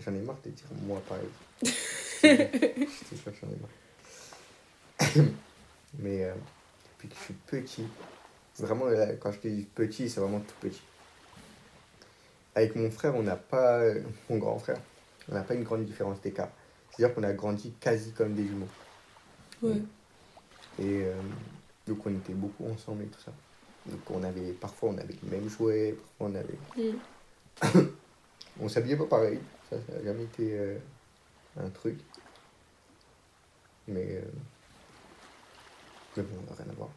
j'en 0.00 0.14
ai 0.14 0.20
marre 0.20 0.38
de 0.44 0.50
dire 0.50 0.66
moi, 0.86 1.02
par 1.08 1.18
exemple. 1.18 1.34
Te 2.22 3.14
jure, 3.16 3.32
j'en 3.40 3.48
ai 3.48 3.56
marre. 3.60 5.26
Mais 5.98 6.24
euh, 6.24 6.34
depuis 6.94 7.08
que 7.08 7.14
je 7.16 7.20
suis 7.24 7.34
petit, 7.34 7.84
vraiment, 8.58 8.84
là, 8.86 9.14
quand 9.16 9.32
je 9.32 9.40
dis 9.40 9.66
petit, 9.74 10.08
c'est 10.08 10.20
vraiment 10.20 10.40
tout 10.40 10.54
petit. 10.60 10.80
Avec 12.54 12.76
mon 12.76 12.90
frère, 12.90 13.14
on 13.16 13.22
n'a 13.22 13.36
pas, 13.36 13.82
mon 14.28 14.38
grand 14.38 14.58
frère, 14.58 14.78
on 15.30 15.34
n'a 15.34 15.42
pas 15.42 15.54
une 15.54 15.64
grande 15.64 15.84
différence 15.84 16.20
d'écart. 16.20 16.50
C'est-à-dire 16.90 17.14
qu'on 17.14 17.22
a 17.22 17.32
grandi 17.32 17.72
quasi 17.80 18.12
comme 18.12 18.34
des 18.34 18.46
jumeaux. 18.46 18.68
Ouais. 19.62 19.80
Et 20.78 21.04
euh, 21.04 21.14
donc 21.86 22.06
on 22.06 22.10
était 22.10 22.34
beaucoup 22.34 22.66
ensemble 22.70 23.04
et 23.04 23.06
tout 23.06 23.20
ça. 23.20 23.32
Donc 23.86 24.00
on 24.10 24.22
avait, 24.22 24.52
parfois 24.52 24.90
on 24.90 24.98
avait 24.98 25.14
les 25.22 25.30
mêmes 25.30 25.48
jouets, 25.48 25.92
parfois 25.92 26.28
on 26.28 26.34
avait... 26.34 26.58
Mm. 27.72 27.88
On 28.60 28.68
s'habillait 28.68 28.96
pas 28.96 29.06
pareil, 29.06 29.40
ça, 29.70 29.76
ça 29.86 29.96
n'a 29.96 30.04
jamais 30.04 30.24
été 30.24 30.58
euh, 30.58 30.76
un 31.58 31.70
truc. 31.70 31.98
Mais... 33.88 34.16
euh, 34.16 34.30
mais 36.16 36.22
bon, 36.22 36.36
on 36.46 36.50
n'a 36.50 36.56
rien 36.62 36.70
à 36.70 36.74
voir. 36.74 36.90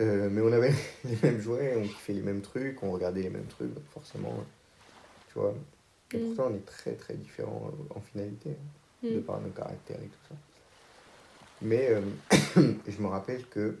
Euh, 0.00 0.28
mais 0.30 0.40
on 0.42 0.52
avait 0.52 0.74
les 1.04 1.16
mêmes 1.22 1.40
jouets, 1.40 1.76
on 1.76 1.82
kiffait 1.82 2.12
les 2.12 2.22
mêmes 2.22 2.42
trucs, 2.42 2.82
on 2.82 2.90
regardait 2.92 3.22
les 3.22 3.30
mêmes 3.30 3.46
trucs, 3.46 3.72
donc 3.72 3.84
forcément, 3.90 4.44
tu 5.28 5.38
vois. 5.38 5.54
Et 6.12 6.18
Mm. 6.18 6.34
pourtant 6.34 6.50
on 6.52 6.54
est 6.54 6.64
très 6.66 6.94
très 6.94 7.14
différents 7.14 7.68
euh, 7.72 7.94
en 7.96 8.00
finalité, 8.00 8.50
hein, 8.50 9.08
de 9.10 9.18
Mm. 9.18 9.22
par 9.24 9.40
nos 9.40 9.50
caractères 9.50 10.00
et 10.02 10.08
tout 10.08 10.24
ça. 10.28 10.34
Mais 11.62 11.88
euh, 11.90 12.02
je 12.86 13.00
me 13.00 13.06
rappelle 13.08 13.46
que 13.48 13.76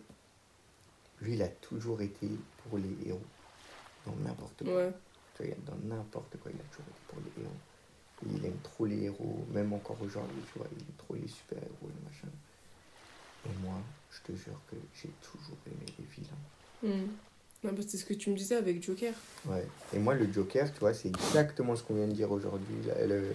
lui, 1.20 1.34
il 1.34 1.42
a 1.42 1.48
toujours 1.48 2.00
été 2.02 2.28
pour 2.58 2.78
les 2.78 2.96
héros. 3.06 3.20
Dans 4.06 4.16
n'importe 4.16 4.64
quoi. 4.64 4.74
Ouais. 4.76 4.92
Tu 5.34 5.44
vois, 5.44 5.54
dans 5.66 5.76
n'importe 5.88 6.36
quoi, 6.38 6.50
il 6.54 6.60
a 6.60 6.64
toujours 6.64 6.86
été 6.88 7.00
pour 7.08 7.18
les 7.20 7.42
héros. 7.42 7.60
Il 8.22 8.44
aime 8.46 8.60
trop 8.62 8.86
les 8.86 9.02
héros, 9.04 9.44
même 9.52 9.72
encore 9.72 10.00
aujourd'hui, 10.00 10.42
tu 10.52 10.58
vois, 10.58 10.68
il 10.72 10.82
aime 10.82 10.94
trop 10.96 11.14
les 11.14 11.28
super-héros, 11.28 11.88
les 11.88 12.04
machins. 12.08 12.30
Et 13.46 13.62
moi, 13.64 13.74
je 14.10 14.32
te 14.32 14.36
jure 14.36 14.60
que 14.70 14.76
j'ai 14.94 15.10
toujours 15.22 15.56
aimé 15.66 15.86
les 15.98 16.04
vilains. 16.04 16.96
Mm. 17.04 17.08
Non, 17.64 17.72
bah, 17.72 17.82
c'est 17.86 17.96
ce 17.96 18.04
que 18.04 18.14
tu 18.14 18.30
me 18.30 18.36
disais 18.36 18.56
avec 18.56 18.82
Joker. 18.82 19.14
Ouais. 19.46 19.66
Et 19.94 19.98
moi, 19.98 20.14
le 20.14 20.30
Joker, 20.32 20.72
tu 20.72 20.80
vois, 20.80 20.92
c'est 20.94 21.08
exactement 21.08 21.74
ce 21.74 21.82
qu'on 21.82 21.94
vient 21.94 22.06
de 22.08 22.12
dire 22.12 22.30
aujourd'hui, 22.30 22.76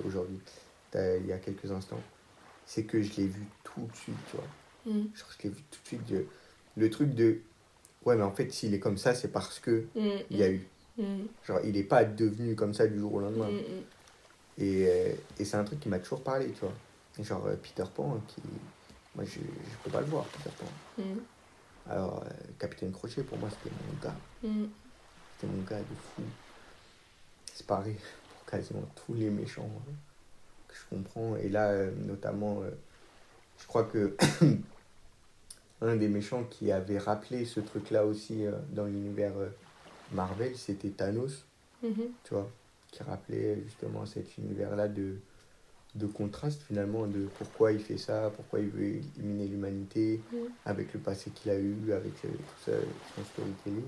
aujourd'hui, 0.06 0.39
il 0.93 1.26
y 1.26 1.32
a 1.34 1.38
quelques 1.38 1.71
instants. 1.71 2.00
C'est 2.65 2.84
que 2.84 3.02
je 3.02 3.13
l'ai 3.17 3.28
vu 3.28 3.41
tout 3.63 3.82
de 3.91 3.95
suite, 3.95 4.15
tu 4.30 4.38
vois. 4.38 4.93
Mm. 4.93 5.08
Genre, 5.15 5.30
je 5.38 5.43
l'ai 5.43 5.50
vu 5.54 5.62
tout 5.71 5.80
de 5.84 5.88
suite. 5.88 6.06
de- 6.08 6.26
le 6.78 6.89
truc 6.89 7.13
de. 7.15 7.39
Ouais, 8.06 8.15
mais 8.15 8.24
en 8.24 8.32
fait, 8.32 8.52
s'il 8.54 8.74
est 8.74 8.80
comme 8.80 8.97
ça, 8.97 9.13
c'est 9.13 9.28
parce 9.28 9.60
que 9.60 9.86
Mm. 9.95 10.10
il 10.30 10.38
y 10.38 10.43
a 10.43 10.50
eu. 10.52 10.65
Genre, 11.47 11.60
il 11.63 11.71
n'est 11.74 11.84
pas 11.84 12.04
devenu 12.06 12.56
comme 12.56 12.74
ça 12.74 12.86
du 12.88 13.00
jour 13.00 13.13
au 13.15 13.19
lendemain. 13.19 13.50
Et, 14.58 14.86
euh, 14.88 15.13
et 15.39 15.45
c'est 15.45 15.58
un 15.58 15.63
truc 15.63 15.80
qui 15.80 15.89
m'a 15.89 16.00
toujours 16.00 16.21
parlé, 16.24 16.52
tu 16.52 16.60
vois. 16.62 16.74
Genre, 17.24 17.45
euh, 17.47 17.56
Peter 17.56 17.84
Pan, 17.93 18.21
qui. 18.28 18.41
Moi, 19.15 19.26
je, 19.26 19.39
je 19.39 19.78
peux 19.84 19.89
pas 19.91 20.00
le 20.02 20.08
voir, 20.08 20.26
Peter 20.26 20.50
Pan. 20.58 21.02
Mm. 21.04 21.19
Alors, 21.89 22.24
euh, 22.24 22.30
Capitaine 22.60 22.91
Crochet, 22.91 23.24
pour 23.24 23.38
moi, 23.38 23.50
c'était 23.50 23.76
mon 23.76 24.02
gars. 24.02 24.15
Mm. 24.43 24.65
C'était 25.39 25.54
mon 25.54 25.63
gars 25.63 25.80
de 25.80 25.95
fou. 26.15 26.21
C'est 27.54 27.65
pareil 27.67 27.95
pour 28.30 28.45
quasiment 28.45 28.84
tous 29.06 29.13
les 29.13 29.30
méchants 29.30 29.69
hein, 29.88 29.91
que 30.67 30.76
je 30.76 30.95
comprends. 30.95 31.36
Et 31.38 31.50
là, 31.50 31.69
euh, 31.69 31.91
notamment, 32.08 32.62
euh, 32.62 32.69
je 33.60 33.67
crois 33.67 33.84
que 33.84 34.15
un 35.82 35.95
des 35.95 36.08
méchants 36.08 36.43
qui 36.45 36.71
avait 36.71 37.00
rappelé 37.00 37.45
ce 37.45 37.60
truc-là 37.60 38.06
aussi 38.06 38.45
dans 38.71 38.86
l'univers 38.86 39.34
Marvel, 40.12 40.56
c'était 40.58 40.89
Thanos, 40.89 41.45
Mhm. 41.84 42.10
tu 42.24 42.34
vois, 42.36 42.47
qui 42.91 43.02
rappelait 43.04 43.60
justement 43.63 44.06
cet 44.06 44.38
univers-là 44.38 44.88
de, 44.88 45.15
de 45.95 46.06
contraste 46.08 46.62
finalement, 46.63 47.06
de 47.08 47.27
pourquoi 47.38 47.71
il 47.73 47.80
fait 47.82 47.97
ça, 47.97 48.32
pourquoi 48.36 48.60
il 48.60 48.69
veut 48.69 48.84
éliminer 48.84 49.47
l'humanité, 49.47 50.21
avec 50.65 50.93
le 50.93 50.99
passé 50.99 51.32
qu'il 51.32 51.51
a 51.51 51.56
eu, 51.56 51.91
avec 51.93 52.13
euh, 52.25 52.30
tout 52.30 52.60
ça, 52.65 52.71
son 53.15 53.23
storytelling. 53.25 53.84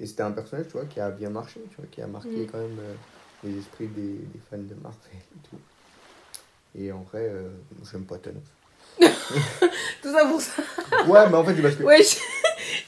Et 0.00 0.06
c'était 0.06 0.22
un 0.22 0.32
personnage, 0.32 0.66
tu 0.66 0.72
vois, 0.72 0.86
qui 0.86 1.00
a 1.00 1.10
bien 1.10 1.30
marché, 1.30 1.60
tu 1.70 1.76
vois, 1.76 1.86
qui 1.86 2.00
a 2.00 2.06
marqué 2.06 2.30
Mhm. 2.30 2.46
quand 2.50 2.58
même 2.58 2.78
euh, 2.80 2.94
les 3.44 3.58
esprits 3.58 3.88
des, 3.88 4.18
des 4.18 4.38
fans 4.50 4.58
de 4.58 4.74
Marvel 4.74 5.12
et 5.36 5.48
tout. 5.48 5.58
Et 6.74 6.90
en 6.90 7.02
vrai, 7.02 7.28
euh, 7.28 7.50
j'aime 7.90 8.04
pas 8.06 8.18
Thanos. 8.18 8.42
Tout 10.02 10.12
ça 10.12 10.24
pour 10.26 10.40
ça. 10.40 10.62
Ouais, 11.06 11.28
mais 11.28 11.36
en 11.36 11.44
fait, 11.44 11.54
c'est 11.54 11.62
parce 11.62 11.76
que... 11.76 11.82
Ouais, 11.84 12.00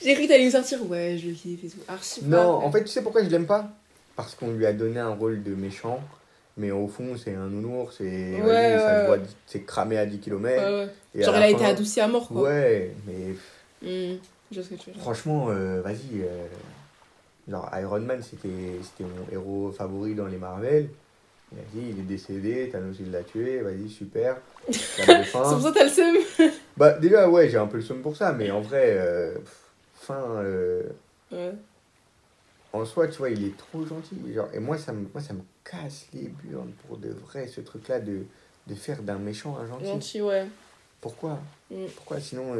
j'ai- 0.02 0.14
cru 0.14 0.22
que 0.24 0.28
t'allais 0.28 0.46
me 0.46 0.50
sortir. 0.50 0.88
Ouais, 0.90 1.18
je 1.18 1.28
le 1.28 1.34
kiffe 1.34 1.64
et 1.64 1.68
tout. 1.68 2.24
Non, 2.26 2.38
en 2.64 2.72
fait, 2.72 2.82
tu 2.84 2.88
sais 2.88 3.02
pourquoi 3.02 3.22
je 3.22 3.28
l'aime 3.28 3.46
pas? 3.46 3.70
Parce 4.16 4.34
qu'on 4.34 4.52
lui 4.52 4.64
a 4.66 4.72
donné 4.72 5.00
un 5.00 5.14
rôle 5.14 5.42
de 5.42 5.54
méchant, 5.54 6.00
mais 6.56 6.70
au 6.70 6.86
fond, 6.88 7.16
c'est 7.16 7.34
un 7.34 7.48
nounours, 7.48 7.96
c'est 7.96 8.40
Ouais, 8.42 8.78
cramé 9.66 9.98
à 9.98 10.06
10 10.06 10.16
Ouais, 10.16 10.20
km. 10.22 10.88
Et 11.14 11.22
Genre, 11.22 11.34
elle 11.36 11.42
a 11.42 11.50
été 11.50 11.64
adoucie 11.64 12.00
à 12.00 12.08
mort, 12.08 12.28
quoi. 12.28 12.42
Ouais, 12.42 12.92
mais 13.06 13.34
Mm. 13.82 14.16
Je 14.50 14.62
sais 14.62 14.76
que 14.76 14.80
tu 14.82 14.90
veux 14.90 14.98
franchement, 14.98 15.50
euh, 15.50 15.82
vas-y. 15.82 16.22
euh, 16.22 16.46
genre, 17.48 17.68
Iron 17.78 18.00
Man, 18.00 18.22
c'était 18.22 18.48
mon 19.00 19.26
héros 19.32 19.72
favori 19.72 20.14
dans 20.14 20.26
les 20.26 20.38
Marvel. 20.38 20.88
Vas-y, 21.52 21.90
il 21.90 21.98
est 22.00 22.02
décédé, 22.02 22.68
Thanos 22.70 22.96
il 23.00 23.10
l'a 23.10 23.22
tué, 23.22 23.60
vas-y, 23.60 23.88
super. 23.88 24.36
C'est 24.70 25.04
pour 25.06 25.60
ça 25.60 25.70
que 25.70 25.74
t'as 25.74 25.84
le 25.84 25.90
seum. 25.90 26.16
Bah, 26.76 26.92
déjà, 26.98 27.28
ouais, 27.28 27.48
j'ai 27.48 27.58
un 27.58 27.66
peu 27.66 27.76
le 27.76 27.82
somme 27.82 28.00
pour 28.00 28.16
ça, 28.16 28.32
mais 28.32 28.50
en 28.50 28.60
vrai, 28.60 28.96
euh, 28.98 29.34
fin. 29.94 30.24
euh, 30.42 30.82
Ouais. 31.30 31.52
En 32.74 32.84
soi, 32.84 33.08
tu 33.08 33.18
vois, 33.18 33.30
il 33.30 33.44
est 33.44 33.56
trop 33.56 33.86
gentil. 33.86 34.16
Genre, 34.34 34.48
et 34.52 34.58
moi 34.58 34.76
ça, 34.76 34.92
me, 34.92 35.06
moi, 35.12 35.22
ça 35.22 35.32
me 35.32 35.42
casse 35.64 36.06
les 36.12 36.28
burnes 36.28 36.72
pour 36.86 36.98
de 36.98 37.10
vrai, 37.10 37.46
ce 37.48 37.60
truc-là 37.60 38.00
de, 38.00 38.24
de 38.66 38.74
faire 38.74 39.02
d'un 39.02 39.18
méchant 39.18 39.56
un 39.56 39.66
gentil. 39.66 39.86
Gentil, 39.86 40.22
ouais. 40.22 40.46
Pourquoi? 41.00 41.38
Mm. 41.70 41.86
Pourquoi? 41.96 42.20
Sinon, 42.20 42.56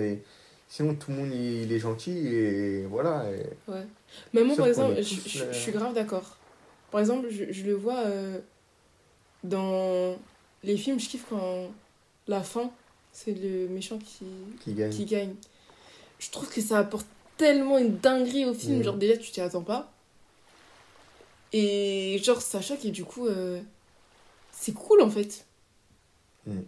sinon, 0.69 0.95
tout 0.95 1.11
le 1.11 1.17
monde 1.17 1.31
il, 1.33 1.63
il 1.65 1.73
est 1.73 1.79
gentil 1.79 2.17
et 2.29 2.87
voilà. 2.87 3.25
et- 3.33 3.71
Ouais. 3.71 3.87
Mais 4.33 4.45
moi, 4.45 4.55
Sauf 4.55 4.59
par 4.59 4.67
exemple, 4.69 5.03
je, 5.03 5.29
je- 5.29 5.45
euh, 5.45 5.53
suis 5.53 5.73
grave 5.73 5.95
d'accord. 5.95 6.37
Par 6.91 7.01
exemple, 7.01 7.29
je, 7.31 7.51
je 7.51 7.65
le 7.65 7.75
vois 7.75 7.99
euh, 8.07 8.39
dans 9.43 10.17
les 10.63 10.77
films, 10.77 11.01
je 11.01 11.09
kiffe 11.09 11.27
quand 11.29 11.69
la 12.29 12.43
fin, 12.43 12.71
c'est 13.13 13.33
le 13.33 13.69
méchant 13.69 13.99
qui, 13.99 14.27
qui 14.61 14.75
gagne. 14.75 14.91
qui 14.91 15.05
gagne. 15.05 15.35
Je 16.19 16.31
trouve 16.31 16.49
que 16.49 16.61
ça 16.61 16.79
apporte 16.79 17.07
tellement 17.37 17.79
une 17.79 17.97
dinguerie 17.99 18.47
au 18.47 18.55
film. 18.55 18.79
Mm. 18.79 18.83
Genre, 18.85 18.97
déjà, 18.97 19.17
tu 19.17 19.31
t'y 19.33 19.41
attends 19.41 19.63
pas. 19.63 19.91
Et 21.55 22.19
genre, 22.23 22.43
ça 22.43 22.61
choque 22.61 22.85
et 22.85 22.91
du 22.91 23.05
coup, 23.05 23.27
euh, 23.29 23.63
c'est 24.53 24.75
cool 24.75 25.03
en 25.03 25.11
fait. 25.11 25.47
Mm. 26.47 26.65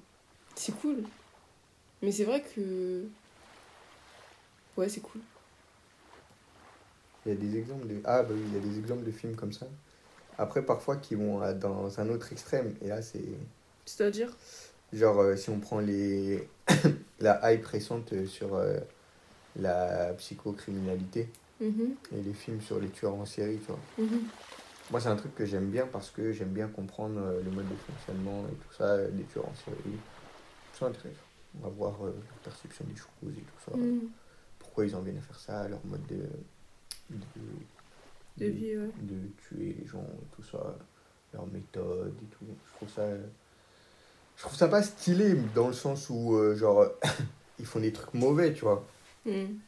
C'est 0.56 0.72
cool. 0.80 1.04
Mais 2.02 2.12
c'est 2.12 2.24
vrai 2.24 2.42
que. 2.42 3.04
Ouais, 4.76 4.88
c'est 4.88 5.00
cool. 5.00 5.20
Il 7.24 7.30
y 7.30 7.32
a 7.32 7.34
des 7.34 7.58
exemples 7.58 7.88
de. 7.88 8.00
Ah, 8.04 8.22
bah 8.22 8.30
oui, 8.32 8.40
il 8.46 8.54
y 8.54 8.56
a 8.56 8.60
des 8.60 8.78
exemples 8.78 9.04
de 9.04 9.10
films 9.10 9.36
comme 9.36 9.52
ça. 9.52 9.66
Après, 10.38 10.64
parfois, 10.64 10.96
qui 10.96 11.14
vont 11.16 11.40
à- 11.42 11.54
dans 11.54 12.00
un 12.00 12.08
autre 12.10 12.32
extrême. 12.32 12.74
Et 12.82 12.88
là, 12.88 13.02
c'est. 13.02 13.24
C'est-à-dire? 13.86 14.36
Genre, 14.92 15.18
euh, 15.20 15.36
si 15.36 15.50
on 15.50 15.60
prend 15.60 15.80
les 15.80 16.48
la 17.20 17.52
hype 17.52 17.66
récente 17.66 18.12
euh, 18.12 18.26
sur 18.26 18.54
euh, 18.54 18.78
la 19.56 20.14
psychocriminalité 20.14 21.28
Mhm, 21.60 21.96
et 22.12 22.22
les 22.22 22.34
films 22.34 22.60
sur 22.60 22.80
les 22.80 22.90
tueurs 22.90 23.14
en 23.14 23.26
série, 23.26 23.58
tu 23.58 23.66
vois. 23.68 23.78
mhm. 23.98 24.30
Moi, 24.90 25.00
c'est 25.00 25.08
un 25.08 25.16
truc 25.16 25.34
que 25.34 25.44
j'aime 25.44 25.70
bien 25.70 25.86
parce 25.86 26.10
que 26.10 26.32
j'aime 26.32 26.50
bien 26.50 26.68
comprendre 26.68 27.18
euh, 27.20 27.42
le 27.42 27.50
mode 27.50 27.68
de 27.68 27.74
fonctionnement 27.74 28.44
et 28.50 28.54
tout 28.54 28.72
ça, 28.76 28.84
euh, 28.84 29.10
des 29.10 29.24
tueurs 29.24 29.48
en 29.48 29.54
série. 29.54 29.96
C'est 30.72 30.84
intéressant. 30.84 31.20
On 31.58 31.64
va 31.64 31.70
voir 31.70 31.94
euh, 32.04 32.12
leur 32.12 32.38
perception 32.44 32.84
des 32.84 32.94
choses 32.96 33.32
et 33.36 33.40
tout 33.40 33.70
ça. 33.70 33.76
Mhm. 33.76 34.08
Pourquoi 34.58 34.86
ils 34.86 34.94
en 34.94 35.00
viennent 35.00 35.18
à 35.18 35.22
faire 35.22 35.38
ça, 35.40 35.66
leur 35.68 35.84
mode 35.86 36.06
de. 36.06 36.22
de, 37.10 37.16
De 38.38 38.46
vie, 38.46 38.76
ouais. 38.76 38.90
de 39.02 39.16
tuer 39.42 39.76
les 39.80 39.86
gens 39.86 40.04
et 40.04 40.36
tout 40.36 40.42
ça, 40.44 40.76
leur 41.32 41.46
méthode 41.48 42.14
et 42.22 42.26
tout. 42.26 42.44
Je 42.70 42.76
trouve 42.76 42.88
ça. 42.90 43.02
Je 44.36 44.42
trouve 44.42 44.56
ça 44.56 44.68
pas 44.68 44.82
stylé 44.82 45.34
dans 45.54 45.68
le 45.68 45.72
sens 45.72 46.10
où, 46.10 46.34
euh, 46.36 46.54
genre, 46.54 46.84
ils 47.58 47.66
font 47.66 47.80
des 47.80 47.92
trucs 47.92 48.12
mauvais, 48.14 48.52
tu 48.52 48.64
vois. 48.64 48.84
Mhm. 49.24 49.58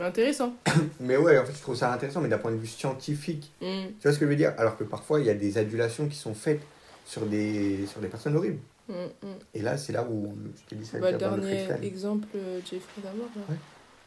Intéressant. 0.00 0.54
Mais 1.00 1.16
ouais, 1.16 1.38
en 1.38 1.44
fait, 1.46 1.52
je 1.54 1.60
trouve 1.62 1.76
ça 1.76 1.92
intéressant, 1.92 2.20
mais 2.20 2.28
d'un 2.28 2.38
point 2.38 2.50
de 2.52 2.56
vue 2.58 2.66
scientifique. 2.66 3.50
Mhm, 3.62 3.92
Tu 3.98 4.02
vois 4.02 4.12
ce 4.12 4.18
que 4.18 4.26
je 4.26 4.30
veux 4.30 4.36
dire? 4.36 4.52
Alors 4.58 4.76
que 4.76 4.84
parfois, 4.84 5.20
il 5.20 5.26
y 5.26 5.30
a 5.30 5.34
des 5.34 5.56
adulations 5.58 6.06
qui 6.08 6.16
sont 6.16 6.34
faites 6.34 6.60
sur 7.06 7.24
des, 7.26 7.86
sur 7.86 8.00
des 8.00 8.08
personnes 8.08 8.36
horribles. 8.36 8.60
mhm, 8.88 8.94
mhm. 9.22 9.36
Et 9.54 9.62
là, 9.62 9.76
c'est 9.78 9.92
là 9.92 10.04
où 10.08 10.34
je 10.54 10.62
te 10.68 10.74
dis 10.74 10.86
ça. 10.86 10.98
Bah, 10.98 11.12
le 11.12 11.18
dernier 11.18 11.66
exemple, 11.82 12.28
euh, 12.36 12.60
Jeffrey 12.60 13.00
Dahmer. 13.02 13.22
Ouais. 13.48 13.56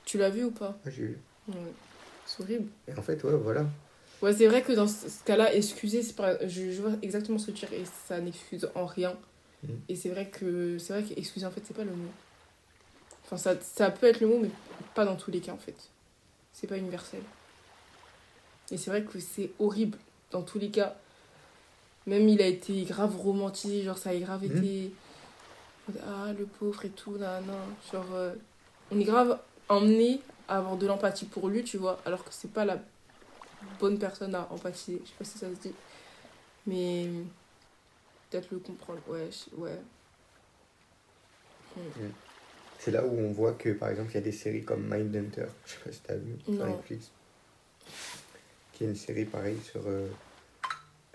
Tu 0.05 0.17
l'as 0.19 0.29
vu 0.29 0.43
ou 0.43 0.51
pas? 0.51 0.77
Ouais, 0.85 0.91
j'ai 0.95 1.03
vu. 1.03 1.17
Ouais. 1.47 1.55
C'est 2.25 2.43
horrible. 2.43 2.67
Et 2.87 2.93
en 2.97 3.01
fait, 3.01 3.23
ouais, 3.23 3.35
voilà. 3.43 3.65
Ouais, 4.21 4.33
c'est 4.33 4.47
vrai 4.47 4.61
que 4.61 4.73
dans 4.73 4.87
ce 4.87 5.07
cas-là, 5.25 5.55
excuser, 5.55 6.01
pas... 6.13 6.37
je, 6.45 6.71
je 6.71 6.81
vois 6.81 6.91
exactement 7.01 7.37
ce 7.39 7.47
que 7.47 7.51
tu 7.57 7.65
dis 7.65 7.75
et 7.75 7.83
ça 8.07 8.19
n'excuse 8.19 8.69
en 8.75 8.85
rien. 8.85 9.15
Et 9.89 9.95
c'est 9.95 10.09
vrai 10.09 10.27
que 10.29 10.77
c'est 10.77 10.93
vrai 10.93 11.03
qu'excuser, 11.03 11.45
en 11.45 11.51
fait, 11.51 11.61
c'est 11.65 11.75
pas 11.75 11.83
le 11.83 11.91
mot. 11.91 12.09
Enfin, 13.25 13.37
ça, 13.37 13.55
ça 13.61 13.89
peut 13.91 14.07
être 14.07 14.21
le 14.21 14.27
mot, 14.27 14.39
mais 14.41 14.49
pas 14.95 15.05
dans 15.05 15.15
tous 15.15 15.31
les 15.31 15.39
cas, 15.41 15.53
en 15.53 15.57
fait. 15.57 15.75
C'est 16.53 16.67
pas 16.67 16.77
universel. 16.77 17.21
Et 18.71 18.77
c'est 18.77 18.89
vrai 18.89 19.03
que 19.03 19.19
c'est 19.19 19.51
horrible 19.59 19.97
dans 20.31 20.41
tous 20.43 20.59
les 20.59 20.69
cas. 20.69 20.95
Même 22.05 22.27
il 22.29 22.41
a 22.41 22.47
été 22.47 22.83
grave 22.83 23.15
romantisé, 23.17 23.83
genre 23.83 23.97
ça 23.97 24.11
a 24.11 24.15
grave 24.17 24.43
Mhm. 24.43 24.57
été. 24.57 24.91
Ah, 26.05 26.31
le 26.37 26.45
pauvre 26.45 26.85
et 26.85 26.89
tout, 26.89 27.17
nan, 27.17 27.43
nan. 27.45 27.55
Genre, 27.91 28.05
euh, 28.13 28.35
on 28.91 28.99
est 28.99 29.03
grave 29.03 29.39
emmené 29.69 30.21
à 30.47 30.57
avoir 30.57 30.77
de 30.77 30.85
l'empathie 30.85 31.25
pour 31.25 31.47
lui, 31.49 31.63
tu 31.63 31.77
vois, 31.77 31.99
alors 32.05 32.23
que 32.23 32.31
c'est 32.31 32.51
pas 32.53 32.65
la 32.65 32.77
bonne 33.79 33.97
personne 33.97 34.35
à 34.35 34.47
empathiser. 34.51 35.01
Je 35.03 35.09
sais 35.09 35.15
pas 35.17 35.25
si 35.25 35.37
ça 35.39 35.47
se 35.49 35.59
dit. 35.59 35.73
Mais 36.67 37.07
peut-être 38.29 38.51
le 38.51 38.59
comprendre. 38.59 38.99
Ouais, 39.07 39.29
ouais. 39.57 39.79
C'est 42.79 42.91
là 42.91 43.05
où 43.05 43.19
on 43.19 43.31
voit 43.31 43.53
que, 43.53 43.69
par 43.69 43.89
exemple, 43.89 44.11
il 44.11 44.15
y 44.15 44.17
a 44.17 44.21
des 44.21 44.31
séries 44.31 44.63
comme 44.63 44.87
Mindhunter. 44.87 45.45
Je 45.65 45.71
sais 45.71 45.79
pas 45.83 45.91
si 45.91 45.99
t'as 46.01 46.15
vu 46.15 46.35
sur. 46.45 46.65
Netflix. 46.65 47.11
Qui 48.73 48.85
est 48.85 48.87
une 48.87 48.95
série 48.95 49.25
pareille 49.25 49.59
sur 49.59 49.81
euh, 49.85 50.07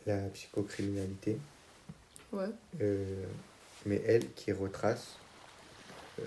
la 0.07 0.19
psychocriminalité. 0.29 1.39
Ouais. 2.33 2.51
Euh, 2.83 3.25
mais 3.87 4.03
elle 4.07 4.31
qui 4.35 4.53
retrace 4.53 5.17
euh, 6.19 6.25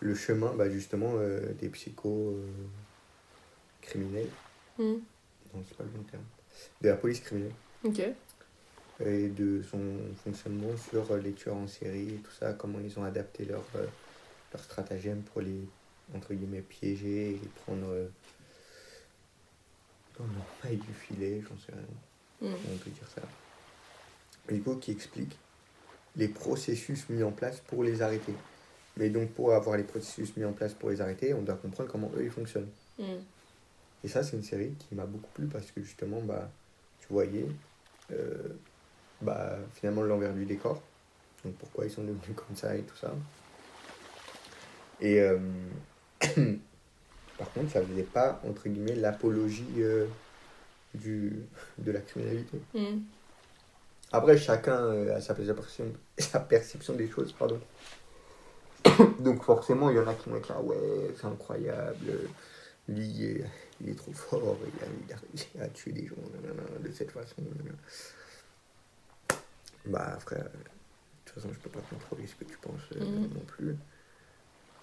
le 0.00 0.14
chemin 0.14 0.52
bah, 0.54 0.68
justement 0.68 1.14
des 1.60 1.68
psychos 1.68 2.34
euh, 2.36 2.46
criminels. 3.80 4.28
Mhm. 4.78 5.02
Non, 5.54 5.62
c'est 5.68 5.76
pas 5.76 5.84
le 5.84 5.90
bon 5.90 6.02
terme. 6.04 6.24
De 6.80 6.88
la 6.88 6.96
police 6.96 7.20
criminelle. 7.20 7.52
Ok. 7.84 8.00
Et 9.04 9.28
de 9.28 9.62
son 9.62 9.98
fonctionnement 10.22 10.76
sur 10.90 11.16
les 11.16 11.32
tueurs 11.32 11.56
en 11.56 11.66
série 11.66 12.14
et 12.14 12.18
tout 12.18 12.30
ça, 12.30 12.52
comment 12.52 12.78
ils 12.80 12.98
ont 12.98 13.04
adapté 13.04 13.44
leur, 13.44 13.64
euh, 13.76 13.86
leur 14.52 14.62
stratagème 14.62 15.22
pour 15.22 15.40
les, 15.40 15.60
entre 16.14 16.34
guillemets, 16.34 16.62
piéger 16.62 17.30
et 17.30 17.32
les 17.38 17.48
prendre 17.64 17.88
euh, 17.88 18.08
dans 20.18 20.24
du 20.70 20.94
filet, 20.94 21.42
j'en 21.42 21.56
sais 21.58 21.72
rien 21.72 21.86
Mhm. 22.40 22.56
on 22.74 22.76
peut 22.78 22.90
dire 22.90 23.08
ça. 23.14 23.22
Et 24.48 24.54
du 24.54 24.62
coup, 24.62 24.74
qui 24.76 24.90
explique 24.90 25.36
les 26.16 26.28
processus 26.28 27.08
mis 27.08 27.22
en 27.22 27.30
place 27.30 27.60
pour 27.60 27.84
les 27.84 28.02
arrêter. 28.02 28.34
Mais 28.96 29.08
donc, 29.08 29.30
pour 29.30 29.52
avoir 29.54 29.76
les 29.76 29.84
processus 29.84 30.36
mis 30.36 30.44
en 30.44 30.52
place 30.52 30.74
pour 30.74 30.90
les 30.90 31.00
arrêter, 31.00 31.32
on 31.34 31.42
doit 31.42 31.54
comprendre 31.54 31.90
comment 31.90 32.10
eux 32.16 32.24
ils 32.24 32.30
fonctionnent. 32.30 32.68
Mhm. 32.98 33.22
Et 34.04 34.08
ça, 34.08 34.24
c'est 34.24 34.36
une 34.36 34.42
série 34.42 34.72
qui 34.72 34.94
m'a 34.96 35.06
beaucoup 35.06 35.30
plu 35.32 35.46
parce 35.46 35.70
que 35.70 35.80
justement, 35.82 36.20
bah, 36.20 36.50
tu 37.00 37.06
voyais 37.08 37.46
euh, 38.10 38.48
bah, 39.20 39.56
finalement 39.74 40.02
l'envers 40.02 40.34
du 40.34 40.44
décor. 40.44 40.82
Donc, 41.44 41.54
pourquoi 41.54 41.84
ils 41.86 41.90
sont 41.90 42.02
devenus 42.02 42.36
comme 42.36 42.56
ça 42.56 42.76
et 42.76 42.82
tout 42.82 42.96
ça. 42.96 43.14
Et. 45.02 45.20
euh, 45.20 45.38
Par 47.38 47.50
contre, 47.52 47.72
ça 47.72 47.82
faisait 47.84 48.04
pas, 48.04 48.40
entre 48.46 48.68
guillemets, 48.68 48.94
l'apologie 48.94 49.66
euh, 49.78 50.06
du, 50.94 51.42
de 51.78 51.90
la 51.90 52.00
criminalité. 52.00 52.60
Mm. 52.74 53.00
Après, 54.12 54.36
chacun 54.38 54.76
euh, 54.76 55.16
a 55.16 55.20
sa 55.20 55.34
perception, 55.34 55.92
sa 56.18 56.38
perception 56.40 56.94
des 56.94 57.08
choses, 57.10 57.32
pardon. 57.32 57.58
Donc 59.18 59.42
forcément, 59.42 59.90
il 59.90 59.96
y 59.96 59.98
en 59.98 60.06
a 60.06 60.14
qui 60.14 60.28
vont 60.30 60.36
être 60.36 60.50
là, 60.50 60.60
ouais, 60.60 60.76
c'est 61.18 61.26
incroyable, 61.26 62.12
lui, 62.88 63.42
il 63.80 63.88
est, 63.88 63.94
trop 63.96 64.12
fort, 64.12 64.58
il 64.62 64.84
a, 64.84 64.86
il 65.08 65.12
a 65.12 65.16
réussi 65.16 65.48
à 65.60 65.68
tuer 65.68 65.92
des 65.92 66.06
gens 66.06 66.14
nanana, 66.34 66.62
de 66.78 66.92
cette 66.92 67.10
façon. 67.10 67.42
Bah 69.86 70.16
frère, 70.20 70.44
de 70.44 70.50
toute 71.24 71.34
façon, 71.34 71.48
je 71.52 71.58
peux 71.58 71.70
pas 71.70 71.80
contrôler 71.90 72.26
ce 72.26 72.36
que 72.36 72.44
tu 72.44 72.56
penses 72.58 72.90
Mhm. 72.94 73.30
non 73.34 73.40
plus. 73.46 73.76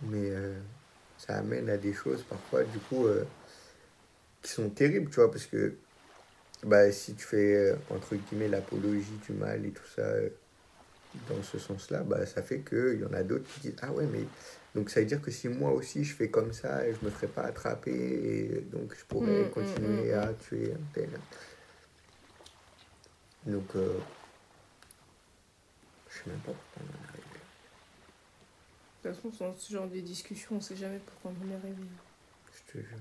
Mais 0.02 0.30
euh, 0.32 0.62
ça 1.18 1.38
amène 1.38 1.70
à 1.70 1.78
des 1.78 1.94
choses 1.94 2.24
parfois, 2.24 2.64
du 2.66 2.80
coup, 2.80 3.08
euh, 3.08 3.26
qui 4.42 4.52
sont 4.52 4.70
terribles, 4.70 5.10
tu 5.10 5.16
vois, 5.16 5.32
parce 5.32 5.46
que 5.48 5.80
bah, 6.64 6.92
si 6.92 7.16
tu 7.16 7.26
fais, 7.26 7.56
euh, 7.56 7.78
entre 7.90 8.16
guillemets, 8.18 8.50
l'apologie 8.50 9.20
du 9.20 9.34
mal 9.34 9.66
et 9.66 9.74
tout 9.74 9.88
ça, 9.88 10.04
dans 11.14 11.42
ce 11.42 11.58
sens-là, 11.60 12.04
bah, 12.04 12.26
ça 12.26 12.44
fait 12.44 12.64
qu'il 12.64 13.00
y 13.02 13.06
en 13.06 13.14
a 13.14 13.24
d'autres 13.24 13.48
qui 13.48 13.60
disent 13.60 13.76
Ah 13.82 13.92
ouais, 13.94 14.08
mais 14.08 14.30
donc 14.76 14.90
ça 14.92 15.00
veut 15.00 15.06
dire 15.08 15.22
que 15.22 15.32
si 15.32 15.48
moi 15.50 15.72
aussi 15.74 16.04
je 16.04 16.14
fais 16.16 16.30
comme 16.30 16.54
ça, 16.54 16.92
je 16.92 17.00
me 17.04 17.10
ferai 17.10 17.28
pas 17.28 17.44
attraper 17.44 17.92
et 17.92 18.62
donc 18.62 18.96
je 18.98 19.06
pourrais 19.06 19.48
Mm, 19.48 19.54
mm, 19.60 19.64
continuer 19.64 20.14
mm, 20.14 20.14
à 20.14 20.34
tuer 20.34 20.74
un 20.74 20.84
tel. 20.94 21.24
Donc, 23.44 23.76
euh, 23.76 24.00
je 26.10 26.18
sais 26.18 26.30
même 26.30 26.42
pas 26.42 26.54
pourquoi 26.54 26.82
on 26.84 26.90
en 26.90 27.02
est 27.02 27.08
arrivé. 27.08 27.29
De 29.04 29.10
toute 29.12 29.16
façon, 29.32 29.46
dans 29.46 29.56
ce 29.58 29.74
genre 29.74 29.88
de 29.88 30.00
discussion, 30.02 30.56
on 30.58 30.62
sait 30.62 30.76
jamais 30.76 31.00
pourquoi 31.00 31.32
on 31.32 31.52
est 31.52 31.56
arrivé. 31.56 31.84
Je 32.68 32.74
te 32.74 32.78
jure. 32.80 32.98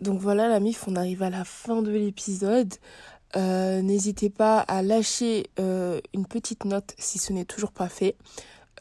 Donc 0.00 0.20
voilà, 0.20 0.48
la 0.48 0.58
MIF, 0.60 0.88
on 0.88 0.96
arrive 0.96 1.22
à 1.22 1.30
la 1.30 1.44
fin 1.44 1.80
de 1.80 1.90
l'épisode. 1.90 2.74
Euh, 3.36 3.80
N'hésitez 3.82 4.30
pas 4.30 4.58
à 4.58 4.82
lâcher 4.82 5.46
euh, 5.58 6.00
une 6.12 6.26
petite 6.26 6.64
note 6.64 6.94
si 6.98 7.18
ce 7.18 7.32
n'est 7.32 7.44
toujours 7.44 7.72
pas 7.72 7.88
fait. 7.88 8.16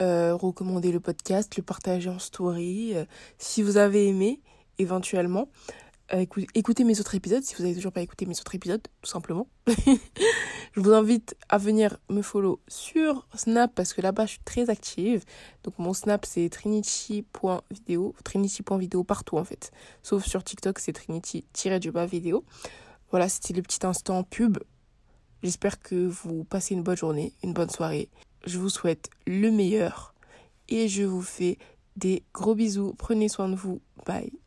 Euh, 0.02 0.34
recommander 0.34 0.92
le 0.92 1.00
podcast, 1.00 1.56
le 1.58 1.64
partager 1.64 2.10
en 2.10 2.18
story. 2.20 2.94
euh, 2.96 3.06
si 3.38 3.62
vous 3.62 3.78
avez 3.78 4.08
aimé, 4.08 4.42
éventuellement. 4.80 5.48
Écou- 6.14 6.46
écoutez 6.56 6.84
mes 6.84 7.00
autres 7.00 7.16
épisodes 7.16 7.42
si 7.42 7.56
vous 7.56 7.64
n'avez 7.64 7.76
toujours 7.76 7.94
pas 7.94 8.02
écouté 8.02 8.26
mes 8.26 8.38
autres 8.38 8.54
épisodes, 8.54 8.82
tout 9.02 9.10
simplement. 9.10 9.48
je 9.68 10.80
vous 10.82 10.92
invite 10.92 11.38
à 11.48 11.58
venir 11.58 11.98
me 12.10 12.22
follow 12.22 12.60
sur 12.68 13.26
Snap 13.34 13.74
parce 13.74 13.94
que 13.94 14.02
là-bas 14.02 14.26
je 14.26 14.32
suis 14.32 14.42
très 14.44 14.70
active. 14.70 15.24
Donc 15.64 15.80
mon 15.80 15.94
Snap 15.94 16.26
c'est 16.26 16.50
trinity.video, 16.50 18.14
trinity.video 18.26 19.04
partout 19.06 19.38
en 19.38 19.46
fait. 19.46 19.72
Sauf 20.04 20.26
sur 20.26 20.44
TikTok, 20.44 20.80
c'est 20.80 20.92
Trinity-du-bas 20.92 22.08
vidéo. 22.08 22.44
Voilà, 23.12 23.30
c'était 23.30 23.54
le 23.54 23.62
petit 23.62 23.86
instant 23.86 24.24
pub. 24.24 24.58
J'espère 25.44 25.80
que 25.80 25.96
vous 26.08 26.44
passez 26.44 26.74
une 26.74 26.84
bonne 26.84 26.98
journée, 26.98 27.32
une 27.42 27.54
bonne 27.54 27.70
soirée. 27.70 28.10
Je 28.46 28.58
vous 28.60 28.70
souhaite 28.70 29.10
le 29.26 29.50
meilleur 29.50 30.14
et 30.68 30.90
je 30.90 31.04
vous 31.04 31.22
fais 31.22 31.58
des 31.96 32.24
gros 32.34 32.54
bisous. 32.56 32.94
Prenez 32.98 33.30
soin 33.30 33.48
de 33.48 33.56
vous. 33.56 33.80
Bye. 34.06 34.41